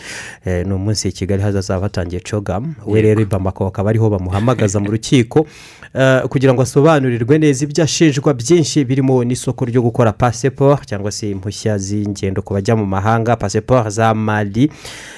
eh, 0.44 0.66
ni 0.66 0.72
umunsi 0.72 1.08
i 1.08 1.12
kigali 1.12 1.42
hazazaba 1.42 1.82
hatangiye 1.82 2.20
cogamu 2.20 2.74
we 2.86 3.02
rero 3.02 3.20
i 3.20 3.24
bamako 3.24 3.64
bakaba 3.64 3.90
ariho 3.90 4.10
bamuhamagaza 4.10 4.80
mu 4.80 4.90
rukiko. 4.90 5.46
Eh, 5.94 6.22
kugira 6.28 6.54
ngo 6.54 6.62
asobanurirwe 6.62 7.38
neza 7.38 7.64
ibyo 7.64 7.84
ashinjwa 7.84 8.34
byinshi 8.34 8.84
birimo 8.84 9.24
n'isoko 9.24 9.64
ryo 9.64 9.82
gukora 9.82 10.12
pasiporo 10.12 10.82
cyangwa 10.86 11.12
se 11.12 11.30
impushya 11.30 11.78
z'ingendo 11.78 12.42
ku 12.42 12.54
bajya 12.54 12.74
mu 12.76 12.86
mahanga. 12.86 13.36
Pasiporo 13.36 13.90
za 13.90 14.14
mali. 14.14 14.70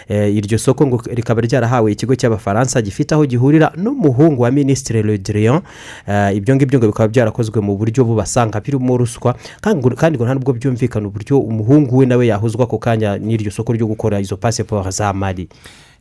Eh, 0.08 0.36
iryo 0.36 0.58
soko 0.58 0.86
ngo 0.86 1.00
rikaba 1.08 1.40
ryarahawe 1.40 1.92
ikigo 1.92 2.12
cy'abafaransa 2.14 2.82
gifite 2.82 3.14
aho 3.14 3.24
gihurira 3.24 3.72
n'umuhungu 3.76 4.42
wa 4.42 4.50
minisitiri 4.50 5.02
le 5.02 5.18
drian. 5.18 5.60
Ibyo 6.34 6.56
ngibyo 6.56 6.78
ngo 6.78 6.86
bikaba 6.86 7.08
byarakozwe 7.08 7.60
mu 7.60 7.76
buryo 7.76 8.04
bubasanga 8.04 8.60
birimo 8.60 8.96
ruswa. 9.00 9.32
Kandi 9.64 9.80
ngo 9.80 10.24
nta 10.24 10.34
nubwo 10.34 10.52
byumvikana 10.70 11.06
uburyo 11.08 11.38
umuhungu 11.38 11.96
we 11.98 12.06
nawe 12.06 12.26
yahuzwa 12.26 12.64
ako 12.64 12.78
kanya 12.78 13.18
n'iryo 13.18 13.50
soko 13.50 13.72
ryo 13.72 13.86
gukora 13.86 14.20
izo 14.20 14.36
pasiporo 14.36 14.90
za 14.90 15.12
mali. 15.12 15.48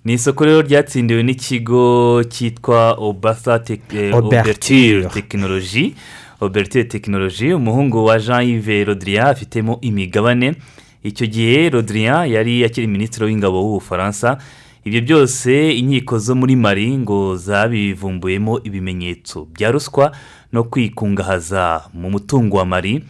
Ni 0.05 0.13
isoko 0.13 0.45
rero 0.45 0.61
ryatsindiwe 0.61 1.23
n'ikigo 1.23 2.23
cyitwa 2.29 2.93
obatha 2.97 3.53
Oberture. 3.55 4.13
oberture 4.13 5.05
tekinoloji 5.13 5.95
oberture 6.41 6.83
tekinoloji 6.83 7.53
umuhungu 7.53 8.05
wa 8.05 8.19
jean 8.19 8.43
yves 8.49 8.87
rodrian 8.87 9.27
afitemo 9.27 9.77
imigabane. 9.81 10.55
Icyo 11.03 11.27
gihe 11.27 11.69
rodrian 11.69 12.29
yari 12.29 12.65
akiri 12.65 12.87
minisitiri 12.87 13.25
w'ingabo 13.25 13.61
w'ubufaransa 13.63 14.37
ibyo 14.85 15.01
byose 15.01 15.71
inkiko 15.77 16.17
zo 16.19 16.35
muri 16.35 16.55
mari 16.55 16.97
ngo 16.97 17.37
zabivumbuyemo 17.37 18.59
ibimenyetso 18.63 19.47
bya 19.53 19.71
ruswa 19.71 20.11
no 20.53 20.63
kwikungahaza 20.63 21.81
mu 21.93 22.09
mutungo 22.09 22.57
wa 22.57 22.65
mari 22.65 23.03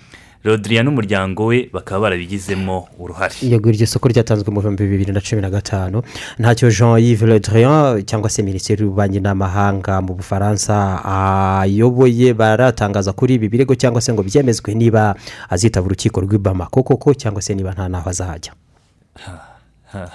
rodrian 0.45 0.85
n'umuryango 0.85 1.45
we 1.45 1.69
bakaba 1.73 2.01
barabigizemo 2.01 2.87
uruhare. 2.99 3.33
Yego 3.41 3.69
iryo 3.69 3.87
soko 3.87 4.07
ryatanzwe 4.07 4.53
mu 4.53 4.61
bihumbi 4.61 4.85
bibiri 4.85 5.11
na 5.11 5.21
cumi 5.21 5.41
na 5.41 5.49
gatanu 5.49 6.03
ntacyo 6.39 6.69
jean 6.69 7.01
yves 7.01 7.41
drian 7.41 8.05
cyangwa 8.05 8.29
se 8.29 8.43
minisitiri 8.43 8.83
w'ububanyi 8.83 9.19
n'amahanga 9.19 10.01
mu 10.01 10.13
bufaransa 10.13 11.01
ayoboye 11.01 12.33
baratangaza 12.33 13.13
kuri 13.13 13.33
ibi 13.41 13.49
birego 13.49 13.73
cyangwa 13.75 14.01
se 14.01 14.13
ngo 14.13 14.21
byemezwe 14.23 14.73
niba 14.77 15.15
azitaba 15.49 15.85
urukiko 15.85 16.21
rw'i 16.21 16.37
Bamako 16.37 16.83
koko 16.83 17.13
cyangwa 17.13 17.41
se 17.41 17.55
niba 17.55 17.73
nta 17.73 17.89
n'aho 17.89 18.09
azajya. 18.09 18.53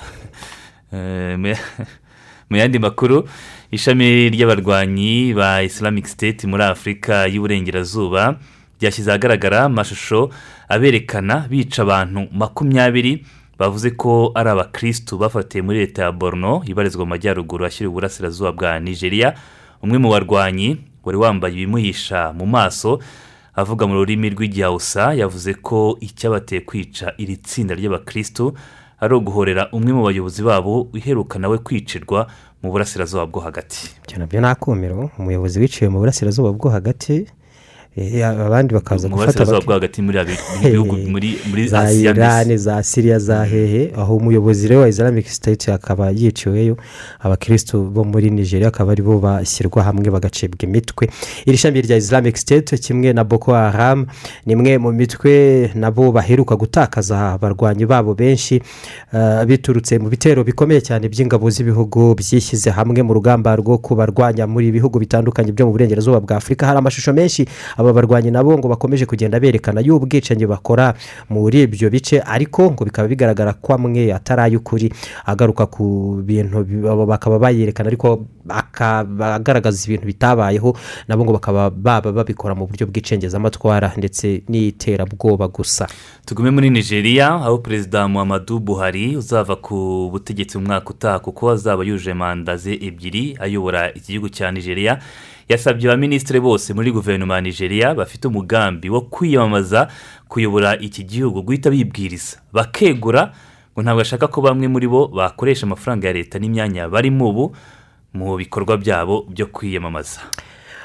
Eh, 0.93 1.39
mu 2.51 2.57
yandi 2.59 2.79
makuru 2.83 3.23
ishami 3.71 4.27
ry'abarwanyi 4.35 5.31
ba 5.39 5.63
islamic 5.63 6.11
state 6.11 6.45
muri 6.51 6.67
afurika 6.67 7.31
y'uburengerazuba 7.31 8.43
ryashyize 8.81 9.11
ahagaragara 9.11 9.65
amashusho 9.65 10.31
aberekana 10.69 11.47
bica 11.51 11.83
abantu 11.83 12.27
makumyabiri 12.33 13.25
bavuze 13.59 13.91
ko 13.91 14.33
ari 14.35 14.51
abakirisitu 14.51 15.19
bafatiye 15.19 15.63
muri 15.63 15.79
leta 15.79 16.03
ya 16.03 16.13
borno 16.13 16.63
ibarizwa 16.67 17.05
mu 17.05 17.11
majyaruguru 17.11 17.65
ashyira 17.67 17.91
uburasirazuba 17.91 18.53
bwa 18.53 18.81
nigeria. 18.81 19.35
Umwe 19.83 19.99
mu 19.99 20.09
barwanyi 20.11 20.77
wari 21.05 21.19
wambaye 21.19 21.55
ibimuhisha 21.55 22.33
mu 22.33 22.47
maso 22.47 22.99
avuga 23.57 23.87
mu 23.87 23.95
rurimi 23.95 24.31
rw'igihawusa 24.31 25.13
yavuze 25.15 25.55
ko 25.55 25.97
icyabateye 26.01 26.61
kwica 26.61 27.13
iri 27.19 27.37
tsinda 27.37 27.75
ry'abakirisitu 27.75 28.55
ari 29.01 29.15
uguhorera 29.15 29.69
umwe 29.73 29.93
mu 29.93 30.03
bayobozi 30.05 30.43
babo 30.43 30.89
uheruka 30.97 31.39
nawe 31.39 31.59
kwicirwa 31.59 32.27
mu 32.63 32.71
burasirazuba 32.73 33.27
bwo 33.27 33.41
hagati. 33.41 33.93
Ibyo 34.05 34.19
na 34.19 34.27
byo 34.27 34.41
ni 34.41 34.47
akumiro 34.47 35.11
umuyobozi 35.19 35.61
wiciwe 35.61 35.89
mu 35.89 35.99
burasirazuba 35.99 36.53
bwo 36.53 36.69
hagati 36.71 37.27
abandi 37.97 38.75
bakaza 38.75 39.09
gufata 39.09 39.45
hagati 39.67 40.03
muri 41.51 41.69
za 41.69 41.93
irani 41.93 42.59
za 42.59 42.83
siriya 42.83 43.19
za 43.19 43.45
hehe. 43.45 43.93
Aho 43.97 44.17
umuyobozi 44.17 44.69
rero 44.69 44.81
wa 44.81 44.89
islamic 44.89 45.27
state 45.29 45.69
akaba 45.69 46.11
yiciweyo. 46.11 46.77
Abakirisitu 47.21 47.83
bo 47.83 48.05
muri 48.05 48.31
nigeria 48.31 48.69
akaba 48.69 48.93
ari 48.93 49.03
bo 49.03 49.19
bashyirwa 49.19 49.83
hamwe 49.83 50.11
bagacibwa 50.11 50.59
imitwe. 50.63 51.09
Iri 51.47 51.57
shami 51.57 51.81
rya 51.81 51.97
islamic 51.97 52.37
state 52.37 52.79
kimwe 52.81 53.13
na 53.13 53.25
boko 53.25 53.53
haram 53.55 54.07
ni 54.47 54.53
imwe 54.53 54.79
mu 54.79 54.93
mitwe 54.93 55.71
nabo 55.75 56.13
baheruka 56.13 56.57
gutakaza 56.57 57.33
abarwanyi 57.33 57.87
babo 57.87 58.15
benshi. 58.15 58.63
Eh, 59.15 59.45
biturutse 59.47 59.99
mu 59.99 60.09
bitero 60.09 60.45
bikomeye 60.45 60.81
cyane 60.81 61.09
by'ingabo 61.09 61.51
z'ibihugu 61.51 62.15
byishyize 62.15 62.71
hamwe 62.71 63.03
mu 63.03 63.15
rugamba 63.15 63.57
rwo 63.57 63.79
kubarwanya 63.79 64.47
muri 64.47 64.69
ibihugu 64.69 64.99
bitandukanye 64.99 65.53
byo 65.53 65.67
mu 65.67 65.73
burengerazuba 65.73 66.21
bwa 66.21 66.37
afurika. 66.37 66.67
Hari 66.67 66.79
amashusho 66.79 67.13
menshi 67.13 67.47
aba 67.81 67.93
barwanyi 67.97 68.31
nabo 68.31 68.53
ngo 68.59 68.69
bakomeje 68.69 69.07
kugenda 69.09 69.41
berekana 69.41 69.81
y'ubwicanyi 69.81 70.45
bakora 70.47 70.93
muri 71.33 71.65
ibyo 71.65 71.89
bice 71.91 72.21
ariko 72.21 72.71
ngo 72.77 72.85
bikaba 72.85 73.09
bigaragara 73.09 73.53
ko 73.57 73.75
amwe 73.75 74.13
atari 74.13 74.43
ay'ukuri 74.53 74.93
agaruka 75.25 75.67
ku 75.67 76.21
bintu 76.21 76.61
bakaba 77.09 77.39
bayerekana 77.41 77.89
ariko 77.89 78.29
agaragaza 78.49 79.87
ibintu 79.87 80.07
bitabayeho 80.07 80.77
nabo 81.09 81.25
ngo 81.25 81.33
bakaba 81.33 81.71
baba 81.71 82.13
babikora 82.13 82.55
mu 82.55 82.67
buryo 82.67 82.87
bw'icengezamatwara 82.87 83.93
ndetse 83.97 84.43
n'iterabwoba 84.49 85.49
gusa. 85.49 85.87
Tugume 86.27 86.51
muri 86.51 86.71
nigeria 86.71 87.29
aho 87.41 87.59
perezida 87.59 88.09
muhammadu 88.09 88.59
buhari 88.61 89.17
uzava 89.17 89.57
ku 89.57 90.09
butegetsi 90.13 90.59
mu 90.59 90.67
mwaka 90.67 90.91
utaha 90.91 91.19
kuko 91.19 91.51
azaba 91.51 91.85
yuje 91.85 92.15
manda 92.15 92.57
ze 92.57 92.75
ebyiri 92.75 93.37
ayobora 93.41 93.93
iki 93.95 94.13
gihugu 94.13 94.29
cya 94.29 94.51
nigeria. 94.53 94.99
Yasabye 95.51 95.89
abaminisitiri 95.91 96.41
bose 96.41 96.71
muri 96.75 96.93
guverinoma 96.95 97.35
ya 97.35 97.41
nigeria 97.41 97.95
bafite 97.95 98.29
umugambi 98.29 98.87
wo 98.91 99.01
kwiyamamaza 99.01 99.89
kuyobora 100.29 100.79
iki 100.79 101.03
gihugu 101.05 101.43
guhita 101.43 101.71
bibwiriza. 101.71 102.39
Bakegura 102.53 103.33
ngo 103.75 103.83
ntabwo 103.83 104.01
ashaka 104.03 104.29
ko 104.31 104.41
bamwe 104.41 104.69
muri 104.69 104.87
bo 104.87 105.09
bakoresha 105.11 105.67
amafaranga 105.67 106.07
ya 106.07 106.13
leta 106.15 106.39
n'imyanya 106.39 106.89
barimo 106.89 107.29
ubu 107.31 107.45
mu 108.15 108.37
bikorwa 108.39 108.77
byabo 108.79 109.27
byo 109.31 109.47
kwiyamamaza. 109.47 110.21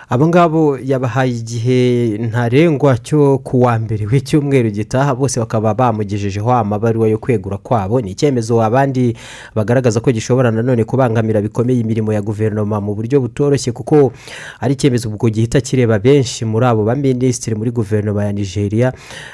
Abo 0.09 0.27
ngabo 0.27 0.77
yabahaye 0.83 1.31
igihe 1.31 1.79
ntarengwa 2.17 2.97
cyo 2.97 3.37
ku 3.41 3.61
wa 3.65 3.79
mbere 3.79 4.05
w'icyumweru 4.05 4.69
gitaha 4.69 5.15
bose 5.15 5.39
bakaba 5.39 5.73
bamugejejeho 5.73 6.51
amabaruwa 6.53 7.07
yo 7.07 7.17
kwegura 7.17 7.57
kwabo. 7.57 8.01
Ni 8.01 8.11
icyemezo 8.11 8.61
abandi 8.63 9.17
bagaragaza 9.55 9.99
ko 9.99 10.11
gishobora 10.11 10.51
nanone 10.51 10.83
kubangamira 10.85 11.41
bikomeye 11.41 11.79
imirimo 11.81 12.13
ya 12.13 12.21
guverinoma 12.21 12.77
mu 12.81 12.93
buryo 12.95 13.17
butoroshye 13.21 13.71
kuko 13.73 14.13
ari 14.61 14.73
icyemezo 14.77 15.09
ubwo 15.09 15.29
gihita 15.29 15.61
kireba 15.61 15.97
benshi 15.99 16.45
muri 16.45 16.65
abo 16.65 16.83
baminisitiri 16.85 17.55
muri 17.57 17.71
guverinoma 17.73 18.25
ya 18.25 18.31
nigeria 18.33 18.93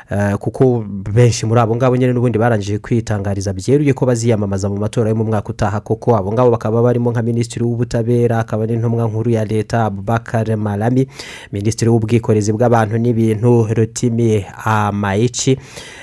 eh, 0.10 0.36
kuko 0.40 0.86
benshi 1.14 1.46
muri 1.46 1.60
abo 1.60 1.76
ngabo 1.76 1.96
nyine 2.00 2.14
n'ubundi 2.16 2.40
barangije 2.40 2.80
kwitangariza 2.80 3.52
byeruye 3.54 3.92
ko 3.94 4.06
baziyamamaza 4.08 4.70
mu 4.72 4.80
matora 4.80 5.10
yo 5.12 5.16
mu 5.20 5.24
mwaka 5.28 5.50
utaha. 5.52 5.80
Koko 5.84 6.16
abo 6.16 6.32
ngabo 6.32 6.52
bakaba 6.52 6.80
barimo 6.82 7.12
nka 7.12 7.22
minisitiri 7.22 7.66
w'ubutabera 7.68 8.40
akaba 8.40 8.64
n'intumwa 8.66 9.04
nkuru 9.08 9.30
ya 9.36 9.44
leta 9.46 9.86
abubakar 9.86 10.48
malami 10.62 11.08
minisitiri 11.52 11.90
w'ubwikorezi 11.92 12.54
bw'abantu 12.54 12.96
n'ibintu 12.98 13.68
rotimi 13.74 14.46
amayici 14.66 15.58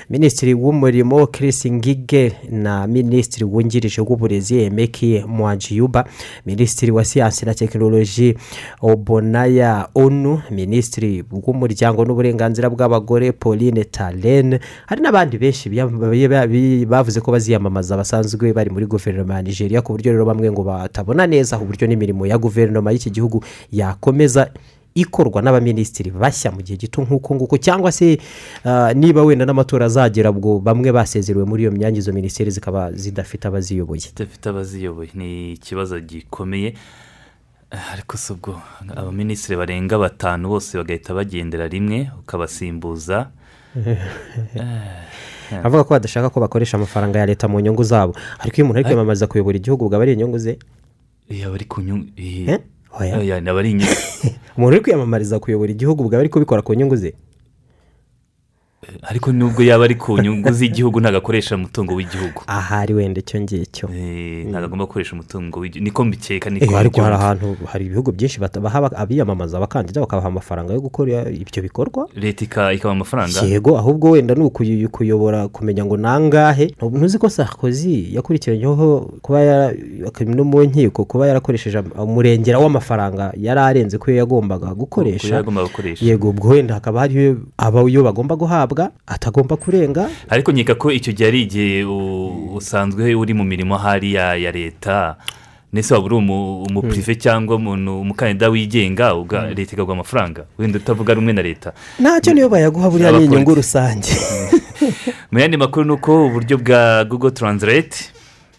minisitiri 0.09 0.53
w'umurimo 0.53 1.27
Chris 1.27 1.67
ngige 1.67 2.31
na 2.49 2.87
minisitiri 2.87 3.45
wungirije 3.45 4.01
w'uburezi 4.01 4.57
emeki 4.59 5.23
mwajiyuba 5.27 6.05
minisitiri 6.45 6.91
wa 6.91 7.05
siyansi 7.05 7.45
na 7.45 7.53
tekinoloji 7.53 8.37
obonaya 8.81 9.87
onu 9.95 10.41
minisitiri 10.51 11.23
w'umuryango 11.31 12.05
n'uburenganzira 12.05 12.69
bw'abagore 12.69 13.31
pauline 13.31 13.83
talene 13.83 14.59
hari 14.87 15.01
n'abandi 15.01 15.37
benshi 15.37 15.69
bavuze 16.85 17.21
ko 17.21 17.31
baziyamamaza 17.31 17.97
basanzwe 17.97 18.53
bari 18.53 18.69
muri 18.69 18.85
guverinoma 18.85 19.33
ya 19.35 19.41
nigeria 19.41 19.81
ku 19.81 19.93
buryo 19.93 20.11
rero 20.11 20.25
bamwe 20.25 20.51
ngo 20.51 20.63
batabona 20.63 21.27
neza 21.27 21.59
uburyo 21.59 21.87
n'imirimo 21.87 22.25
ya 22.25 22.37
guverinoma 22.37 22.91
y'iki 22.91 23.09
gihugu 23.13 23.43
yakomeza 23.71 24.49
ikorwa 25.01 25.41
n'abaminisitiri 25.41 26.11
bashya 26.11 26.51
mu 26.51 26.61
gihe 26.61 26.77
gito 26.77 27.01
nk'uko 27.01 27.35
nguko 27.35 27.55
cyangwa 27.57 27.91
se 27.91 28.17
ah, 28.65 28.93
niba 28.93 29.23
wenda 29.23 29.45
n'amatora 29.45 29.85
azagera 29.85 30.29
ubwo 30.29 30.59
bamwe 30.59 30.91
basezerewe 30.91 31.45
muri 31.45 31.63
iyo 31.63 31.71
myanya 31.71 31.99
izo 31.99 32.13
minisiteri 32.13 32.51
zikaba 32.51 32.91
zidafite 32.91 33.47
abaziyoboye. 33.47 33.99
Zidafite 33.99 34.49
abaziyoboye. 34.49 35.09
Ni 35.13 35.53
ikibazo 35.53 35.99
gikomeye. 35.99 36.73
Eh, 37.71 37.93
ariko 37.93 38.17
si 38.17 38.33
ubwo. 38.33 38.61
Abaminisitiri 38.95 39.57
barenga 39.57 39.97
batanu 39.97 40.49
bose 40.49 40.77
bagahita 40.77 41.13
bagendera 41.13 41.67
rimwe 41.67 42.09
ukabasimbuza. 42.19 43.29
Avuga 45.65 45.83
ko 45.83 45.93
badashaka 45.93 46.29
ko 46.29 46.39
bakoresha 46.39 46.77
amafaranga 46.77 47.19
ya 47.19 47.25
leta 47.25 47.47
mu 47.47 47.59
nyungu 47.59 47.83
zabo. 47.83 48.13
Ariko 48.39 48.55
iyo 48.55 48.65
umuntu 48.65 48.77
ari 48.77 48.85
kwiyamamariza 48.85 49.27
kuyobora 49.27 49.57
igihugu 49.57 49.85
ubwo 49.85 49.95
aba 49.95 50.03
ari 50.03 50.13
inyungu 50.13 50.37
ze? 50.37 50.57
Yaba 51.29 51.55
ari 51.55 51.65
ku 51.65 51.81
nyungu 51.81 52.09
Eh? 52.17 52.59
Oya. 52.99 53.17
oya 53.19 53.35
aba 53.37 53.59
ari 53.59 53.71
inyungu 53.71 53.95
umuntu 54.57 54.73
uri 54.75 54.83
kwiyamamariza 54.83 55.39
kuyobora 55.39 55.71
igihugu 55.71 56.03
ubwo 56.03 56.15
aba 56.15 56.21
ari 56.25 56.29
kubikora 56.29 56.61
ku 56.61 56.73
nyungu 56.73 56.95
ze 56.95 57.13
ariko 59.03 59.31
nubwo 59.31 59.63
yaba 59.63 59.83
ari 59.83 59.95
ku 59.95 60.17
nyungu 60.21 60.51
z'igihugu 60.51 60.99
ntabwo 60.99 61.17
akoresha 61.17 61.55
umutungo 61.55 61.93
w'igihugu 61.95 62.41
ahari 62.47 62.93
wenda 62.93 63.19
icyo 63.19 63.41
ngicyo. 63.41 63.89
Eh, 63.93 64.45
ntabwo 64.47 64.65
agomba 64.65 64.85
gukoresha 64.85 65.13
umutungo 65.13 65.59
w'igihugu. 65.59 65.83
Niko 65.83 66.05
mbikeka 66.05 66.49
Eh, 66.49 66.53
niko 66.53 66.77
ariko 66.77 67.01
hari 67.01 67.15
ahantu 67.15 67.57
hari 67.65 67.85
ibihugu 67.85 68.11
byinshi 68.11 68.39
baha 68.39 68.89
abiyamamaza 68.95 69.57
abakandida 69.57 70.01
bakabaha 70.01 70.27
amafaranga 70.27 70.73
yo 70.73 70.81
gukora 70.81 71.27
ibyo 71.29 71.61
bikorwa. 71.63 72.07
Leta 72.15 72.45
ika- 72.45 72.73
ikaba 72.73 72.91
amafaranga? 72.91 73.41
Yego 73.41 73.77
ahubwo 73.77 74.11
wenda 74.11 74.35
ni 74.35 74.43
ukuy- 74.43 74.87
kuyobora 74.87 75.47
kumenya 75.47 75.85
ngo 75.85 75.97
nangahe. 75.97 76.71
Ntuzi 76.81 77.17
ko 77.19 77.29
sarkozy 77.29 78.15
yakurikiranyeho 78.15 79.11
kuba 79.21 79.71
no 80.25 80.43
mu 80.43 80.63
nkiko 80.63 81.05
kuba 81.05 81.27
yarakoresheje 81.27 81.83
umurengera 81.99 82.59
w'amafaranga 82.59 83.33
yari 83.37 83.59
arenze 83.59 83.97
ko 83.97 84.11
yagombaga 84.11 84.71
gukoresha. 84.73 85.43
yego 86.01 86.29
ubwo 86.29 86.47
wenda 86.55 86.73
hakaba 86.79 86.99
hariyo 87.03 87.37
abayo 87.57 88.03
bagomba 88.03 88.35
guhabwa. 88.35 88.68
Atagomba 89.07 89.57
kurenga. 89.57 90.09
Ariko 90.29 90.51
nkeka 90.51 90.75
ko 90.75 90.91
icyo 90.91 91.13
gihe 91.13 91.27
ari 91.29 91.41
igihe 91.41 91.83
usanzwe 92.55 93.15
uri 93.15 93.33
mu 93.33 93.43
mirimo 93.43 93.77
hariya 93.77 94.35
ya 94.35 94.51
leta 94.51 95.15
ndetse 95.73 95.93
waba 95.93 96.05
uri 96.05 96.15
umu- 96.15 96.63
umupurive 96.63 97.15
cyangwa 97.15 97.55
umuntu 97.55 98.01
umukandida 98.01 98.49
wigenga 98.49 99.13
uga- 99.15 99.53
leta 99.53 99.73
ikaguha 99.73 99.93
amafaranga? 99.93 100.45
Wenda 100.57 100.77
utavuga 100.79 101.13
rumwe 101.13 101.33
na 101.33 101.41
leta. 101.41 101.73
Ntacyo 101.99 102.33
niyo 102.33 102.49
bayaguha 102.49 102.89
buriya 102.89 103.11
ni 103.11 103.25
inyungu 103.25 103.55
rusange. 103.55 104.09
Mu 105.31 105.39
yandi 105.39 105.57
makuru 105.57 105.85
ni 105.85 105.91
uko 105.91 106.25
uburyo 106.25 106.57
bwa 106.57 107.05
google 107.05 107.31
translate 107.31 108.09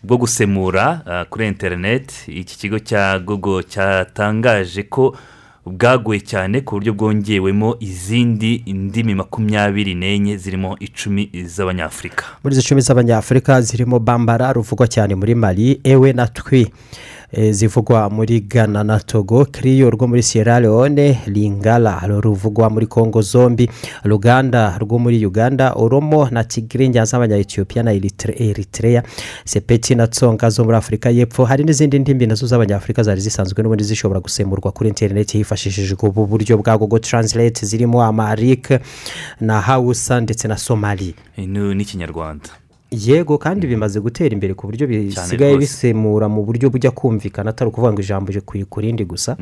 bwo 0.03 0.17
gusemura 0.17 1.03
ah, 1.07 1.25
kuri 1.25 1.49
interineti 1.49 2.31
iki 2.33 2.59
kigo 2.59 2.79
cya 2.79 3.19
google 3.19 3.63
cyatangaje 3.67 4.83
ko 4.83 5.17
bwaguye 5.67 6.21
cyane 6.21 6.61
ku 6.61 6.75
buryo 6.75 6.93
bwongewemo 6.95 7.77
izindi 7.81 8.63
ndimi 8.67 9.15
makumyabiri 9.15 9.95
n'enye 9.95 10.37
zirimo 10.37 10.77
icumi 10.81 11.31
z'abanyafurika 11.45 12.25
muri 12.45 12.55
izo 12.57 12.63
cumi 12.69 12.81
z'abanyafurika 12.81 13.61
zirimo 13.63 13.99
bambara 13.99 14.53
ruvugwa 14.53 14.87
cyane 14.89 15.15
muri 15.15 15.35
mali 15.35 15.81
ewe 15.85 16.13
na 16.13 16.27
twi. 16.29 16.67
Zivugwa 17.51 18.11
muri 18.11 18.41
ghana 18.41 18.85
na 18.85 18.99
togo. 19.01 19.45
Kiriyo 19.45 19.91
rwo 19.91 20.07
muri 20.09 20.23
sierra 20.23 20.61
leone 20.61 21.19
lingala 21.27 22.01
ruvugwa 22.07 22.71
muri 22.71 22.87
congo 22.87 23.23
zombi. 23.23 23.71
Ruganda 24.05 24.79
rwo 24.79 24.99
muri 24.99 25.27
uganda 25.27 25.73
oromo 25.73 26.29
na 26.31 26.45
tigirinya 26.45 27.05
z'abanyayetiyopiya 27.05 27.83
na 27.85 27.93
eritrea. 27.93 29.03
Sepeti 29.45 29.95
na 29.95 30.07
tsonga 30.07 30.51
zo 30.51 30.65
muri 30.65 30.77
afurika 30.77 31.11
y'epfo. 31.11 31.45
Hari 31.45 31.65
n'izindi 31.65 31.99
ndimi 31.99 32.27
na 32.27 32.35
zo 32.35 32.47
z'abanyafurika 32.47 33.03
zari 33.03 33.21
zisanzwe 33.21 33.63
n'ubundi 33.63 33.85
zishobora 33.85 34.21
gusemurwa 34.21 34.73
kuri 34.73 34.89
interineti 34.89 35.39
hifashishijwe 35.39 36.09
ubu 36.09 36.27
buryo 36.27 36.59
bwa 36.59 36.79
google 36.79 36.99
translate. 37.01 37.67
Zirimo 37.67 38.03
amarik 38.03 38.81
na 39.41 39.61
hawusa 39.61 40.21
ndetse 40.21 40.49
na 40.49 40.57
somali. 40.57 41.15
Eh, 41.37 41.49
ni- 41.49 41.75
n'ikinyarwanda. 41.75 42.49
Yego 42.91 43.39
kandi 43.39 43.67
bimaze 43.67 44.01
gutera 44.01 44.33
imbere 44.35 44.55
ku 44.55 44.67
buryo 44.67 44.87
bisigaye 44.87 45.57
bisemura 45.59 46.29
mu 46.29 46.43
buryo 46.43 46.71
bujya 46.71 46.91
kumvikana 46.91 47.51
atari 47.51 47.69
ukuvuga 47.71 47.93
ngo 47.93 48.01
ijambo 48.03 48.33
ku- 48.67 48.81
rindi 48.81 49.05
gusa. 49.05 49.37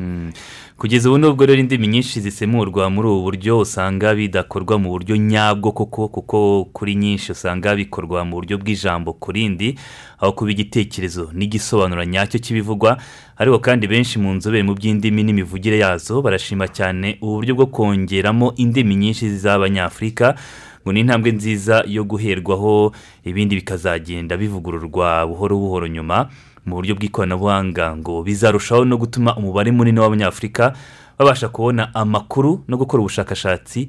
Kugeza 0.77 1.09
ubu 1.09 1.17
nubwo 1.17 1.45
rero 1.45 1.59
indimi 1.59 1.87
nyinshi 1.87 2.21
zisemurwa 2.21 2.89
muri 2.89 3.07
ubu 3.07 3.21
buryo 3.23 3.59
usanga 3.59 4.13
bidakorwa 4.15 4.77
mu 4.77 4.89
buryo 4.89 5.17
nyabwo 5.17 5.71
koko 5.71 6.07
kuko 6.07 6.65
kuri 6.73 6.95
nyinshi 6.95 7.31
usanga 7.31 7.75
bikorwa 7.75 8.25
mu 8.25 8.35
buryo 8.37 8.57
bw'ijambo 8.57 9.13
ku 9.17 9.31
rindi 9.31 9.75
aho 10.21 10.31
kuba 10.31 10.51
igitekerezo 10.51 11.29
n'igisobanuro 11.33 12.03
nyacyo 12.05 12.37
cy'ibivugwa 12.39 12.97
ariko 13.37 13.59
kandi 13.59 13.87
benshi 13.87 14.19
mu 14.19 14.33
nzobere 14.37 14.63
mu 14.63 14.75
by'indimi 14.77 15.23
n'imivugire 15.23 15.77
yazo 15.81 16.21
barashima 16.21 16.67
cyane 16.67 17.17
uburyo 17.21 17.55
bwo 17.55 17.65
kongeramo 17.65 18.53
indimi 18.61 18.95
nyinshi 18.95 19.25
z'abanyafurika 19.41 20.35
ngo 20.83 20.93
ni 20.93 20.99
intambwe 20.99 21.31
nziza 21.31 21.83
yo 21.87 22.03
guherwaho 22.03 22.91
ibindi 23.23 23.55
bikazagenda 23.55 24.37
bivugururwa 24.37 25.27
buhoro 25.27 25.57
buhoro 25.57 25.87
nyuma 25.87 26.29
mu 26.65 26.75
buryo 26.75 26.95
bw'ikoranabuhanga 26.95 27.95
ngo 27.97 28.23
bizarushaho 28.23 28.85
no 28.85 28.97
gutuma 28.97 29.35
umubare 29.35 29.71
munini 29.71 29.99
w'abanyafurika 29.99 30.73
babasha 31.19 31.49
kubona 31.49 31.93
amakuru 31.95 32.63
no 32.67 32.77
gukora 32.77 33.01
ubushakashatsi 33.01 33.87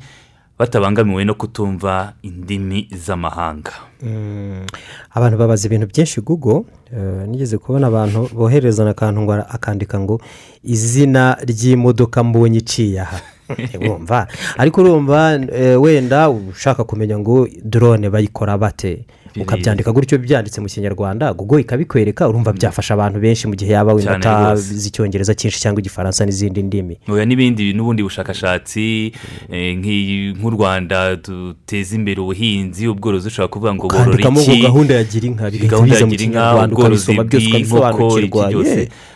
batabangamiwe 0.59 1.25
no 1.25 1.35
kutumva 1.35 2.13
indimi 2.23 2.89
z'amahanga. 2.93 3.73
Mm, 4.03 4.67
abantu 5.11 5.39
babaza 5.39 5.67
ibintu 5.67 5.87
byinshi 5.87 6.21
google 6.21 6.65
eh, 6.93 7.29
nigeze 7.29 7.59
kubona 7.59 7.87
abantu 7.87 8.29
boherezana 8.35 8.91
akantu 8.91 9.21
ngo 9.23 9.33
akandika 9.33 10.01
ngo 10.01 10.21
izina 10.65 11.37
ry'imodoka 11.41 12.25
mbonye 12.25 12.59
iciye 12.59 13.01
aha. 13.01 13.21
wumva. 13.89 14.27
Ariko 14.57 14.81
urumva 14.81 15.41
eh, 15.53 15.83
wenda 15.83 16.31
ushaka 16.31 16.85
kumenya 16.85 17.19
ngo 17.19 17.49
drone 17.65 18.11
bayikora 18.11 18.59
bate? 18.59 19.05
Ukabyandika 19.37 19.93
gutyo 19.93 20.19
byanditse 20.19 20.61
mu 20.61 20.67
kinyarwanda 20.69 21.33
google 21.33 21.61
ikabikwereka 21.61 22.29
urumva 22.29 22.53
byafasha 22.53 22.95
abantu 22.95 23.21
benshi 23.21 23.47
mu 23.49 23.55
gihe 23.55 23.73
yaba 23.73 23.95
wenda 23.95 24.17
atazi 24.17 24.89
icyongereza 24.89 25.35
cyinshi 25.35 25.61
cyangwa 25.61 25.81
igifaransa 25.81 26.27
n'izindi 26.27 26.63
ndimi. 26.63 26.99
N'ibindi 27.27 27.73
n'ubundi 27.73 28.03
bushakashatsi 28.03 29.13
eh, 29.53 29.77
nk'u 29.77 30.51
rwanda 30.51 31.17
duteza 31.17 31.97
imbere 31.97 32.21
ubuhinzi 32.21 32.89
ubworozi 32.89 33.29
ushobora 33.29 33.49
kuvuga 33.53 33.75
ngo 33.75 33.89
borora 33.89 34.31
iki? 34.31 34.63
gahunda 34.63 34.95
ya 34.95 35.05
gira 35.05 35.27
inka 35.27 35.51
bigahita 35.51 36.07
mu 36.07 36.17
kinyarwanda 36.17 36.77
ukabisoma 36.77 37.25
byose 37.25 37.47
ukabisobanukirwa 37.49 38.51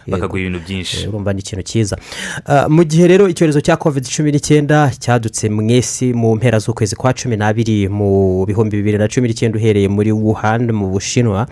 bakaguha 0.06 0.40
ibintu 0.40 0.60
byinshi. 0.66 1.08
Urumva 1.08 1.32
ni 1.32 1.40
ikintu 1.40 1.62
cyiza. 1.62 1.96
Ah, 2.46 2.68
mu 2.68 2.84
gihe 2.84 3.08
rero 3.08 3.28
icyorezo 3.28 3.60
cya 3.60 3.76
covid 3.76 4.04
cumi 4.04 4.32
n'icyenda 4.32 4.90
cyadutse 4.98 5.48
mu 5.48 5.62
isi 5.70 6.12
mu 6.12 6.36
mpera 6.36 6.58
z'ukwezi 6.58 6.96
kwa 6.96 7.12
cumi 7.12 7.36
n'abiri 7.36 7.88
mu 7.88 8.44
bihumbi 8.46 8.76
bibiri 8.76 8.98
na 8.98 9.08
cumi 9.08 9.28
n'icyenda 9.28 9.58
uhereye 9.58 9.88
muri 9.88 10.03
wuhan 10.12 10.72
mu 10.72 10.86
bushinwa. 10.90 11.46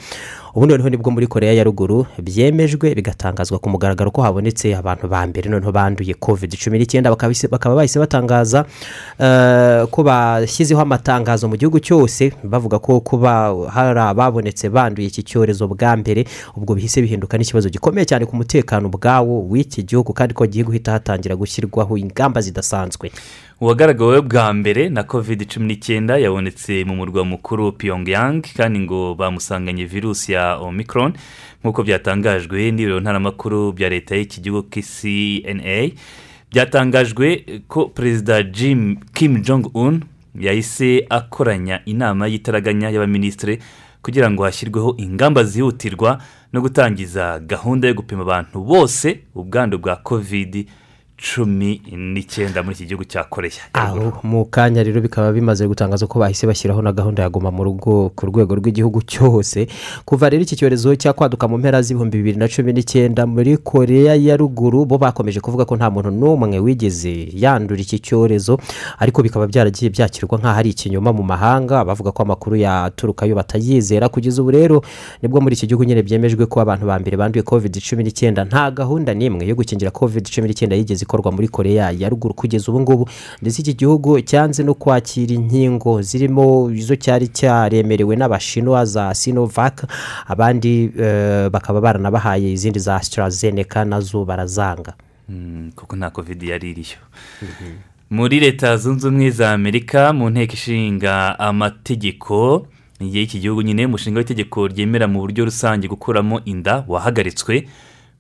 Ubu 0.55 0.67
noneho 0.67 0.89
ni 0.91 0.97
bwo 0.97 1.11
muri 1.11 1.27
koreya 1.27 1.53
ya 1.53 1.65
ruguru 1.65 2.07
byemejwe 2.21 2.95
bigatangazwa 2.95 3.59
ku 3.59 3.71
mugaragaro 3.73 4.11
ko 4.13 4.21
habonetse 4.23 4.77
abantu 4.77 5.09
ba 5.09 5.25
mbere 5.27 5.49
noneho 5.51 5.73
banduye 5.73 6.13
covid 6.21 6.53
cumi 6.61 6.77
n'icyenda 6.79 7.09
bakaba 7.09 7.75
bahise 7.75 7.97
batangaza 7.99 8.65
eh, 9.19 9.87
ko 9.91 10.03
bashyizeho 10.05 10.81
amatangazo 10.81 11.49
mu 11.49 11.57
gihugu 11.57 11.81
cyose 11.81 12.33
bavuga 12.45 12.77
ko 12.79 13.01
kuba 13.01 13.49
hari 13.73 13.97
ababonetse 14.01 14.69
banduye 14.69 15.09
iki 15.09 15.23
cyorezo 15.25 15.65
bwa 15.73 15.97
mbere 15.97 16.25
ubwo 16.57 16.75
bihise 16.77 17.01
bihinduka 17.01 17.39
n'ikibazo 17.41 17.69
gikomeye 17.73 18.05
cyane 18.05 18.27
ku 18.29 18.37
mutekano 18.37 18.93
ubwawo 18.93 19.49
w'iki 19.49 19.83
gihugu 19.89 20.13
kandi 20.13 20.35
ko 20.37 20.45
hagiye 20.45 20.65
guhita 20.69 20.93
hatangira 21.01 21.33
gushyirwaho 21.37 21.97
ingamba 21.97 22.41
zidasanzwe. 22.45 23.09
Uwagaragaweho 23.63 24.23
bwa 24.23 24.53
mbere 24.53 24.89
na 24.89 25.03
covid 25.03 25.47
cumi 25.47 25.67
n'icyenda 25.67 26.19
yabonetse 26.19 26.85
mu 26.85 26.97
murwa 26.97 27.25
mukuru 27.25 27.73
pyongyang 27.73 28.43
kandi 28.57 28.79
ngo 28.81 29.15
bamusanganye 29.15 29.85
virusi 29.87 30.33
ya 30.33 30.59
omicron. 30.59 31.13
Nk'uko 31.63 31.83
byatangajwe 31.87 32.71
n'ibiro 32.75 33.01
ntaramakuru 33.01 33.73
bya 33.73 33.89
leta 33.89 34.17
y'iki 34.19 34.41
gihugu 34.43 34.67
kcna 34.67 35.91
byatangajwe 36.51 37.45
ko 37.69 37.87
perezida 37.95 38.43
jim 38.43 38.97
kim 39.15 39.43
jong 39.43 39.71
un 39.75 40.03
yahise 40.35 41.07
akoranya 41.11 41.81
inama 41.87 42.27
y'itaraganya 42.27 42.91
y'abaminisitiri 42.91 43.59
kugira 44.03 44.31
ngo 44.31 44.43
hashyirweho 44.43 44.95
ingamba 44.99 45.45
zihutirwa 45.45 46.19
no 46.53 46.61
gutangiza 46.61 47.39
gahunda 47.39 47.89
yo 47.89 47.95
gupima 47.95 48.23
abantu 48.23 48.59
bose 48.65 49.23
ubwandu 49.35 49.79
bwa 49.79 49.97
covid 49.97 50.67
cumi 51.23 51.79
n'icyenda 51.93 52.63
muri 52.63 52.75
iki 52.75 52.87
gihugu 52.87 53.05
cya 53.07 53.25
koreya 53.25 53.63
aho 53.73 54.13
mu 54.27 54.45
kanya 54.51 54.83
rero 54.83 55.01
bikaba 55.01 55.33
bimaze 55.33 55.63
gutangaza 55.71 56.07
ko 56.11 56.19
bahise 56.19 56.47
bashyiraho 56.47 56.83
na 56.83 56.93
gahunda 56.93 57.23
ya 57.23 57.31
guma 57.31 57.51
mu 57.55 57.63
rugo 57.65 58.11
ku 58.17 58.27
rwego 58.27 58.55
rw'igihugu 58.59 59.03
cyose. 59.07 59.67
Kuva 60.05 60.29
rero 60.29 60.43
iki 60.43 60.57
cyorezo 60.57 60.97
cyakwaduka 60.99 61.47
mu 61.49 61.59
mpera 61.59 61.83
z'ibihumbi 61.83 62.19
bibiri 62.19 62.39
na 62.43 62.49
cumi 62.49 62.73
n'icyenda 62.73 63.23
muri 63.27 63.57
koreya 63.57 64.15
ya 64.19 64.37
ruguru 64.37 64.85
bo 64.85 64.99
bakomeje 64.99 65.39
kuvuga 65.41 65.65
ko 65.65 65.77
nta 65.79 65.91
muntu 65.91 66.11
n'umwe 66.11 66.59
wigeze 66.59 67.31
yandura 67.33 67.81
iki 67.81 67.99
cyorezo 68.03 68.59
ariko 68.99 69.23
bikaba 69.23 69.47
byaragiye 69.47 69.91
byakirwa 69.95 70.39
nk'aho 70.43 70.59
ari 70.59 70.71
ikinyoma 70.75 71.13
mu 71.15 71.23
mahanga. 71.23 71.85
Bavuga 71.87 72.11
ko 72.11 72.23
amakuru 72.27 72.57
yaturukayo 72.59 73.35
batayizera. 73.39 74.09
Kugeza 74.11 74.43
ubu 74.43 74.51
rero 74.51 74.83
ni 75.23 75.29
bwo 75.31 75.39
muri 75.41 75.55
iki 75.55 75.67
gihugu 75.71 75.85
nyine 75.87 76.03
byemejwe 76.03 76.47
ko 76.51 76.61
abantu 76.61 76.87
ba 76.91 76.99
mbere 76.99 77.15
banduye 77.17 77.43
covid 77.47 77.79
cumi 77.79 78.03
n'icyenda. 78.03 78.43
Nta 78.45 78.71
gahunda 78.75 79.15
n'imwe 79.15 79.47
yo 79.47 79.55
gukingira 79.55 79.91
covid 79.95 80.27
cumi 80.27 80.49
n'icyenda 80.51 80.75
yigeze 80.77 81.05
ikorwa 81.13 81.33
muri 81.33 81.49
koreya 81.49 81.91
ya 81.91 82.09
ruguru 82.09 82.35
kugeza 82.35 82.73
ubu 82.73 82.81
ngubu. 82.81 83.09
Ndetse 83.43 83.63
iki 83.63 83.75
gihugu 83.75 84.21
cyanze 84.21 84.63
no 84.65 84.75
kwakira 84.75 85.35
inkingo 85.35 86.03
zirimo 86.03 86.71
izo 86.73 86.97
cyari 86.97 87.29
cyaremerewe 87.29 88.17
n'abashinwa 88.17 88.85
za 88.85 89.15
sinovac 89.15 89.85
abandi 90.27 90.91
eh, 90.99 91.51
bakaba 91.51 91.81
baranabahaye 91.81 92.53
izindi 92.53 92.79
za 92.79 92.97
AstraZeneca 92.97 93.85
na 93.85 94.01
zo 94.01 94.25
barazanga. 94.25 94.95
Mm, 95.29 95.73
kuko 95.77 95.97
nta 95.97 96.11
covid 96.11 96.43
yari 96.43 96.71
iriyo. 96.71 96.97
Muri 98.11 98.41
leta 98.41 98.77
zunze 98.77 99.09
ubumwe 99.09 99.31
za 99.31 99.53
amerika 99.53 100.13
mu 100.13 100.31
nteko 100.31 100.53
ishinga 100.55 101.39
amategeko 101.39 102.67
y'iki 103.01 103.39
gihugu 103.41 103.63
nyine 103.63 103.87
umushinga 103.87 104.19
w'itegeko 104.19 104.67
ryemera 104.69 105.07
mu 105.09 105.21
buryo 105.21 105.45
rusange 105.45 105.89
gukuramo 105.89 106.41
inda 106.45 106.85
wahagaritswe. 106.89 107.69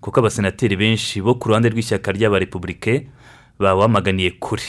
Kuko 0.02 0.20
abasenateri 0.20 0.74
benshi 0.76 1.22
bo 1.22 1.38
ku 1.38 1.48
ruhande 1.48 1.70
rw'ishyaka 1.70 2.10
ry'abarepubulike 2.12 3.06
bawamaganiye 3.58 4.30
kure. 4.40 4.62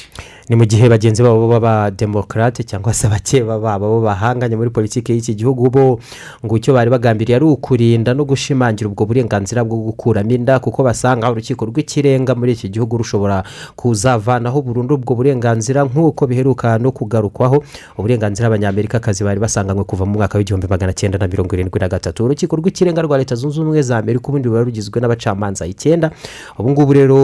Ni 0.50 0.56
mu 0.60 0.66
gihe 0.68 0.90
bagenzi 0.92 1.24
babo 1.24 1.48
b'abademokarate 1.48 2.64
cyangwa 2.68 2.92
se 2.94 3.08
abakeba 3.08 3.60
babo 3.60 3.88
bo 3.88 4.02
bahanganye 4.04 4.56
muri 4.60 4.70
politiki 4.76 5.16
y'iki 5.16 5.36
gihugu 5.40 5.70
bo 5.72 6.00
ngo 6.44 6.58
icyo 6.60 6.74
bari 6.76 6.92
bagambiriye 6.92 7.36
ari 7.40 7.46
ukurinda 7.48 8.12
no 8.14 8.28
gushimangira 8.28 8.92
ubwo 8.92 9.08
burenganzira 9.08 9.64
bwo 9.64 9.78
gukuramo 9.96 10.32
inda 10.36 10.60
kuko 10.60 10.84
basanga 10.84 11.32
urukiko 11.32 11.64
rw'ikirenga 11.72 12.36
muri 12.36 12.52
iki 12.60 12.68
gihugu 12.68 12.98
rushobora 13.00 13.44
kuzavanaho 13.80 14.60
burundu 14.62 15.00
ubwo 15.00 15.16
burenganzira 15.16 15.88
nk'uko 15.88 16.28
biheruka 16.28 16.76
no 16.76 16.92
kugarukwaho 16.92 17.64
uburenganzira 17.96 18.52
abanyamerikakazi 18.52 19.24
bari 19.24 19.40
basanganywe 19.40 19.88
kuva 19.88 20.04
mu 20.06 20.20
mwaka 20.20 20.36
w'igihumbi 20.38 20.68
magana 20.68 20.92
cyenda 20.92 21.16
na 21.18 21.28
mirongo 21.32 21.56
irindwi 21.56 21.80
na 21.80 21.88
gatatu. 21.88 22.26
Urukiko 22.28 22.60
rw'ikirenga 22.60 23.00
rwa 23.02 23.16
leta 23.18 23.36
zunze 23.40 23.64
ubumwe 23.64 23.80
za 23.82 23.96
amerika 23.98 24.28
ubundi 24.28 24.52
ruba 24.52 24.68
rugizwe 24.68 25.00
n'abacamanza 25.00 25.64
icyenda. 25.66 26.12
Ubu 26.60 26.70
ngubu 26.76 26.94
rero 26.94 27.18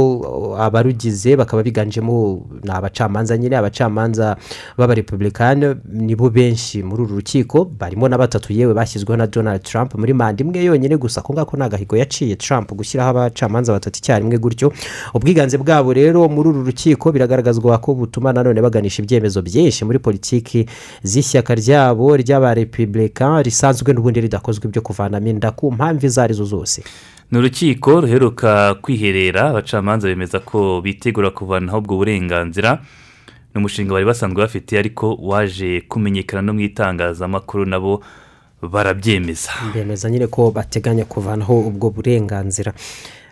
abarugize 0.56 1.36
bakaba 1.50 1.64
biganjemo 1.64 2.46
ni 2.64 2.70
abacamanza 2.72 3.38
nyine 3.38 3.58
abacamanza 3.58 4.38
b'abarepubulikani 4.78 5.76
nibo 5.92 6.30
benshi 6.30 6.84
muri 6.84 7.02
uru 7.04 7.16
rukiko 7.16 7.66
barimo 7.66 8.08
na 8.10 8.18
batatu 8.18 8.54
yewe 8.54 8.74
bashyizweho 8.74 9.18
na 9.18 9.28
donald 9.28 9.64
trump 9.64 9.96
muri 9.96 10.14
manda 10.14 10.44
imwe 10.44 10.64
yonyine 10.64 10.98
gusa 10.98 11.22
ko 11.22 11.34
ngako 11.34 11.58
ni 11.58 11.64
agahigo 11.64 11.98
yaciye 11.98 12.36
trump 12.36 12.72
gushyiraho 12.74 13.10
abacamanza 13.10 13.74
batatu 13.74 13.98
icyarimwe 14.00 14.38
gutyo. 14.38 14.74
Ubwiganze 15.14 15.58
bwabo 15.58 15.94
rero 15.94 16.30
muri 16.30 16.50
uru 16.50 16.64
rukiko 16.64 17.12
biragaragazwa 17.12 17.78
ko 17.78 17.94
butuma 17.96 18.34
nanone 18.34 18.62
baganisha 18.62 19.02
ibyemezo 19.04 19.42
byinshi 19.42 19.86
muri 19.86 20.00
politiki 20.00 20.66
z'ishyaka 21.04 21.56
ryabo 21.56 22.14
ry'abarepubulikani 22.18 23.44
risanzwe 23.44 23.94
n'ubundi 23.94 24.22
ridakozwe 24.22 24.68
ibyo 24.70 24.82
kuvanamo 24.82 25.28
inda 25.28 25.52
ku 25.52 25.72
mpamvu 25.72 26.06
izo 26.06 26.22
ari 26.22 26.34
zo 26.34 26.46
zose. 26.46 26.84
Ni 27.32 27.38
urukiko 27.38 28.02
ruheruka 28.02 28.76
kwiherera 28.82 29.50
abacamanza 29.50 30.08
bemeza 30.08 30.40
ko 30.40 30.82
bitegura 30.82 31.30
kuvanaho 31.30 31.78
ubwo 31.78 31.96
burenganzira 31.98 32.82
ni 33.54 33.58
umushinga 33.62 33.94
bari 33.94 34.06
basanzwe 34.06 34.42
bafite 34.42 34.80
ariko 34.80 35.16
waje 35.22 35.82
kumenyekana 35.82 36.42
no 36.42 36.54
mu 36.54 36.62
itangazamakuru 36.62 37.66
nabo 37.66 38.02
barabyemeza. 38.62 39.52
Bemeza 39.74 40.10
nyine 40.10 40.28
ko 40.28 40.52
bateganya 40.52 41.06
kuvanaho 41.06 41.60
ubwo 41.70 41.90
burenganzira. 41.90 42.74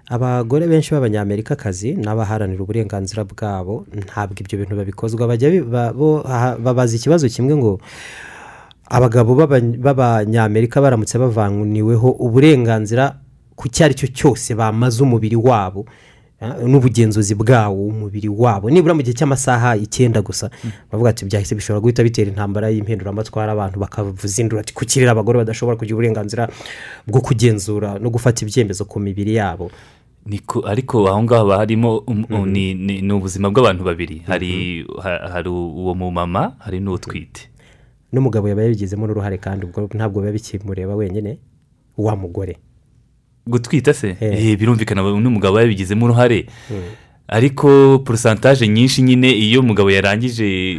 Abagore 0.10 0.68
benshi 0.68 0.94
b'abanyamerikakazi 0.96 1.94
n'abaharanira 2.00 2.64
uburenganzira 2.64 3.24
bwabo 3.28 3.86
ntabwo 3.94 4.40
ibyo 4.40 4.58
bintu 4.58 4.76
babikozwa. 4.76 5.28
Bajya 5.28 5.52
babaza 6.64 6.96
ikibazo 6.96 7.28
kimwe 7.30 7.56
ngo 7.60 7.80
abagabo 8.90 9.36
b'aba- 9.36 9.60
b'abanyamerika 9.78 10.80
baramutse 10.82 11.20
bavaniweho 11.20 12.10
uburenganzira 12.24 13.20
ku 13.58 13.66
icyo 13.68 13.86
ari 13.86 13.94
cyo 13.98 14.08
cyose 14.14 14.54
bamaze 14.56 15.02
umubiri 15.04 15.34
wabo 15.36 15.86
ah, 16.40 16.54
n'ubugenzuzi 16.62 17.34
bwawo 17.36 17.88
umubiri 17.90 18.30
wabo. 18.30 18.70
Nibura 18.70 18.94
mu 18.94 19.02
gihe 19.02 19.18
cy'amasaha 19.18 19.74
icyenda 19.82 20.22
gusa. 20.22 20.50
Bavuga 20.94 21.10
ati 21.10 21.26
byahise 21.26 21.56
bishobora 21.58 21.82
guhita 21.82 22.04
bitera 22.06 22.30
intambara 22.30 22.70
y'impinduramatwara 22.70 23.52
abantu 23.58 23.80
bakavuza 23.82 24.38
induru 24.42 24.62
ati 24.62 24.74
kukirira 24.78 25.12
abagore 25.18 25.38
badashobora 25.42 25.74
kugira 25.78 25.96
uburenganzira 25.98 26.46
bwo 27.10 27.22
kugenzura 27.26 27.98
no 27.98 28.10
gufata 28.14 28.46
ibyemezo 28.46 28.86
ku 28.86 29.00
mibiri 29.02 29.36
yabo. 29.42 29.72
Niko- 30.30 30.62
ariko 30.70 31.08
aho 31.10 31.24
ngaho 31.24 31.42
haba 31.50 31.58
harimo 31.58 31.98
um- 32.06 32.26
um, 32.30 32.46
ni 32.54 33.14
ubuzima 33.14 33.50
bw'abantu 33.50 33.84
babiri. 33.84 34.22
Hari 34.28 34.86
ha- 35.02 35.30
hari 35.34 35.50
uwo 35.50 35.96
mumama 35.98 36.54
hari 36.62 36.78
n'utwite 36.80 37.50
n'umugabo 38.14 38.46
yaba 38.50 38.62
yabigizemo 38.62 39.08
n'uruhare 39.08 39.38
kandi 39.42 39.66
ubwo 39.66 39.90
ntabwo 39.96 40.22
biba 40.22 40.32
bikimureba 40.38 40.96
wenyine 40.96 41.40
wa 41.98 42.14
mugore. 42.16 42.62
Gutwita 43.48 43.94
se. 43.94 44.16
Eh, 44.20 44.58
birumvikana 44.60 45.02
n'umugabo 45.02 45.60
yabigizemo 45.60 46.06
uruhare. 46.06 46.46
Ariko 47.28 48.00
porosantaje 48.06 48.68
nyinshi 48.68 49.02
nyine 49.02 49.32
iyo 49.32 49.60
umugabo 49.60 49.92
yarangije 49.92 50.78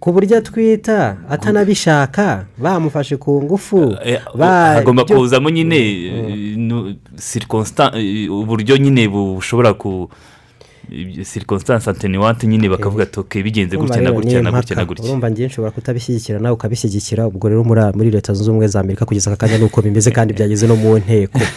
ku 0.00 0.12
buryo 0.12 0.38
atwita 0.38 1.16
atanabishaka 1.30 2.46
bamufashe 2.58 3.16
ku 3.16 3.42
ngufu 3.42 3.96
eh, 4.04 4.20
ba- 4.36 4.74
hagomba 4.78 5.04
kuzamo 5.04 5.50
nyine 5.50 5.76
eh, 5.76 6.56
eh, 7.96 8.30
uburyo 8.30 8.76
nyine 8.76 9.08
bushobora 9.08 9.74
ku 9.74 10.10
sirikonsitansi 11.22 11.90
anteniwante 11.90 12.46
nyine 12.46 12.68
bakavuga 12.68 13.02
ati 13.02 13.20
oke 13.20 13.42
bigenze 13.42 13.76
gutya 13.76 14.00
na 14.00 14.12
gutya 14.12 14.42
na 14.42 14.50
gutya 14.52 14.76
na 14.76 14.84
gutya. 14.84 15.04
urumva 15.04 15.30
ngewe 15.30 15.46
nshobora 15.46 15.70
kutabishyigikira 15.70 16.38
nawe 16.38 16.54
ukabishyigikira 16.54 17.26
ubwo 17.26 17.48
rero 17.48 17.64
muri 17.64 18.10
leta 18.10 18.34
zunze 18.34 18.50
ubumwe 18.50 18.68
za 18.68 18.80
amerika 18.80 19.04
kugeza 19.04 19.30
aka 19.32 19.46
kanya 19.46 19.58
ni 19.58 19.64
uko 19.64 19.82
bimeze 19.82 20.10
kandi 20.10 20.34
byageze 20.34 20.66
no 20.66 20.76
mu 20.76 20.98
nteko. 20.98 21.40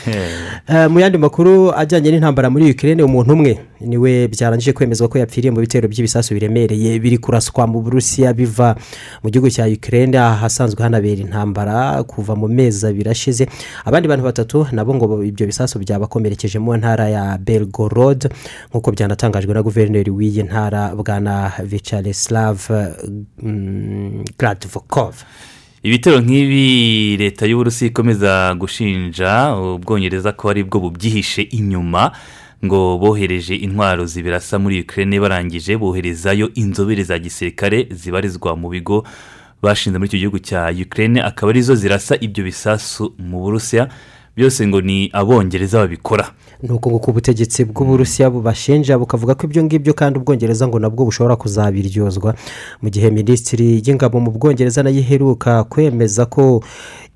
Eh, 0.68 0.90
mu 0.90 1.00
yandi 1.00 1.18
makuru 1.18 1.72
ajyanye 1.72 2.12
n'intambara 2.12 2.50
muri 2.50 2.72
ukirere 2.72 3.04
umuntu 3.04 3.34
umwe 3.34 3.60
ni 3.82 3.98
we 3.98 4.28
byarangije 4.28 4.74
kwemezwa 4.74 5.08
ko 5.08 5.18
yapfiriye 5.18 5.52
mu 5.52 5.60
bitero 5.60 5.88
by'ibisasu 5.88 6.34
biremereye 6.34 7.00
biri 7.00 7.18
kuraswa 7.18 7.68
mu 7.68 7.80
burusiya 7.82 8.34
biva 8.34 8.76
mu 9.24 9.30
gihugu 9.30 9.50
cya 9.50 9.64
ukirere 9.64 10.20
ahasanzwe 10.20 10.84
hanabera 10.84 11.22
intambara 11.22 12.04
kuva 12.04 12.36
mu 12.36 12.48
mezi 12.48 12.88
abiri 12.88 13.10
ashize. 13.10 13.48
Abandi 13.86 14.08
bantu 14.08 14.24
batatu 14.24 14.68
nabo 14.72 14.96
ngo 14.96 15.24
ibyo 15.24 15.48
bisasu 15.48 15.80
byabakomerekeje 15.80 16.60
mu 16.60 16.76
ntara 16.76 17.08
ya 17.10 17.38
belgorod 17.38 18.28
nk'uko 18.70 18.92
byanatangajwe 19.18 19.54
na 19.54 19.64
guverineri 19.64 20.12
w'iyi 20.12 20.44
ntara 20.44 20.96
bwana 20.96 21.52
vichaleslav 21.64 22.60
mm, 23.42 24.24
gradvokov 24.38 25.16
ibitero 25.84 26.22
nk'ibi 26.22 27.18
leta 27.18 27.46
y'uburusi 27.46 27.86
ikomeza 27.88 28.54
gushinja 28.56 29.56
ubwongereza 29.58 30.32
ko 30.32 30.50
ari 30.50 30.64
bwo 30.64 30.80
bubyihishe 30.80 31.42
inyuma 31.42 32.12
ngo 32.66 32.98
bohereje 32.98 33.56
intwaro 33.56 34.06
zibirasa 34.06 34.60
muri 34.60 34.82
ukirere 34.82 35.20
barangije 35.20 35.78
boherezayo 35.78 36.50
inzobere 36.54 37.04
za 37.04 37.18
gisirikare 37.20 37.88
zibarizwa 37.92 38.56
mu 38.56 38.70
bigo 38.70 39.04
bashinze 39.62 39.98
muri 39.98 40.08
icyo 40.08 40.20
gihugu 40.20 40.40
cya 40.40 40.70
ukirere 40.70 41.22
akaba 41.22 41.50
ari 41.52 41.62
zo 41.62 41.76
zirasa 41.76 42.16
ibyo 42.22 42.44
bisasu 42.44 43.14
mu 43.18 43.42
burusiya. 43.42 43.90
Byose 44.38 44.68
ngo 44.68 44.82
ni 44.82 45.10
abongereza 45.14 45.78
babikora. 45.80 46.32
Ni 46.64 46.70
uko 46.72 46.90
nguko 46.90 47.12
ubutegetsi 47.12 47.66
bw'uburusiya 47.66 48.30
bubashinja 48.30 48.98
bukavuga 48.98 49.36
ko 49.36 49.46
ibyo 49.46 49.64
ngibyo 49.64 49.94
kandi 49.94 50.20
ubwongereza 50.20 50.68
ngo 50.68 50.80
nabwo 50.80 51.06
bushobora 51.06 51.36
kuzabiryozwa. 51.36 52.34
Mu 52.82 52.90
gihe 52.90 53.10
minisitiri 53.12 53.82
y'ingabo 53.86 54.20
mu 54.20 54.32
bwongereza 54.32 54.84
na 54.84 54.90
yo 54.90 55.00
iheruka 55.00 55.64
kwemeza 55.64 56.26
ko 56.26 56.64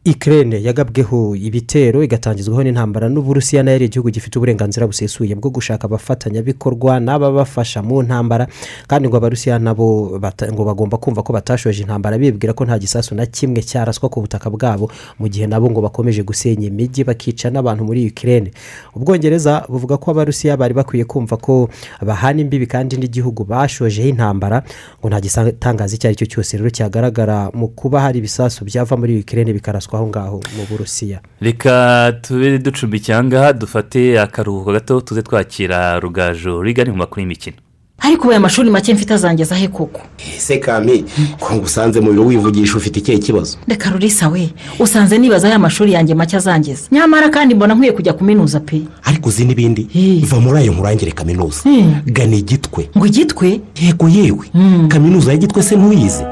ikirere 0.04 0.58
yagabweho 0.64 1.36
ibitero 1.36 2.02
igatangizwaho 2.04 2.64
n'intambara 2.64 3.06
n'uburusiya 3.10 3.62
na 3.64 3.72
yo 3.72 3.76
ari 3.76 3.86
igihugu 3.86 4.10
gifite 4.10 4.34
uburenganzira 4.40 4.88
busesuye 4.90 5.36
bwo 5.38 5.50
gushaka 5.54 5.86
abafatanyabikorwa 5.86 6.98
n'ababafasha 7.00 7.84
mu 7.86 8.02
ntambara 8.02 8.48
kandi 8.90 9.08
ngo 9.08 9.18
abarusiya 9.22 9.60
nabo 9.62 10.18
ngo 10.54 10.64
bagomba 10.66 10.98
kumva 10.98 11.22
ko 11.22 11.34
batashoje 11.34 11.82
intambara 11.86 12.18
bibwira 12.18 12.54
ko 12.58 12.66
nta 12.66 12.80
gisasu 12.82 13.14
na 13.16 13.26
kimwe 13.30 13.62
cyaraswa 13.62 14.10
ku 14.10 14.22
butaka 14.26 14.50
bwabo 14.50 14.90
mu 15.22 15.30
gihe 15.30 15.46
nabo 15.46 15.70
ngo 15.70 15.82
bakomeje 15.86 16.24
gusenya 16.26 16.68
imijyi 16.74 17.04
bakica 17.06 17.54
n'abantu 17.54 17.86
muri 17.86 18.10
ukirere 18.10 18.50
ubwongereza 18.98 19.70
buvuga 19.70 20.02
ko 20.02 20.12
abarusiya 20.18 20.58
bari 20.58 20.74
bakwiye 20.74 21.06
kumva 21.06 21.38
ko 21.38 21.70
bahana 22.02 22.42
imbibi 22.42 22.66
kandi 22.66 22.98
n'igihugu 22.98 23.46
bashojeho 23.46 24.10
intambara 24.10 24.66
ngo 24.98 25.08
nta 25.14 25.22
gitangaza 25.22 25.94
icyo 25.94 26.10
ari 26.10 26.18
cyo 26.18 26.26
cyose 26.26 26.58
rero 26.58 26.74
cyagaragara 26.74 27.54
mu 27.54 27.70
kuba 27.70 28.02
hari 28.02 28.18
ibisasu 28.18 28.66
byava 28.66 28.98
muri 28.98 29.22
ukirere 29.22 29.54
bikaraswa 29.54 29.91
yoherezwa 29.92 30.00
aho 30.00 30.08
ngaho 30.08 30.42
mu 30.58 30.66
burusiya. 30.70 31.20
Reka 31.42 32.14
tube 32.22 32.60
ducumbikira 32.60 33.18
aha 33.18 33.24
ngaha 33.24 33.54
dufate 33.54 34.20
akaruhuko 34.20 34.72
gato 34.72 35.02
tuze 35.02 35.22
twakira 35.22 36.00
rugaju 36.00 36.62
rigari 36.62 36.92
mu 36.92 36.98
makuru 36.98 37.22
y'imikino. 37.22 37.58
Ariko 38.04 38.24
ubu 38.24 38.32
aya 38.32 38.40
mashuri 38.40 38.70
make 38.70 38.94
mfite 38.94 39.14
azangeza 39.14 39.56
he 39.56 39.68
koko? 39.68 40.02
Ese 40.38 40.58
kami 40.60 41.06
ko 41.40 41.56
ngusanze 41.56 42.00
mu 42.02 42.12
biro 42.12 42.26
wivugisha 42.26 42.78
ufite 42.78 43.00
ikihe 43.00 43.18
kibazo? 43.20 43.58
Reka 43.68 43.90
rurisa 43.90 44.30
we 44.30 44.50
usanze 44.80 45.18
nibaza 45.18 45.50
ya 45.50 45.60
mashuri 45.60 45.94
yanjye 45.94 46.16
make 46.16 46.36
azangeza. 46.38 46.82
Nyamara 46.92 47.30
kandi 47.30 47.56
mbona 47.56 47.74
nkwiye 47.76 47.92
kujya 47.92 48.14
kuminuza 48.14 48.60
pe. 48.60 48.82
Ariko 49.04 49.30
uzi 49.30 49.46
n'ibindi? 49.46 49.88
Va 50.26 50.40
muri 50.40 50.58
ayo 50.60 50.74
nkurangire 50.74 51.12
kaminuza. 51.12 51.62
Gana 52.06 52.36
igitwe. 52.36 52.90
Ngo 52.98 53.06
igitwe? 53.06 53.62
Yego 53.82 54.10
yewe. 54.10 54.46
Kaminuza 54.88 55.32
y'igitwe 55.32 55.64
se 55.64 55.76
ntuyizi 55.76 56.24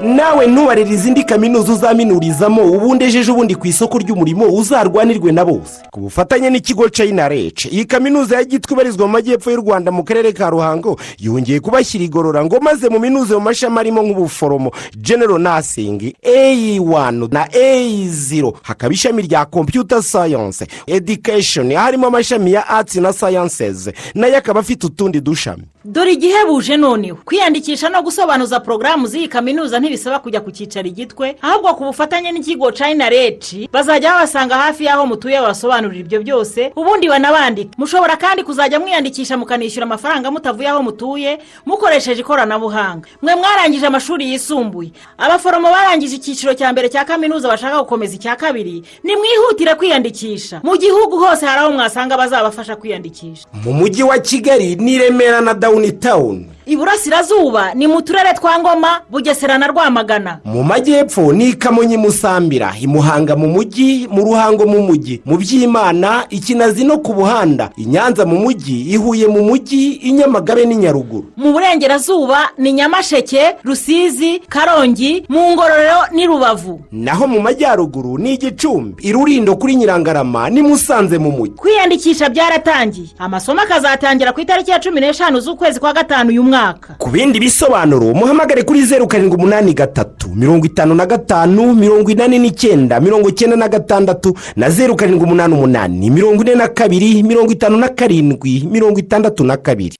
nawe 0.00 0.46
ntubarire 0.46 0.90
izindi 0.90 1.24
kaminuza 1.24 1.72
uzaminurizamo 1.72 2.62
ubundi 2.62 3.04
ejeje 3.04 3.32
ubundi 3.32 3.54
ku 3.54 3.66
isoko 3.66 3.98
ry'umurimo 3.98 4.46
uzarwanirwe 4.46 5.32
na 5.32 5.44
bose. 5.44 5.82
Ku 5.90 6.00
bufatanye 6.00 6.50
n'ikigo 6.50 6.88
china 6.88 7.28
rece 7.28 7.68
iyi 7.68 7.84
kaminuza 7.84 8.36
ya 8.36 8.44
gitwe 8.44 8.74
ibarizwa 8.74 9.06
mu 9.06 9.12
majyepfo 9.12 9.50
y'u 9.50 9.56
rwanda 9.60 9.90
mu 9.92 10.04
karere 10.04 10.32
ka 10.32 10.50
ruhango 10.50 10.98
yongeye 11.18 11.60
kubashyira 11.60 12.04
igorora 12.04 12.44
ngo 12.44 12.60
maze 12.60 12.88
mu 12.88 12.98
minuze 12.98 13.34
mu 13.34 13.40
mashami 13.40 13.78
arimo 13.78 14.02
nk'ubuforomo. 14.02 14.70
General 14.96 15.38
nursing 15.38 16.14
a1 16.22 17.32
na 17.32 17.44
a0 17.46 18.52
hakaba 18.62 18.94
ishami 18.94 19.22
rya 19.22 19.44
computer 19.46 20.02
science 20.02 20.66
education 20.86 21.72
harimo 21.74 22.06
amashami 22.06 22.52
ya 22.52 22.68
arts 22.68 22.94
na 22.96 23.12
sciences 23.12 23.90
na 24.14 24.26
yo 24.26 24.36
akaba 24.38 24.60
afite 24.60 24.86
utundi 24.86 25.20
dushami. 25.20 25.62
Dore 25.90 26.12
igihebuje 26.12 26.76
noneho 26.76 27.18
kwiyandikisha 27.24 27.88
no 27.88 28.02
gusobanuza 28.02 28.60
porogaramu 28.60 29.06
z'iyi 29.06 29.28
kaminuza 29.28 29.80
ntibisaba 29.80 30.18
kujya 30.18 30.40
ku 30.40 30.50
cyicaro 30.52 30.88
igitwe 30.88 31.36
ahubwo 31.42 31.74
ku 31.74 31.84
bufatanye 31.84 32.32
n'ikigo 32.32 32.72
china 32.72 33.08
reci 33.08 33.68
bazajya 33.72 34.12
babasanga 34.12 34.54
hafi 34.54 34.84
y'aho 34.84 35.06
mutuye 35.06 35.40
babasobanurira 35.40 36.00
ibyo 36.04 36.20
byose 36.20 36.72
ubundi 36.76 37.08
banabandika 37.08 37.70
mushobora 37.78 38.16
kandi 38.20 38.42
kuzajya 38.44 38.80
mwiyandikisha 38.80 39.36
mukanishyura 39.40 39.84
amafaranga 39.88 40.30
mutavuye 40.30 40.68
aho 40.68 40.82
mutuye 40.82 41.38
mukoresheje 41.66 42.20
ikoranabuhanga. 42.20 43.08
Mwe 43.22 43.34
mwarangije 43.34 43.86
amashuri 43.86 44.28
yisumbuye. 44.32 44.90
Abaforomo 45.18 45.68
barangije 45.70 46.16
icyiciro 46.16 46.54
cya 46.54 46.72
mbere 46.72 46.88
cya 46.88 47.04
kaminuza 47.04 47.48
bashaka 47.48 47.78
gukomeza 47.80 48.14
icya 48.14 48.36
kabiri 48.36 48.82
nimwihutire 49.02 49.74
kwiyandikisha. 49.74 50.60
Mu 50.62 50.76
gihugu 50.76 51.16
hose 51.18 51.46
hari 51.46 51.60
aho 51.60 51.72
mwasanga 51.72 52.16
bazabafasha 52.16 52.76
kwiyandikisha. 52.76 53.46
Mu 53.64 53.72
mujyi 53.72 54.02
wa 54.02 54.18
kigali 54.18 54.76
ni 54.76 54.98
remera 54.98 55.40
na 55.40 55.54
dawuni 55.54 55.77
tawuni 55.92 56.57
iburasirazuba 56.68 57.74
ni 57.74 57.86
mu 57.86 58.02
turere 58.02 58.32
twa 58.34 58.58
ngoma 58.58 59.00
bugesera 59.10 59.58
na 59.58 59.66
rwamagana. 59.66 60.38
Mu 60.44 60.64
majyepfo 60.64 61.32
ni 61.32 61.52
kamonyi 61.54 61.96
musambira 61.96 62.74
i 62.82 62.86
muhanga 62.86 63.36
mu 63.36 63.48
mujyi 63.48 64.08
mu 64.10 64.24
ruhango 64.24 64.66
mu 64.66 64.82
mujyi. 64.82 65.22
Mu 65.24 65.36
byimana 65.36 66.26
ikinazi 66.30 66.84
no 66.84 66.98
ku 66.98 67.14
buhanda. 67.14 67.70
I 67.76 67.84
nyanza 67.86 68.26
mu 68.26 68.36
mujyi 68.38 68.92
i 68.92 68.96
huye 68.96 69.26
mu 69.26 69.42
mujyi 69.42 69.92
i 70.02 70.12
nyamagabe 70.12 70.66
n'i 70.66 70.76
nyaruguru. 70.76 71.32
Mu 71.36 71.52
burengerazuba 71.52 72.48
ni 72.58 72.72
nyamasheke 72.72 73.56
rusizi 73.64 74.38
karongi 74.48 75.24
mu 75.28 75.52
ngororero 75.52 76.00
n'i 76.12 76.26
rubavu. 76.26 76.80
Naho 76.92 77.26
mu 77.26 77.40
majyaruguru 77.40 78.18
ni 78.18 78.34
igicumbi 78.34 79.02
i 79.02 79.12
rurindo 79.12 79.56
kuri 79.56 79.76
nyirangarama 79.76 80.50
ni 80.50 80.62
musanze 80.62 81.18
mu 81.18 81.30
mujyi. 81.30 81.54
Kwiyandikisha 81.56 82.28
byaratangiye. 82.28 83.08
Amasomo 83.18 83.60
akazatangira 83.60 84.32
ku 84.32 84.40
itariki 84.40 84.70
ya 84.70 84.78
cumi 84.80 85.00
n'eshanu 85.00 85.40
z'ukwezi 85.40 85.80
kwa 85.80 85.92
gatanu 85.92 86.30
uyu 86.30 86.42
mwaka 86.42 86.57
ku 86.98 87.10
bindi 87.10 87.38
bisobanuro 87.40 88.14
muhamagare 88.14 88.62
kuri 88.62 88.82
zeru 88.82 89.06
karindwi 89.06 89.36
umunani 89.36 89.74
gatatu 89.74 90.28
mirongo 90.34 90.66
itanu 90.66 90.94
na 90.94 91.06
gatanu 91.06 91.74
mirongo 91.74 92.10
inani 92.10 92.38
n'icyenda 92.38 93.00
mirongo 93.00 93.28
icyenda 93.28 93.56
na 93.56 93.68
gatandatu 93.68 94.34
na 94.56 94.70
zeru 94.70 94.96
karindwi 94.96 95.24
umunani 95.24 95.54
umunani 95.54 96.10
mirongo 96.10 96.42
ine 96.42 96.54
na 96.54 96.68
kabiri 96.68 97.22
mirongo 97.22 97.52
itanu 97.52 97.76
na 97.78 97.88
karindwi 97.88 98.66
mirongo 98.70 98.98
itandatu 98.98 99.44
na 99.44 99.56
kabiri. 99.56 99.96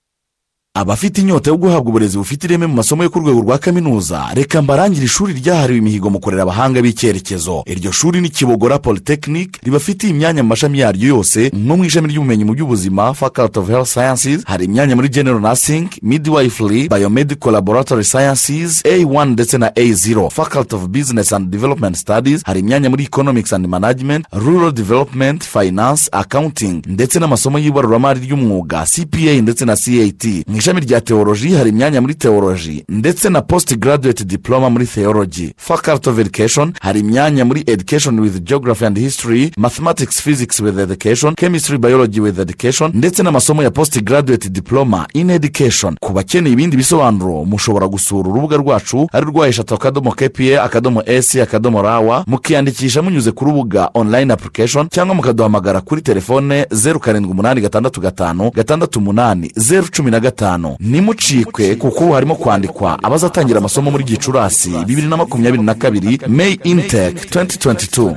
Abafite 0.79 1.17
inyota 1.21 1.49
yo 1.51 1.57
guhabwa 1.57 1.89
uburezi 1.89 2.17
bufite 2.17 2.43
ireme 2.47 2.67
mu 2.67 2.73
masomo 2.75 3.03
yo 3.03 3.09
ku 3.09 3.19
rwego 3.19 3.41
rwa 3.41 3.57
kaminuza 3.57 4.25
reka 4.33 4.61
mbarangire 4.61 5.05
ishuri 5.05 5.33
ryahariwe 5.33 5.79
imihigo 5.79 6.09
mu 6.09 6.19
kurera 6.19 6.43
abahanga 6.43 6.81
b'icyerekezo. 6.81 7.63
Iryo 7.65 7.91
shuri 7.91 8.21
ni 8.21 8.29
kibogora 8.29 8.79
polytechnic 8.79 9.57
ribafitiye 9.63 10.11
imyanya 10.13 10.43
mu 10.43 10.49
mashami 10.49 10.79
yaryo 10.79 11.07
yose 11.09 11.49
nko 11.53 11.77
mu 11.77 11.85
ishami 11.85 12.07
ry'ubumenyi 12.07 12.45
mu 12.45 12.53
by'ubuzima 12.53 13.13
faculty 13.13 13.59
of 13.59 13.67
health 13.67 13.87
sciences 13.87 14.43
hari 14.45 14.65
imyanya 14.65 14.95
muri 14.95 15.09
general 15.09 15.41
nursing 15.41 15.89
midwifery 16.01 16.87
biomedical 16.89 17.51
laboratory 17.53 18.03
sciences 18.03 18.83
a1 18.85 19.25
ndetse 19.25 19.57
na 19.57 19.67
a0 19.69 20.29
faculty 20.29 20.75
of 20.75 20.87
business 20.87 21.33
and 21.33 21.49
development 21.49 21.95
studies 21.97 22.41
hari 22.45 22.59
imyanya 22.59 22.89
muri 22.89 23.03
economics 23.03 23.53
and 23.53 23.67
management 23.67 24.25
rural 24.31 24.71
development 24.71 25.43
finance 25.43 26.09
accounting 26.11 26.81
ndetse 26.87 27.19
n'amasomo 27.19 27.59
y'ibaruramari 27.59 28.19
ry'umwuga 28.19 28.85
cpa 28.85 29.41
ndetse 29.41 29.65
na 29.65 29.75
cat 29.75 30.45
ishami 30.59 30.79
rya 30.81 31.01
teoloji 31.01 31.55
hari 31.55 31.69
imyanya 31.69 32.01
muri 32.01 32.15
teoloji 32.15 32.83
ndetse 32.89 33.29
na 33.29 33.41
post 33.41 33.77
graduate 33.77 34.23
diploma 34.25 34.69
muri 34.69 34.85
theology. 34.85 35.53
Faculty 35.57 36.09
of 36.09 36.19
education 36.19 36.73
hari 36.81 36.99
imyanya 36.99 37.45
muri 37.45 37.63
education 37.67 38.19
with 38.19 38.43
geography 38.43 38.85
and 38.85 38.97
history 38.99 39.51
mathematics 39.57 40.21
physics 40.21 40.59
with 40.59 40.79
education 40.79 41.35
chemistry 41.35 41.77
biology 41.77 42.19
with 42.19 42.39
education 42.39 42.91
ndetse 42.93 43.23
n'amasomo 43.23 43.63
ya 43.63 43.71
post 43.71 44.01
graduate 44.03 44.49
diploma 44.49 45.07
in 45.13 45.29
education. 45.29 45.95
Ku 45.99 46.13
bakeneye 46.13 46.53
ibindi 46.53 46.77
bisobanuro 46.77 47.45
mushobora 47.45 47.87
gusura 47.87 48.29
urubuga 48.29 48.57
rwacu 48.57 49.07
ari 49.13 49.25
rwa 49.25 49.47
eshatu 49.47 49.73
akadomo 49.75 50.11
kpa 50.11 50.63
akadomo 50.63 51.03
esi 51.05 51.41
akadomo 51.41 51.81
rawa 51.81 52.23
mukiyandikisha 52.27 53.01
munyuze 53.01 53.31
ku 53.31 53.45
rubuga 53.45 53.89
online 53.93 54.33
application 54.33 54.89
cyangwa 54.89 55.15
mukaduhamagara 55.15 55.81
kuri 55.81 56.01
telefone 56.01 56.65
zeru 56.71 56.99
karindwi 56.99 57.31
umunani 57.31 57.61
gatandatu 57.61 58.01
gatanu 58.01 58.51
gatandatu 58.51 58.99
umunani 58.99 59.51
zeru 59.55 59.87
cumi 59.91 60.11
na 60.11 60.19
gatanu. 60.19 60.48
Nimucikwe 60.79 61.75
kuko 61.75 62.03
ubu 62.03 62.13
harimo 62.13 62.35
kwandikwa 62.35 63.03
abazatangira 63.03 63.57
amasomo 63.59 63.91
muri 63.91 64.03
gicurasi 64.03 64.69
bibiri 64.85 65.07
na 65.07 65.17
makumyabiri 65.17 65.63
na 65.63 65.73
kabiri 65.75 66.19
may 66.27 66.57
inteke 66.63 67.39
2022 67.39 68.15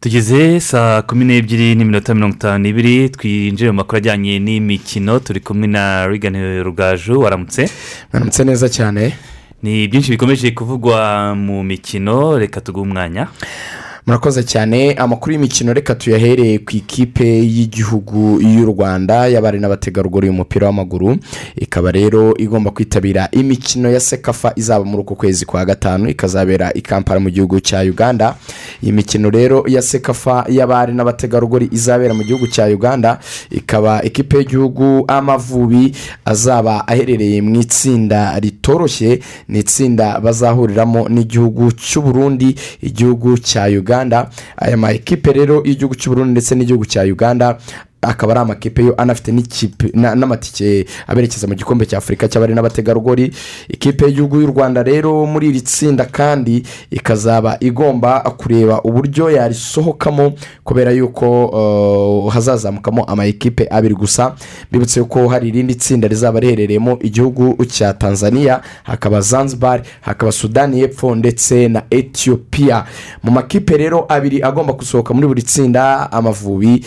tugeze 0.00 0.60
saa 0.60 1.02
kumi 1.02 1.24
n'ebyiri 1.24 1.74
n'iminota 1.74 2.14
mirongo 2.14 2.34
itanu 2.36 2.58
n'ibiri 2.62 3.10
twinjire 3.10 3.70
mu 3.70 3.76
makuru 3.76 3.96
ajyanye 3.98 4.38
n'imikino 4.38 5.18
turi 5.18 5.40
kumwe 5.40 5.66
na 5.66 6.06
rigani 6.06 6.62
rugaju 6.62 7.20
waramutse? 7.20 7.70
Waramutse 8.12 8.44
neza 8.44 8.68
cyane. 8.68 9.12
Ni 9.62 9.88
byinshi 9.88 10.10
bikomeje 10.10 10.50
kuvugwa 10.50 11.34
mu 11.34 11.62
mikino 11.64 12.38
reka 12.38 12.60
tuguhe 12.60 12.86
umwanya. 12.86 13.26
Murakoze 14.08 14.42
cyane. 14.42 14.94
Amakuru 14.94 15.32
y'imikino 15.32 15.72
reka 15.72 15.94
tuyahereye 15.94 16.58
ku 16.58 16.76
ikipe 16.76 17.24
y'igihugu 17.44 18.40
y'u 18.40 18.64
rwanda 18.66 19.26
y'abari 19.28 19.60
n'abategarugori 19.60 20.26
y'umupira 20.26 20.66
w'amaguru. 20.66 21.16
Ikaba 21.56 21.92
rero 21.92 22.34
igomba 22.36 22.70
kwitabira 22.70 23.28
imikino 23.32 23.90
ya 23.90 24.00
sekafa 24.00 24.52
izaba 24.56 24.84
muri 24.84 25.00
uku 25.02 25.16
kwezi 25.16 25.44
kwa 25.46 25.64
gatanu 25.64 26.08
ikazabera 26.08 26.72
i 26.74 26.80
kampala 26.80 27.20
mu 27.20 27.30
gihugu 27.30 27.60
cya 27.60 27.80
uganda. 27.80 28.34
Iyi 28.82 28.92
mikino 28.92 29.30
rero 29.30 29.64
ya 29.68 29.82
sekafa 29.82 30.44
y'abari 30.48 30.92
n'abategarugori 30.92 31.68
izabera 31.72 32.14
mu 32.14 32.24
gihugu 32.24 32.46
cya 32.46 32.64
uganda. 32.66 33.18
Ikaba 33.50 34.02
ikipe 34.02 34.36
y'igihugu 34.38 35.04
amavubi 35.08 35.92
azaba 36.24 36.88
aherereye 36.88 37.42
mu 37.42 37.60
itsinda 37.60 38.40
ritoroshye 38.40 39.20
ni 39.48 39.58
itsinda 39.58 40.20
bazahuriramo 40.20 41.08
n'igihugu 41.08 41.72
cy'u 41.76 42.02
Burundi 42.02 42.54
igihugu 42.82 43.38
cya 43.38 43.66
uganda. 43.68 43.97
Aya 44.56 44.76
ma 44.76 44.90
ekipe 44.92 45.32
rero 45.32 45.62
y'igihugu 45.64 45.94
cy'u 45.94 46.10
Burundi 46.10 46.30
ndetse 46.32 46.54
n'igihugu 46.54 46.84
cya 46.86 47.02
uganda. 47.02 47.58
Akaba 48.02 48.32
ari 48.32 48.40
amakipe 48.40 48.82
yo 48.84 48.94
anafite 48.98 49.28
n'amatike 49.94 50.86
aberekeza 51.06 51.46
mu 51.46 51.54
gikombe 51.54 51.86
cya 51.86 51.98
afurika 51.98 52.28
cy'abari 52.28 52.54
n'abategarugori. 52.54 53.32
Ikipe 53.68 54.04
y'igihugu 54.06 54.40
y'u 54.40 54.46
rwanda 54.46 54.82
rero 54.82 55.26
muri 55.26 55.48
iri 55.48 55.60
tsinda 55.60 56.04
kandi 56.04 56.62
ikazaba 56.90 57.56
igomba 57.60 58.20
kureba 58.20 58.82
uburyo 58.82 59.30
yarisohokamo 59.30 60.32
kubera 60.64 60.90
yuko 60.92 62.30
hazazamukamo 62.32 63.04
ama 63.04 63.26
ekipe 63.26 63.66
abiri 63.70 63.94
gusa. 63.94 64.34
Bibutse 64.72 65.02
ko 65.04 65.28
hari 65.28 65.48
irindi 65.48 65.74
tsinda 65.74 66.08
rizaba 66.08 66.40
riherereyemo 66.40 66.98
igihugu 67.02 67.64
cya 67.66 67.92
tanzania 67.94 68.60
hakaba 68.82 69.20
zanzibar 69.20 69.82
hakaba 70.00 70.32
sudani 70.32 70.80
y'epfo 70.80 71.14
ndetse 71.14 71.68
na 71.68 71.82
etiyopiya 71.90 72.84
mu 73.22 73.30
makipe 73.30 73.76
rero 73.76 74.06
abiri 74.08 74.42
agomba 74.42 74.72
gusohoka 74.72 75.14
muri 75.14 75.26
buri 75.26 75.42
tsinda 75.42 76.12
amavubi 76.12 76.84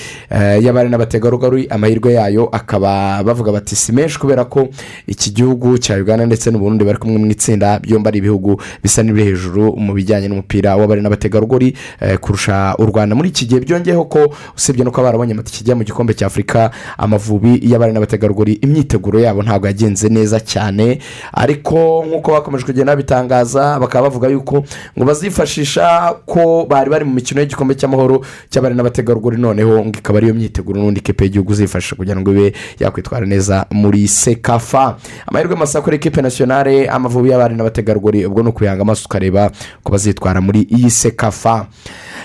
y'abari 0.61 0.89
n'abategarugori. 0.89 1.00
N'abategarugori 1.01 1.67
amahirwe 1.69 2.13
yayo 2.13 2.49
akaba 2.51 3.23
bavuga 3.23 3.51
bati 3.51 3.75
si 3.75 3.91
menshi 3.91 4.19
kubera 4.19 4.45
ko 4.45 4.69
iki 5.07 5.31
gihugu 5.33 5.77
cya 5.77 5.95
uganda 5.97 6.25
ndetse 6.25 6.51
n'uburundi 6.51 6.83
bari 6.85 6.97
kumwe 6.97 7.17
mu 7.17 7.25
itsinda 7.31 7.79
byombi 7.79 8.07
ari 8.07 8.17
ibihugu 8.17 8.61
bisa 8.83 9.03
n'ibiri 9.03 9.25
hejuru 9.33 9.73
mu 9.77 9.93
bijyanye 9.93 10.27
n'umupira 10.27 10.75
w'abari 10.75 11.01
n'abategarugori 11.01 11.73
eh, 11.99 12.17
kurusha 12.17 12.75
u 12.79 12.85
rwanda. 12.85 13.15
Muri 13.15 13.29
iki 13.29 13.45
gihe 13.45 13.59
byongeyeho 13.61 14.05
ko 14.05 14.33
usibye 14.57 14.83
no 14.85 14.91
kuba 14.91 15.03
barabonye 15.03 15.33
amatike 15.33 15.63
ajya 15.65 15.75
mu 15.75 15.83
gikombe 15.83 16.13
cya 16.13 16.27
afurika 16.27 16.71
amavubi 16.97 17.59
y'abari 17.63 17.93
n'abategarugori 17.93 18.53
imyiteguro 18.61 19.19
yabo 19.19 19.41
ntabwo 19.43 19.67
yagenze 19.67 20.09
neza 20.09 20.39
cyane. 20.39 20.99
Ariko 21.33 22.05
nk'uko 22.07 22.31
bakomeje 22.31 22.65
kugenda 22.65 22.91
babitangaza 22.93 23.79
bakaba 23.79 24.07
bavuga 24.09 24.27
yuko 24.29 24.63
ngo 24.97 25.05
bazifashisha 25.05 26.13
ko 26.25 26.65
bari 26.69 26.89
bari 26.89 27.05
mu 27.05 27.13
mikino 27.13 27.41
y'igikombe 27.41 27.73
cy'amahoro 27.75 28.21
cy'abari 28.49 28.75
n'abategarugori 28.75 29.37
noneho 29.37 29.85
ngo 29.85 29.97
ikaba 29.99 30.17
ariyo 30.19 30.33
myiteguro 30.33 30.81
n'undi 30.91 31.01
kipe 31.01 31.23
y'igihugu 31.23 31.51
uzifashisha 31.51 31.95
kugira 31.95 32.19
ngo 32.21 32.31
ibe 32.31 32.53
yakwitwara 32.79 33.25
neza 33.25 33.65
muri 33.71 34.07
sekafa. 34.07 34.97
Amahirwe 35.27 35.55
masa 35.55 35.81
kuri 35.81 35.95
ekipe 35.95 36.21
nasiyonale 36.21 36.87
amavubi 36.89 37.29
y'abari 37.29 37.55
n'abategarugori 37.55 38.25
ubwo 38.25 38.43
ni 38.43 38.49
ukuyanga 38.49 38.81
amaso 38.81 39.05
ukareba 39.05 39.51
ko 39.83 39.91
bazitwara 39.91 40.41
muri 40.41 40.61
iyi 40.61 40.91
sekafa. 40.91 41.67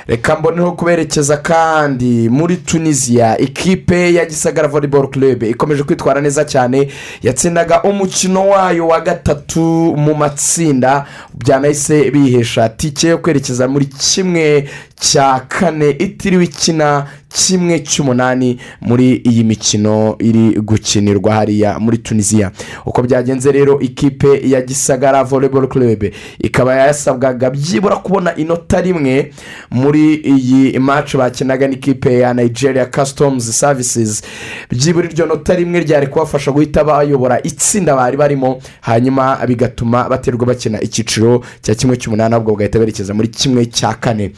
Reka 0.07 0.37
mboneho 0.37 0.73
kuberekeza 0.73 1.37
kandi 1.37 2.29
muri 2.29 2.57
tunisiya 2.57 3.39
ikipe 3.39 4.14
ya 4.14 4.25
gisagara 4.27 4.69
volleyball 4.69 5.11
club 5.11 5.43
ikomeje 5.43 5.83
kwitwara 5.83 6.21
neza 6.21 6.45
cyane 6.45 6.89
yatsindaga 7.23 7.83
umukino 7.83 8.49
wayo 8.49 8.89
wa 8.89 9.01
gatatu 9.01 9.61
mu 9.97 10.14
matsinda 10.14 11.07
byanahise 11.35 12.11
bihesha. 12.11 12.69
Tike 12.69 13.09
yo 13.09 13.19
kwerekeza 13.19 13.69
muri 13.69 13.87
kimwe 13.87 14.69
cya 15.01 15.40
kane 15.49 15.90
itiriwe 15.90 16.44
ikina 16.44 17.07
kimwe 17.28 17.78
cy'umunani 17.80 18.59
muri 18.80 19.14
iyi 19.24 19.44
mikino 19.44 20.16
iri 20.18 20.61
gukinirwa 20.61 21.34
hariya 21.34 21.78
muri 21.78 21.99
tunisiya 21.99 22.51
uko 22.86 23.03
byagenze 23.03 23.53
rero 23.53 23.80
ikipe 23.80 24.40
ya 24.51 24.62
gisagara 24.62 25.24
volleyball 25.24 25.68
club 25.68 26.05
ikaba 26.38 26.74
yasabwaga 26.76 27.51
byibura 27.51 27.97
kubona 27.97 28.36
inota 28.36 28.80
rimwe 28.80 29.32
muri 29.70 30.14
iyi 30.14 30.78
match 30.78 31.16
bakinaga 31.16 31.68
n'ikipe 31.68 32.18
ya 32.18 32.34
nigeria 32.34 32.86
customs 32.86 33.59
services. 33.61 34.22
Byibura 34.70 35.09
iryo 35.11 35.26
nota 35.26 35.55
rimwe 35.55 35.80
ryari 35.80 36.07
kubafasha 36.07 36.53
guhita 36.53 36.84
bayobora 36.84 37.42
itsinda 37.42 37.97
bari 37.97 38.16
barimo 38.16 38.61
hanyuma 38.80 39.38
bigatuma 39.47 40.09
baterwa 40.09 40.47
bakina 40.47 40.80
icyiciro 40.80 41.44
cya 41.62 41.74
kimwe 41.74 41.97
cy'umunani 41.97 42.34
ahubwo 42.34 42.53
bagahita 42.53 42.78
berekeza 42.78 43.14
muri 43.14 43.28
kimwe 43.28 43.66
cya 43.66 43.94
kane. 43.94 44.32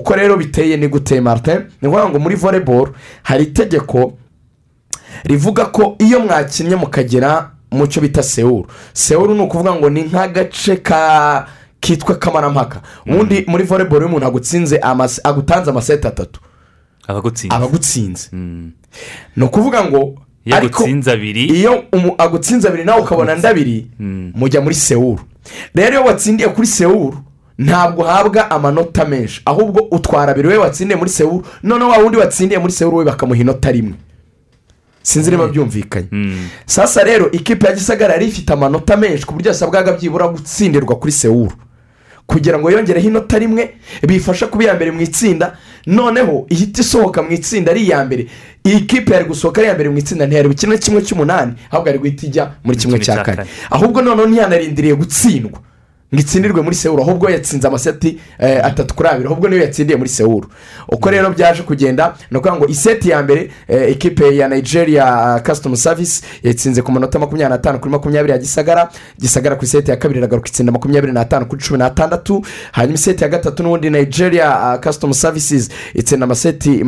Uko 0.00 0.14
rero 0.14 0.36
biteye 0.36 0.76
ni 0.76 0.88
gute 0.88 1.20
martin? 1.20 1.58
Ni 1.82 1.88
ukuvuga 1.88 2.08
ngo 2.08 2.18
muri 2.18 2.34
volleyball 2.36 2.88
hari 3.22 3.44
itegeko 3.44 4.12
rivuga 5.24 5.64
ko 5.66 5.96
iyo 5.98 6.20
mwakinnye 6.20 6.76
mukagera 6.76 7.50
mu 7.70 7.86
cyo 7.86 8.00
bita 8.02 8.22
sewuru 8.22 8.66
sewuru 8.92 9.34
ni 9.34 9.40
ukuvuga 9.42 9.74
ngo 9.74 9.90
ni 9.90 10.02
nk'agace 10.02 10.76
ka 10.82 11.46
kitwa 11.80 12.14
kamarampaka. 12.14 12.80
Ubundi 13.06 13.44
muri 13.48 13.64
volleyball 13.64 13.98
iyo 14.00 14.06
umuntu 14.08 14.26
agutsinze 14.26 14.80
agutanze 15.24 15.70
amaseti 15.70 16.06
atatu. 16.06 16.40
Abagutsinze. 17.08 17.54
Aba 17.56 17.64
agutsinze 17.66 18.28
ni 19.36 19.44
ukuvuga 19.44 19.84
ngo 19.84 20.14
Iyo 20.44 20.56
agutsinze 20.56 21.10
abiri. 21.12 21.44
iyo 21.44 21.84
agutsinze 22.18 22.68
abiri 22.68 22.84
nawe 22.84 23.00
ukabona 23.02 23.32
andi 23.32 23.46
abiri 23.46 23.86
mujya 24.34 24.60
muri 24.60 24.74
sewuru 24.74 25.20
rero 25.74 25.90
iyo 25.92 26.04
watsindiye 26.04 26.48
kuri 26.48 26.66
sewuru 26.66 27.18
ntabwo 27.60 28.02
uhabwa 28.04 28.50
amanota 28.50 29.04
menshi. 29.04 29.42
Ahubwo 29.44 29.80
utwara 29.90 30.32
abiri 30.32 30.48
we 30.48 30.56
watsindiye 30.56 30.96
muri 30.98 31.10
sewuru 31.10 31.44
noneho 31.62 31.90
wa 31.90 31.98
wundi 31.98 32.16
watsindiye 32.18 32.58
muri 32.60 32.72
sewuru 32.72 32.96
we 32.96 33.04
bakamuha 33.04 33.40
inota 33.40 33.72
rimwe. 33.72 33.94
Sinzi 35.02 35.30
niba 35.30 35.48
byumvikanye. 35.48 36.06
Sasa 36.66 37.04
rero 37.04 37.30
ikipe 37.30 37.66
ya 37.66 37.72
gisagara 37.72 38.12
yari 38.14 38.26
ifite 38.26 38.52
amanota 38.52 38.96
menshi 38.96 39.26
ku 39.26 39.32
buryo 39.34 39.48
yasabwaga 39.48 39.92
byibura 39.92 40.28
gutsindirwa 40.28 40.96
kuri 40.98 41.12
sewuru 41.12 41.52
kugira 42.26 42.58
ngo 42.58 42.70
yongereho 42.70 43.08
inota 43.08 43.38
rimwe 43.38 43.74
bifashe 44.06 44.46
kuba 44.46 44.64
iya 44.64 44.74
mbere 44.74 44.90
mu 44.90 45.00
itsinda 45.00 45.56
noneho 45.86 46.46
ihita 46.48 46.80
isohoka 46.80 47.22
mu 47.22 47.30
itsinda 47.32 47.70
ari 47.72 47.82
iya 47.82 48.04
mbere. 48.04 48.26
Iyi 48.66 48.80
kipe 48.86 49.12
yari 49.12 49.24
gusohoka 49.24 49.60
ari 49.60 49.66
iya 49.68 49.74
mbere 49.74 49.88
mu 49.90 49.98
itsinda 49.98 50.26
ntiyari 50.26 50.48
bukine 50.48 50.78
kimwe 50.78 51.02
cy'umunani 51.02 51.52
ahubwo 51.70 51.88
yari 51.88 51.98
guhita 51.98 52.26
ijya 52.26 52.50
muri 52.64 52.76
kimwe 52.78 52.98
cya 52.98 53.22
kane. 53.22 53.44
Ahubwo 53.70 54.02
noneho 54.02 54.28
ntiyanarindiriye 54.28 54.94
gutsindwa. 54.94 55.60
Ngo 56.14 56.20
itsindirwe 56.20 56.62
muri 56.62 56.76
sewuru 56.76 57.02
ahubwo 57.02 57.30
yatsinze 57.30 57.68
amaseti 57.68 58.18
eh, 58.38 58.64
atatu 58.64 58.94
kuri 58.94 59.08
abiri 59.08 59.26
ahubwo 59.26 59.48
niyo 59.48 59.62
yatsindiye 59.62 59.96
muri 59.96 60.08
sewuru. 60.10 60.48
Uko 60.88 61.10
rero 61.10 61.30
byaje 61.30 61.62
kugenda 61.62 62.14
ni 62.30 62.38
ukuvuga 62.38 62.56
ngo 62.58 62.66
iseti 62.66 63.10
ya 63.10 63.22
mbere 63.22 63.50
eh, 63.68 63.92
ikipe 63.92 64.36
ya 64.36 64.48
nigeria 64.48 65.40
kasitomu 65.42 65.76
savisi 65.76 66.22
yatsinze 66.42 66.82
ku 66.82 66.92
manota 66.92 67.18
makumyabiri 67.18 67.50
n'atanu 67.54 67.78
kuri 67.78 67.90
makumyabiri 67.90 68.32
ya 68.32 68.38
gisagara 68.38 68.88
gisagara 69.20 69.56
ku 69.56 69.64
iseti 69.64 69.90
ya 69.90 69.96
kabiri 69.96 70.18
iragaruka 70.18 70.48
itsinda 70.48 70.72
makumyabiri 70.72 71.12
n'atanu 71.12 71.46
kuri 71.46 71.62
cumi 71.62 71.78
n'atandatu 71.78 72.42
hanyuma 72.72 72.94
iseti 72.94 73.22
ya 73.24 73.28
gatatu 73.28 73.62
n'ubundi 73.62 73.90
nigeria 73.90 74.78
kasitomu 74.78 75.14
savisizi 75.14 75.70
itsinda 75.94 76.24
amaseti 76.24 76.82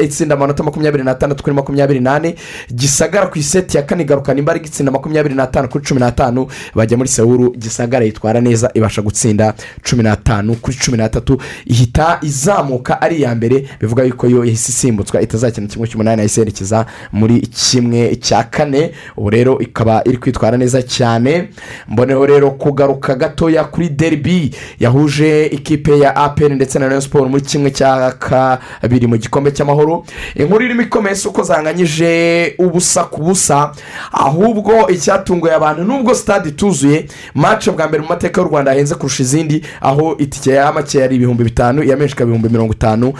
itsinda 0.00 0.34
amanota 0.34 0.62
makumyabiri 0.62 1.04
n'atandatu 1.04 1.42
kuri 1.42 1.56
makumyabiri 1.56 2.00
n'ane 2.00 2.34
gisagara 2.74 3.26
ku 3.26 3.38
iseti 3.38 3.76
ya 3.76 3.82
kane 3.82 4.02
igarukana 4.02 4.38
imbaraga 4.38 4.66
itsinda 4.66 4.92
makumyabiri 4.92 5.34
n'atanu 5.34 5.68
kuri 5.68 5.84
cumi 5.84 6.00
n'atanu 6.00 6.46
bajya 6.74 6.96
muri 6.96 7.08
sewuru 7.08 7.52
gisagara 7.58 8.04
yitwara 8.04 8.40
neza. 8.40 8.53
Ibasha 8.74 9.02
gutsinda 9.02 9.54
cumi 9.82 10.02
n'atanu 10.02 10.54
kuri 10.56 10.76
cumi 10.76 10.98
n'atatu. 10.98 11.38
Ihita 11.66 12.18
izamuka 12.22 13.00
ari 13.02 13.16
iya 13.16 13.34
mbere 13.34 13.64
bivuga 13.80 14.02
yuko 14.04 14.26
yo 14.26 14.44
yahise 14.44 14.72
isimbutswa 14.72 15.22
itazakina 15.22 15.66
kimwe 15.66 15.88
cy'umunani 15.88 16.18
yahise 16.20 16.40
yerekeza 16.40 16.86
muri 17.12 17.40
kimwe 17.40 18.16
cya 18.16 18.42
kane. 18.44 18.92
Ubu 19.16 19.30
rero 19.30 19.58
ikaba 19.58 20.02
iri 20.04 20.16
kwitwara 20.16 20.56
neza 20.56 20.82
cyane. 20.82 21.48
Mboneho 21.88 22.26
rero 22.26 22.50
kugaruka 22.50 23.14
gatoya 23.14 23.64
kuri 23.64 23.88
deribi 23.88 24.54
yahuje 24.80 25.46
ikipe 25.46 25.98
ya 25.98 26.16
aperi 26.16 26.54
ndetse 26.54 26.78
na 26.78 27.00
siporo 27.00 27.28
muri 27.28 27.42
kimwe 27.42 27.70
cya 27.70 28.12
kabiri 28.18 29.06
mu 29.06 29.16
gikombe 29.16 29.50
cy'amahoro. 29.50 30.04
Inkuru 30.34 30.64
irimo 30.64 30.82
ikomeye 30.82 31.16
si 31.16 31.28
uko 31.28 31.42
zanganyije 31.42 32.54
ubusa 32.58 33.04
ku 33.04 33.22
busa 33.22 33.72
ahubwo 34.12 34.88
icyatunguye 34.90 35.54
abantu 35.54 35.84
nubwo 35.84 36.14
sitade 36.14 36.48
ituzuye 36.48 37.06
mace 37.34 37.70
bwa 37.70 37.88
mbere 37.88 38.02
mu 38.02 38.08
mateka 38.08 38.40
y'u 38.44 38.50
rwanda 38.50 38.70
yahenze 38.70 38.94
kurusha 38.94 39.22
izindi 39.22 39.62
aho 39.80 40.16
itike 40.18 40.50
ya 40.50 40.72
make 40.72 40.98
yari 40.98 41.16
ibihumbi 41.16 41.44
bitanu 41.44 41.82
iya 41.82 41.96
menshi 41.96 42.14
ikaba 42.14 42.28
ibihumbi 42.30 42.48
mirongo 42.48 42.72
itanu. 42.72 43.12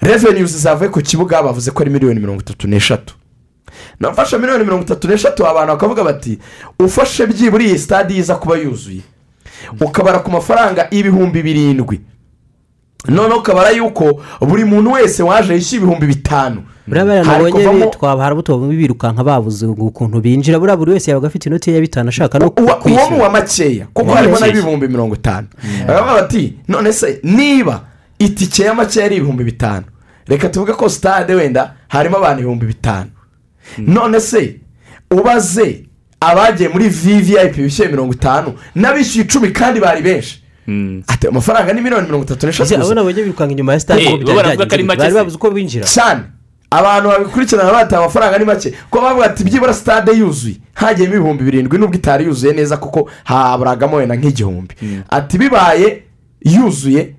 Reveniyuzi 0.00 0.58
zavuye 0.58 0.90
ku 0.90 1.00
kibuga 1.02 1.42
bavuze 1.42 1.70
ko 1.70 1.82
ari 1.82 1.90
miliyoni 1.90 2.20
mirongo 2.20 2.40
itatu 2.40 2.68
n'eshatu. 2.68 3.14
Nafashe 4.00 4.38
miliyoni 4.38 4.64
mirongo 4.64 4.82
itatu 4.84 5.08
n'eshatu 5.08 5.46
abantu 5.46 5.72
bakavuga 5.72 6.04
bati 6.04 6.38
ufashe 6.78 7.26
byibura 7.26 7.64
iyi 7.64 7.78
sitade 7.78 8.16
iza 8.16 8.34
kuba 8.34 8.56
yuzuye. 8.56 9.00
Ukabara 9.80 10.18
ku 10.18 10.30
mafaranga 10.30 10.88
ibihumbi 10.90 11.42
birindwi. 11.42 12.00
Noneho 13.08 13.38
ukabara 13.38 13.70
yuko 13.70 14.22
buri 14.40 14.64
muntu 14.64 14.92
wese 14.92 15.22
waje 15.22 15.54
yishyura 15.54 15.82
ibihumbi 15.82 16.06
bitanu. 16.06 16.62
Buriya 16.86 17.04
Hari 17.24 17.28
nabonye 17.44 17.52
kuvamo- 17.66 17.90
twaba 17.90 18.22
hari 18.24 18.36
abo 18.48 18.66
birukanka 18.68 19.24
babuze 19.24 19.66
ukuntu 19.66 20.20
binjira. 20.20 20.58
Buriya 20.58 20.76
buri 20.76 20.92
wese 20.92 21.10
yabaga 21.10 21.26
afite 21.28 21.46
inoti 21.48 21.70
ya 21.74 21.80
bitanu 21.80 22.08
ashaka 22.08 22.38
no 22.38 22.46
uwo 22.58 22.66
ni 22.74 22.80
kwishyura. 22.82 23.16
uwa 23.16 23.30
makeya 23.30 23.86
kuko 23.94 24.14
harimo 24.14 24.36
n'ibihumbi 24.38 24.88
mirongo 24.88 25.14
itanu. 25.14 25.46
Baravuga 25.86 26.14
bati 26.14 26.54
none 26.68 26.92
se 26.92 27.20
niba 27.22 27.80
itike 28.18 28.62
ya 28.62 28.74
makeya 28.74 29.06
ari 29.06 29.16
ibihumbi 29.16 29.44
bitanu 29.44 29.84
reka 30.26 30.48
tuvuge 30.48 30.72
ko 30.72 30.88
sitade 30.88 31.34
wenda 31.34 31.74
harimo 31.88 32.16
abantu 32.16 32.40
ibihumbi 32.40 32.66
bitanu. 32.66 33.10
None 33.78 34.20
se 34.20 34.60
ubaze 35.10 35.84
abagiye 36.20 36.68
muri 36.68 36.88
vvip 36.88 37.56
bishyuye 37.56 37.88
mirongo 37.90 38.12
itanu 38.12 38.52
n'abishyuye 38.74 39.24
icumi 39.24 39.50
kandi 39.52 39.80
bari 39.80 40.02
benshi. 40.02 40.39
Ati 41.06 41.26
amafaranga 41.28 41.72
ni 41.72 41.80
miliyoni 41.80 42.06
mirongo 42.06 42.24
itatu 42.24 42.46
n'eshatu 42.46 42.68
gusa. 42.82 42.94
nabonye 42.94 43.22
birukanka 43.22 43.52
inyuma 43.52 43.72
ya 43.72 43.80
sitade 43.80 44.02
Eh, 44.02 44.10
bari 44.86 45.14
babuze 45.14 45.36
uko 45.36 45.50
binjira. 45.50 45.86
Cyane 45.86 46.22
abantu 46.70 47.08
babikurikirana 47.08 47.72
batanga 47.72 47.98
amafaranga 48.04 48.38
ni 48.38 48.44
make. 48.44 48.72
Ko 48.90 49.00
bavuga 49.00 49.26
ati 49.26 49.44
byibura 49.44 49.74
sitade 49.74 50.12
yuzuye. 50.12 50.56
Hagiyemo 50.74 51.14
ibihumbi 51.14 51.44
birindwi 51.44 51.78
nubwo 51.78 51.94
itari 51.96 52.24
yuzuye 52.24 52.52
neza 52.52 52.76
kuko 52.76 53.10
haburagamo 53.24 53.96
wenda 53.96 54.16
nk'igihumbi. 54.16 54.74
Ati 55.10 55.38
bibaye 55.38 56.02
yuzuye 56.44 57.14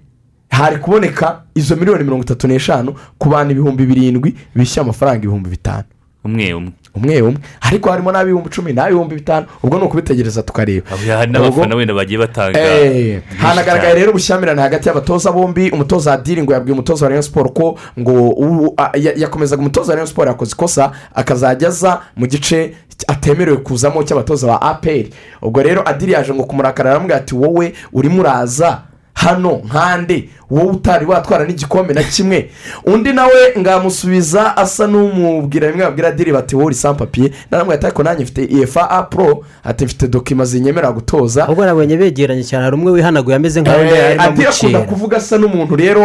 hari 0.50 0.78
kuboneka 0.78 1.42
izo 1.56 1.76
miliyoni 1.76 2.04
mirongo 2.04 2.24
itatu 2.24 2.48
n'eshanu 2.48 2.96
ku 3.18 3.30
bantu 3.30 3.52
ibihumbi 3.52 3.86
birindwi 3.86 4.36
bishyura 4.56 4.84
amafaranga 4.84 5.18
ibihumbi 5.18 5.50
bitanu. 5.50 5.84
Umwe 6.26 6.54
umwe 6.54 6.72
umwe 6.96 7.22
umwe 7.22 7.38
ariko 7.62 7.90
harimo 7.90 8.12
n'ab'ibihumbi 8.12 8.48
icumi 8.50 8.74
n'ab'ibihumbi 8.74 9.16
bitanu. 9.16 9.46
Ubwo 9.64 9.78
ni 9.78 9.84
ukubitegereza 9.86 10.44
tukareba. 10.44 10.86
Hari 11.18 11.32
n'abafana 11.32 11.76
wenda 11.76 11.94
bagiye 11.94 12.20
batanga 12.20 12.60
Eh, 12.60 13.22
hanagaragaye 13.38 13.96
rero 13.96 14.10
ubushyamirane 14.12 14.62
hagati 14.62 14.88
y'abatoza 14.88 15.32
bombi. 15.32 15.70
Umutoza 15.72 16.12
wa 16.12 16.18
diri 16.18 16.44
ngo 16.44 16.54
yabwiye 16.54 16.74
umutoza 16.74 17.06
wa 17.06 17.10
rayon 17.10 17.24
siporo 17.24 17.50
ko 17.50 17.78
ngo 18.00 18.76
yakomezaga 19.18 19.62
umutoza 19.62 19.92
wa 19.92 19.96
rayon 19.96 20.08
siporo 20.08 20.28
yakoze 20.28 20.52
ikosa 20.52 20.92
akazajya 21.16 21.68
aza 21.68 22.02
mu 22.16 22.28
gice 22.28 22.74
atemerewe 23.08 23.58
kuzamo 23.58 24.04
cy'abatoza 24.04 24.48
ba 24.48 24.62
aperi 24.62 25.10
ubwo 25.42 25.64
rero 25.64 25.82
adiri 25.90 26.12
yaje 26.12 26.34
ngo 26.34 26.44
kumurakara 26.44 26.90
aramubwira 26.92 27.18
ati 27.18 27.36
wowe 27.36 27.74
urimo 27.94 28.22
uraza 28.22 28.82
hano 29.26 29.62
nkande 29.66 30.30
wowe 30.52 30.70
utari 30.72 31.06
watwara 31.06 31.46
n'igikombe 31.46 31.94
na 31.94 32.04
kimwe. 32.04 32.50
Undi 32.86 33.14
nawe 33.14 33.54
ngamusubiza 33.60 34.58
asa 34.58 34.88
n'umubwira 34.88 35.68
bimwe 35.68 35.86
babwira 35.86 36.12
diri 36.12 36.32
bati 36.34 36.56
wowe 36.56 36.66
uri 36.66 36.76
sampapiye 36.76 37.32
naramubwira 37.52 37.84
ariko 37.88 38.04
nanjye 38.04 38.24
mfite 38.24 38.62
efa 38.62 38.90
a 38.90 39.04
pro. 39.04 39.44
Ati 39.64 39.86
mfite 39.86 40.08
dokima 40.08 40.46
zinyemerera 40.46 40.92
gutoza. 40.92 41.44
Ahubwo 41.44 41.66
nabonye 41.66 41.98
begeranye 41.98 42.44
cyane 42.44 42.64
hari 42.64 42.76
umwe 42.76 42.92
wihanaguye 42.92 43.36
ameze 43.36 43.62
nk'aho 43.62 43.82
Eh, 43.82 44.06
arimo 44.06 44.24
adi 44.24 44.46
akunda 44.46 44.82
kuvuga 44.82 45.18
asa 45.18 45.38
n'umuntu 45.38 45.76
rero 45.76 46.02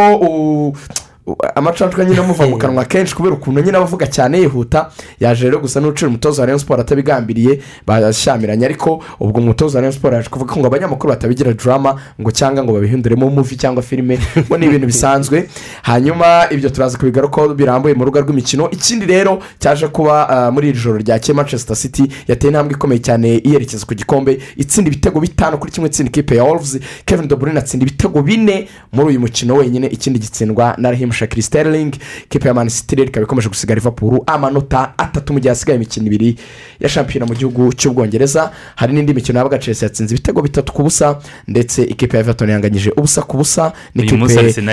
amacanshwa 1.55 2.05
nyine 2.05 2.19
amuva 2.19 2.47
mu 2.47 2.57
kanwa 2.61 2.85
kenshi 2.85 3.15
kubera 3.15 3.35
ukuntu 3.35 3.61
nyine 3.61 3.77
aba 3.77 3.85
avuga 3.85 4.07
cyane 4.07 4.39
yihuta 4.39 4.91
yaje 5.19 5.45
rero 5.45 5.59
gusa 5.59 5.79
n'ucira 5.79 6.07
umutoza 6.07 6.41
wa 6.41 6.45
rayon 6.45 6.59
siporo 6.59 6.81
atabigambiriye 6.81 7.59
bashyamiranye 7.87 8.65
ariko 8.65 9.03
ubwo 9.19 9.39
umutoza 9.41 9.77
wa 9.77 9.81
rayon 9.81 9.93
siporo 9.93 10.15
yaje 10.15 10.29
kuvuga 10.29 10.55
ngo 10.55 10.67
abanyamakuru 10.67 11.09
batabigira 11.09 11.53
drama 11.53 11.95
ngo 12.21 12.31
cyangwa 12.31 12.63
ngo 12.63 12.73
babihinduremo 12.73 13.29
muvi 13.29 13.55
cyangwa 13.55 13.83
filime 13.83 14.19
ngo 14.37 14.57
ni 14.57 14.65
ibintu 14.65 14.87
bisanzwe. 14.87 15.49
Hanyuma 15.81 16.47
ibyo 16.51 16.69
turaza 16.69 16.97
kubigarukaho 16.97 17.53
birambuye 17.53 17.93
mu 17.93 18.05
rubuga 18.05 18.21
rw'imikino. 18.21 18.69
Ikindi 18.71 19.05
rero 19.05 19.39
cyaje 19.59 19.87
kuba 19.87 20.29
ah, 20.29 20.51
muri 20.51 20.69
iri 20.69 20.79
joro 20.79 20.97
ryakeye 20.97 21.35
manchester 21.35 21.75
city 21.75 22.03
yateye 22.27 22.51
intambwe 22.51 22.73
ikomeye 22.73 23.01
cyane 23.01 23.37
iyerekeza 23.37 23.85
ku 23.85 23.93
gikombe 23.95 24.39
itsinda 24.55 24.87
ibitego 24.89 25.19
bitanu 25.19 25.57
kuri 25.57 25.71
kimwe 25.71 25.89
itsinda 25.89 26.09
ikipe 26.09 26.35
ya 26.35 26.43
wolves. 26.43 26.79
Kevin 27.05 27.27
de 27.27 27.35
bruyne 27.35 27.59
atsinda 27.59 27.85
ibitego 27.85 28.21
bine 28.21 28.67
muri 28.93 29.07
uyu 29.07 29.19
mukino 29.19 29.55
wenyine 29.55 29.87
ikindi 29.87 30.19
gitsindwa 30.19 30.75
na 30.77 30.91
raheem 31.17 31.27
shakiri 31.27 31.41
sterling 31.41 31.91
ikipe 32.25 32.47
ya 32.47 32.53
man 32.53 32.69
city 32.69 32.95
rero 32.95 33.09
ikaba 33.09 33.23
ikomeje 33.23 33.49
gusiga 33.49 33.75
liverpool 33.75 34.21
amanota 34.25 34.93
atatu 34.97 35.33
mu 35.33 35.39
gihe 35.39 35.49
hasigaye 35.49 35.75
imikino 35.75 36.07
ibiri 36.07 36.35
ya 36.79 36.89
shampiyona 36.89 37.25
mu 37.25 37.33
gihugu 37.35 37.73
cy'ubwongereza 37.73 38.51
hari 38.75 38.93
n'indi 38.93 39.13
mikino 39.13 39.37
yabaga 39.39 39.57
chelsea 39.57 39.87
yatsinze 39.87 40.15
ibitego 40.15 40.41
bitatu 40.41 40.73
ku 40.73 40.83
busa 40.83 41.19
ndetse 41.47 41.83
ikipe 41.83 42.17
ya 42.17 42.21
everton 42.23 42.49
yanganyije 42.49 42.91
ubusa 42.97 43.21
ku 43.21 43.37
busa 43.37 43.73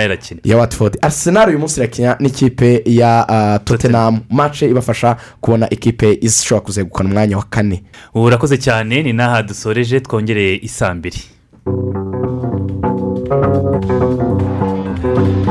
irakina. 0.05 0.41
ya 0.43 0.57
watford. 0.57 0.97
Arsenal 1.01 1.49
uyu 1.49 1.59
munsi 1.59 1.79
irakina 1.79 2.17
n'ikipe 2.19 2.81
ya 2.85 3.29
ah, 3.29 3.59
tottenham. 3.59 4.19
Mace 4.29 4.69
ibafasha 4.69 5.17
kubona 5.41 5.69
ikipe 5.69 6.17
ishobora 6.21 6.65
kuzegukana 6.65 7.09
umwanya 7.09 7.37
wa 7.37 7.43
kane. 7.43 7.83
Ubu 8.13 8.25
urakoze 8.25 8.57
cyane 8.57 9.03
ni 9.03 9.13
n'aha 9.13 9.43
dusoreje 9.43 9.99
twongereye 9.99 10.59
isambiri. 10.61 11.19
Thank. 15.15 15.45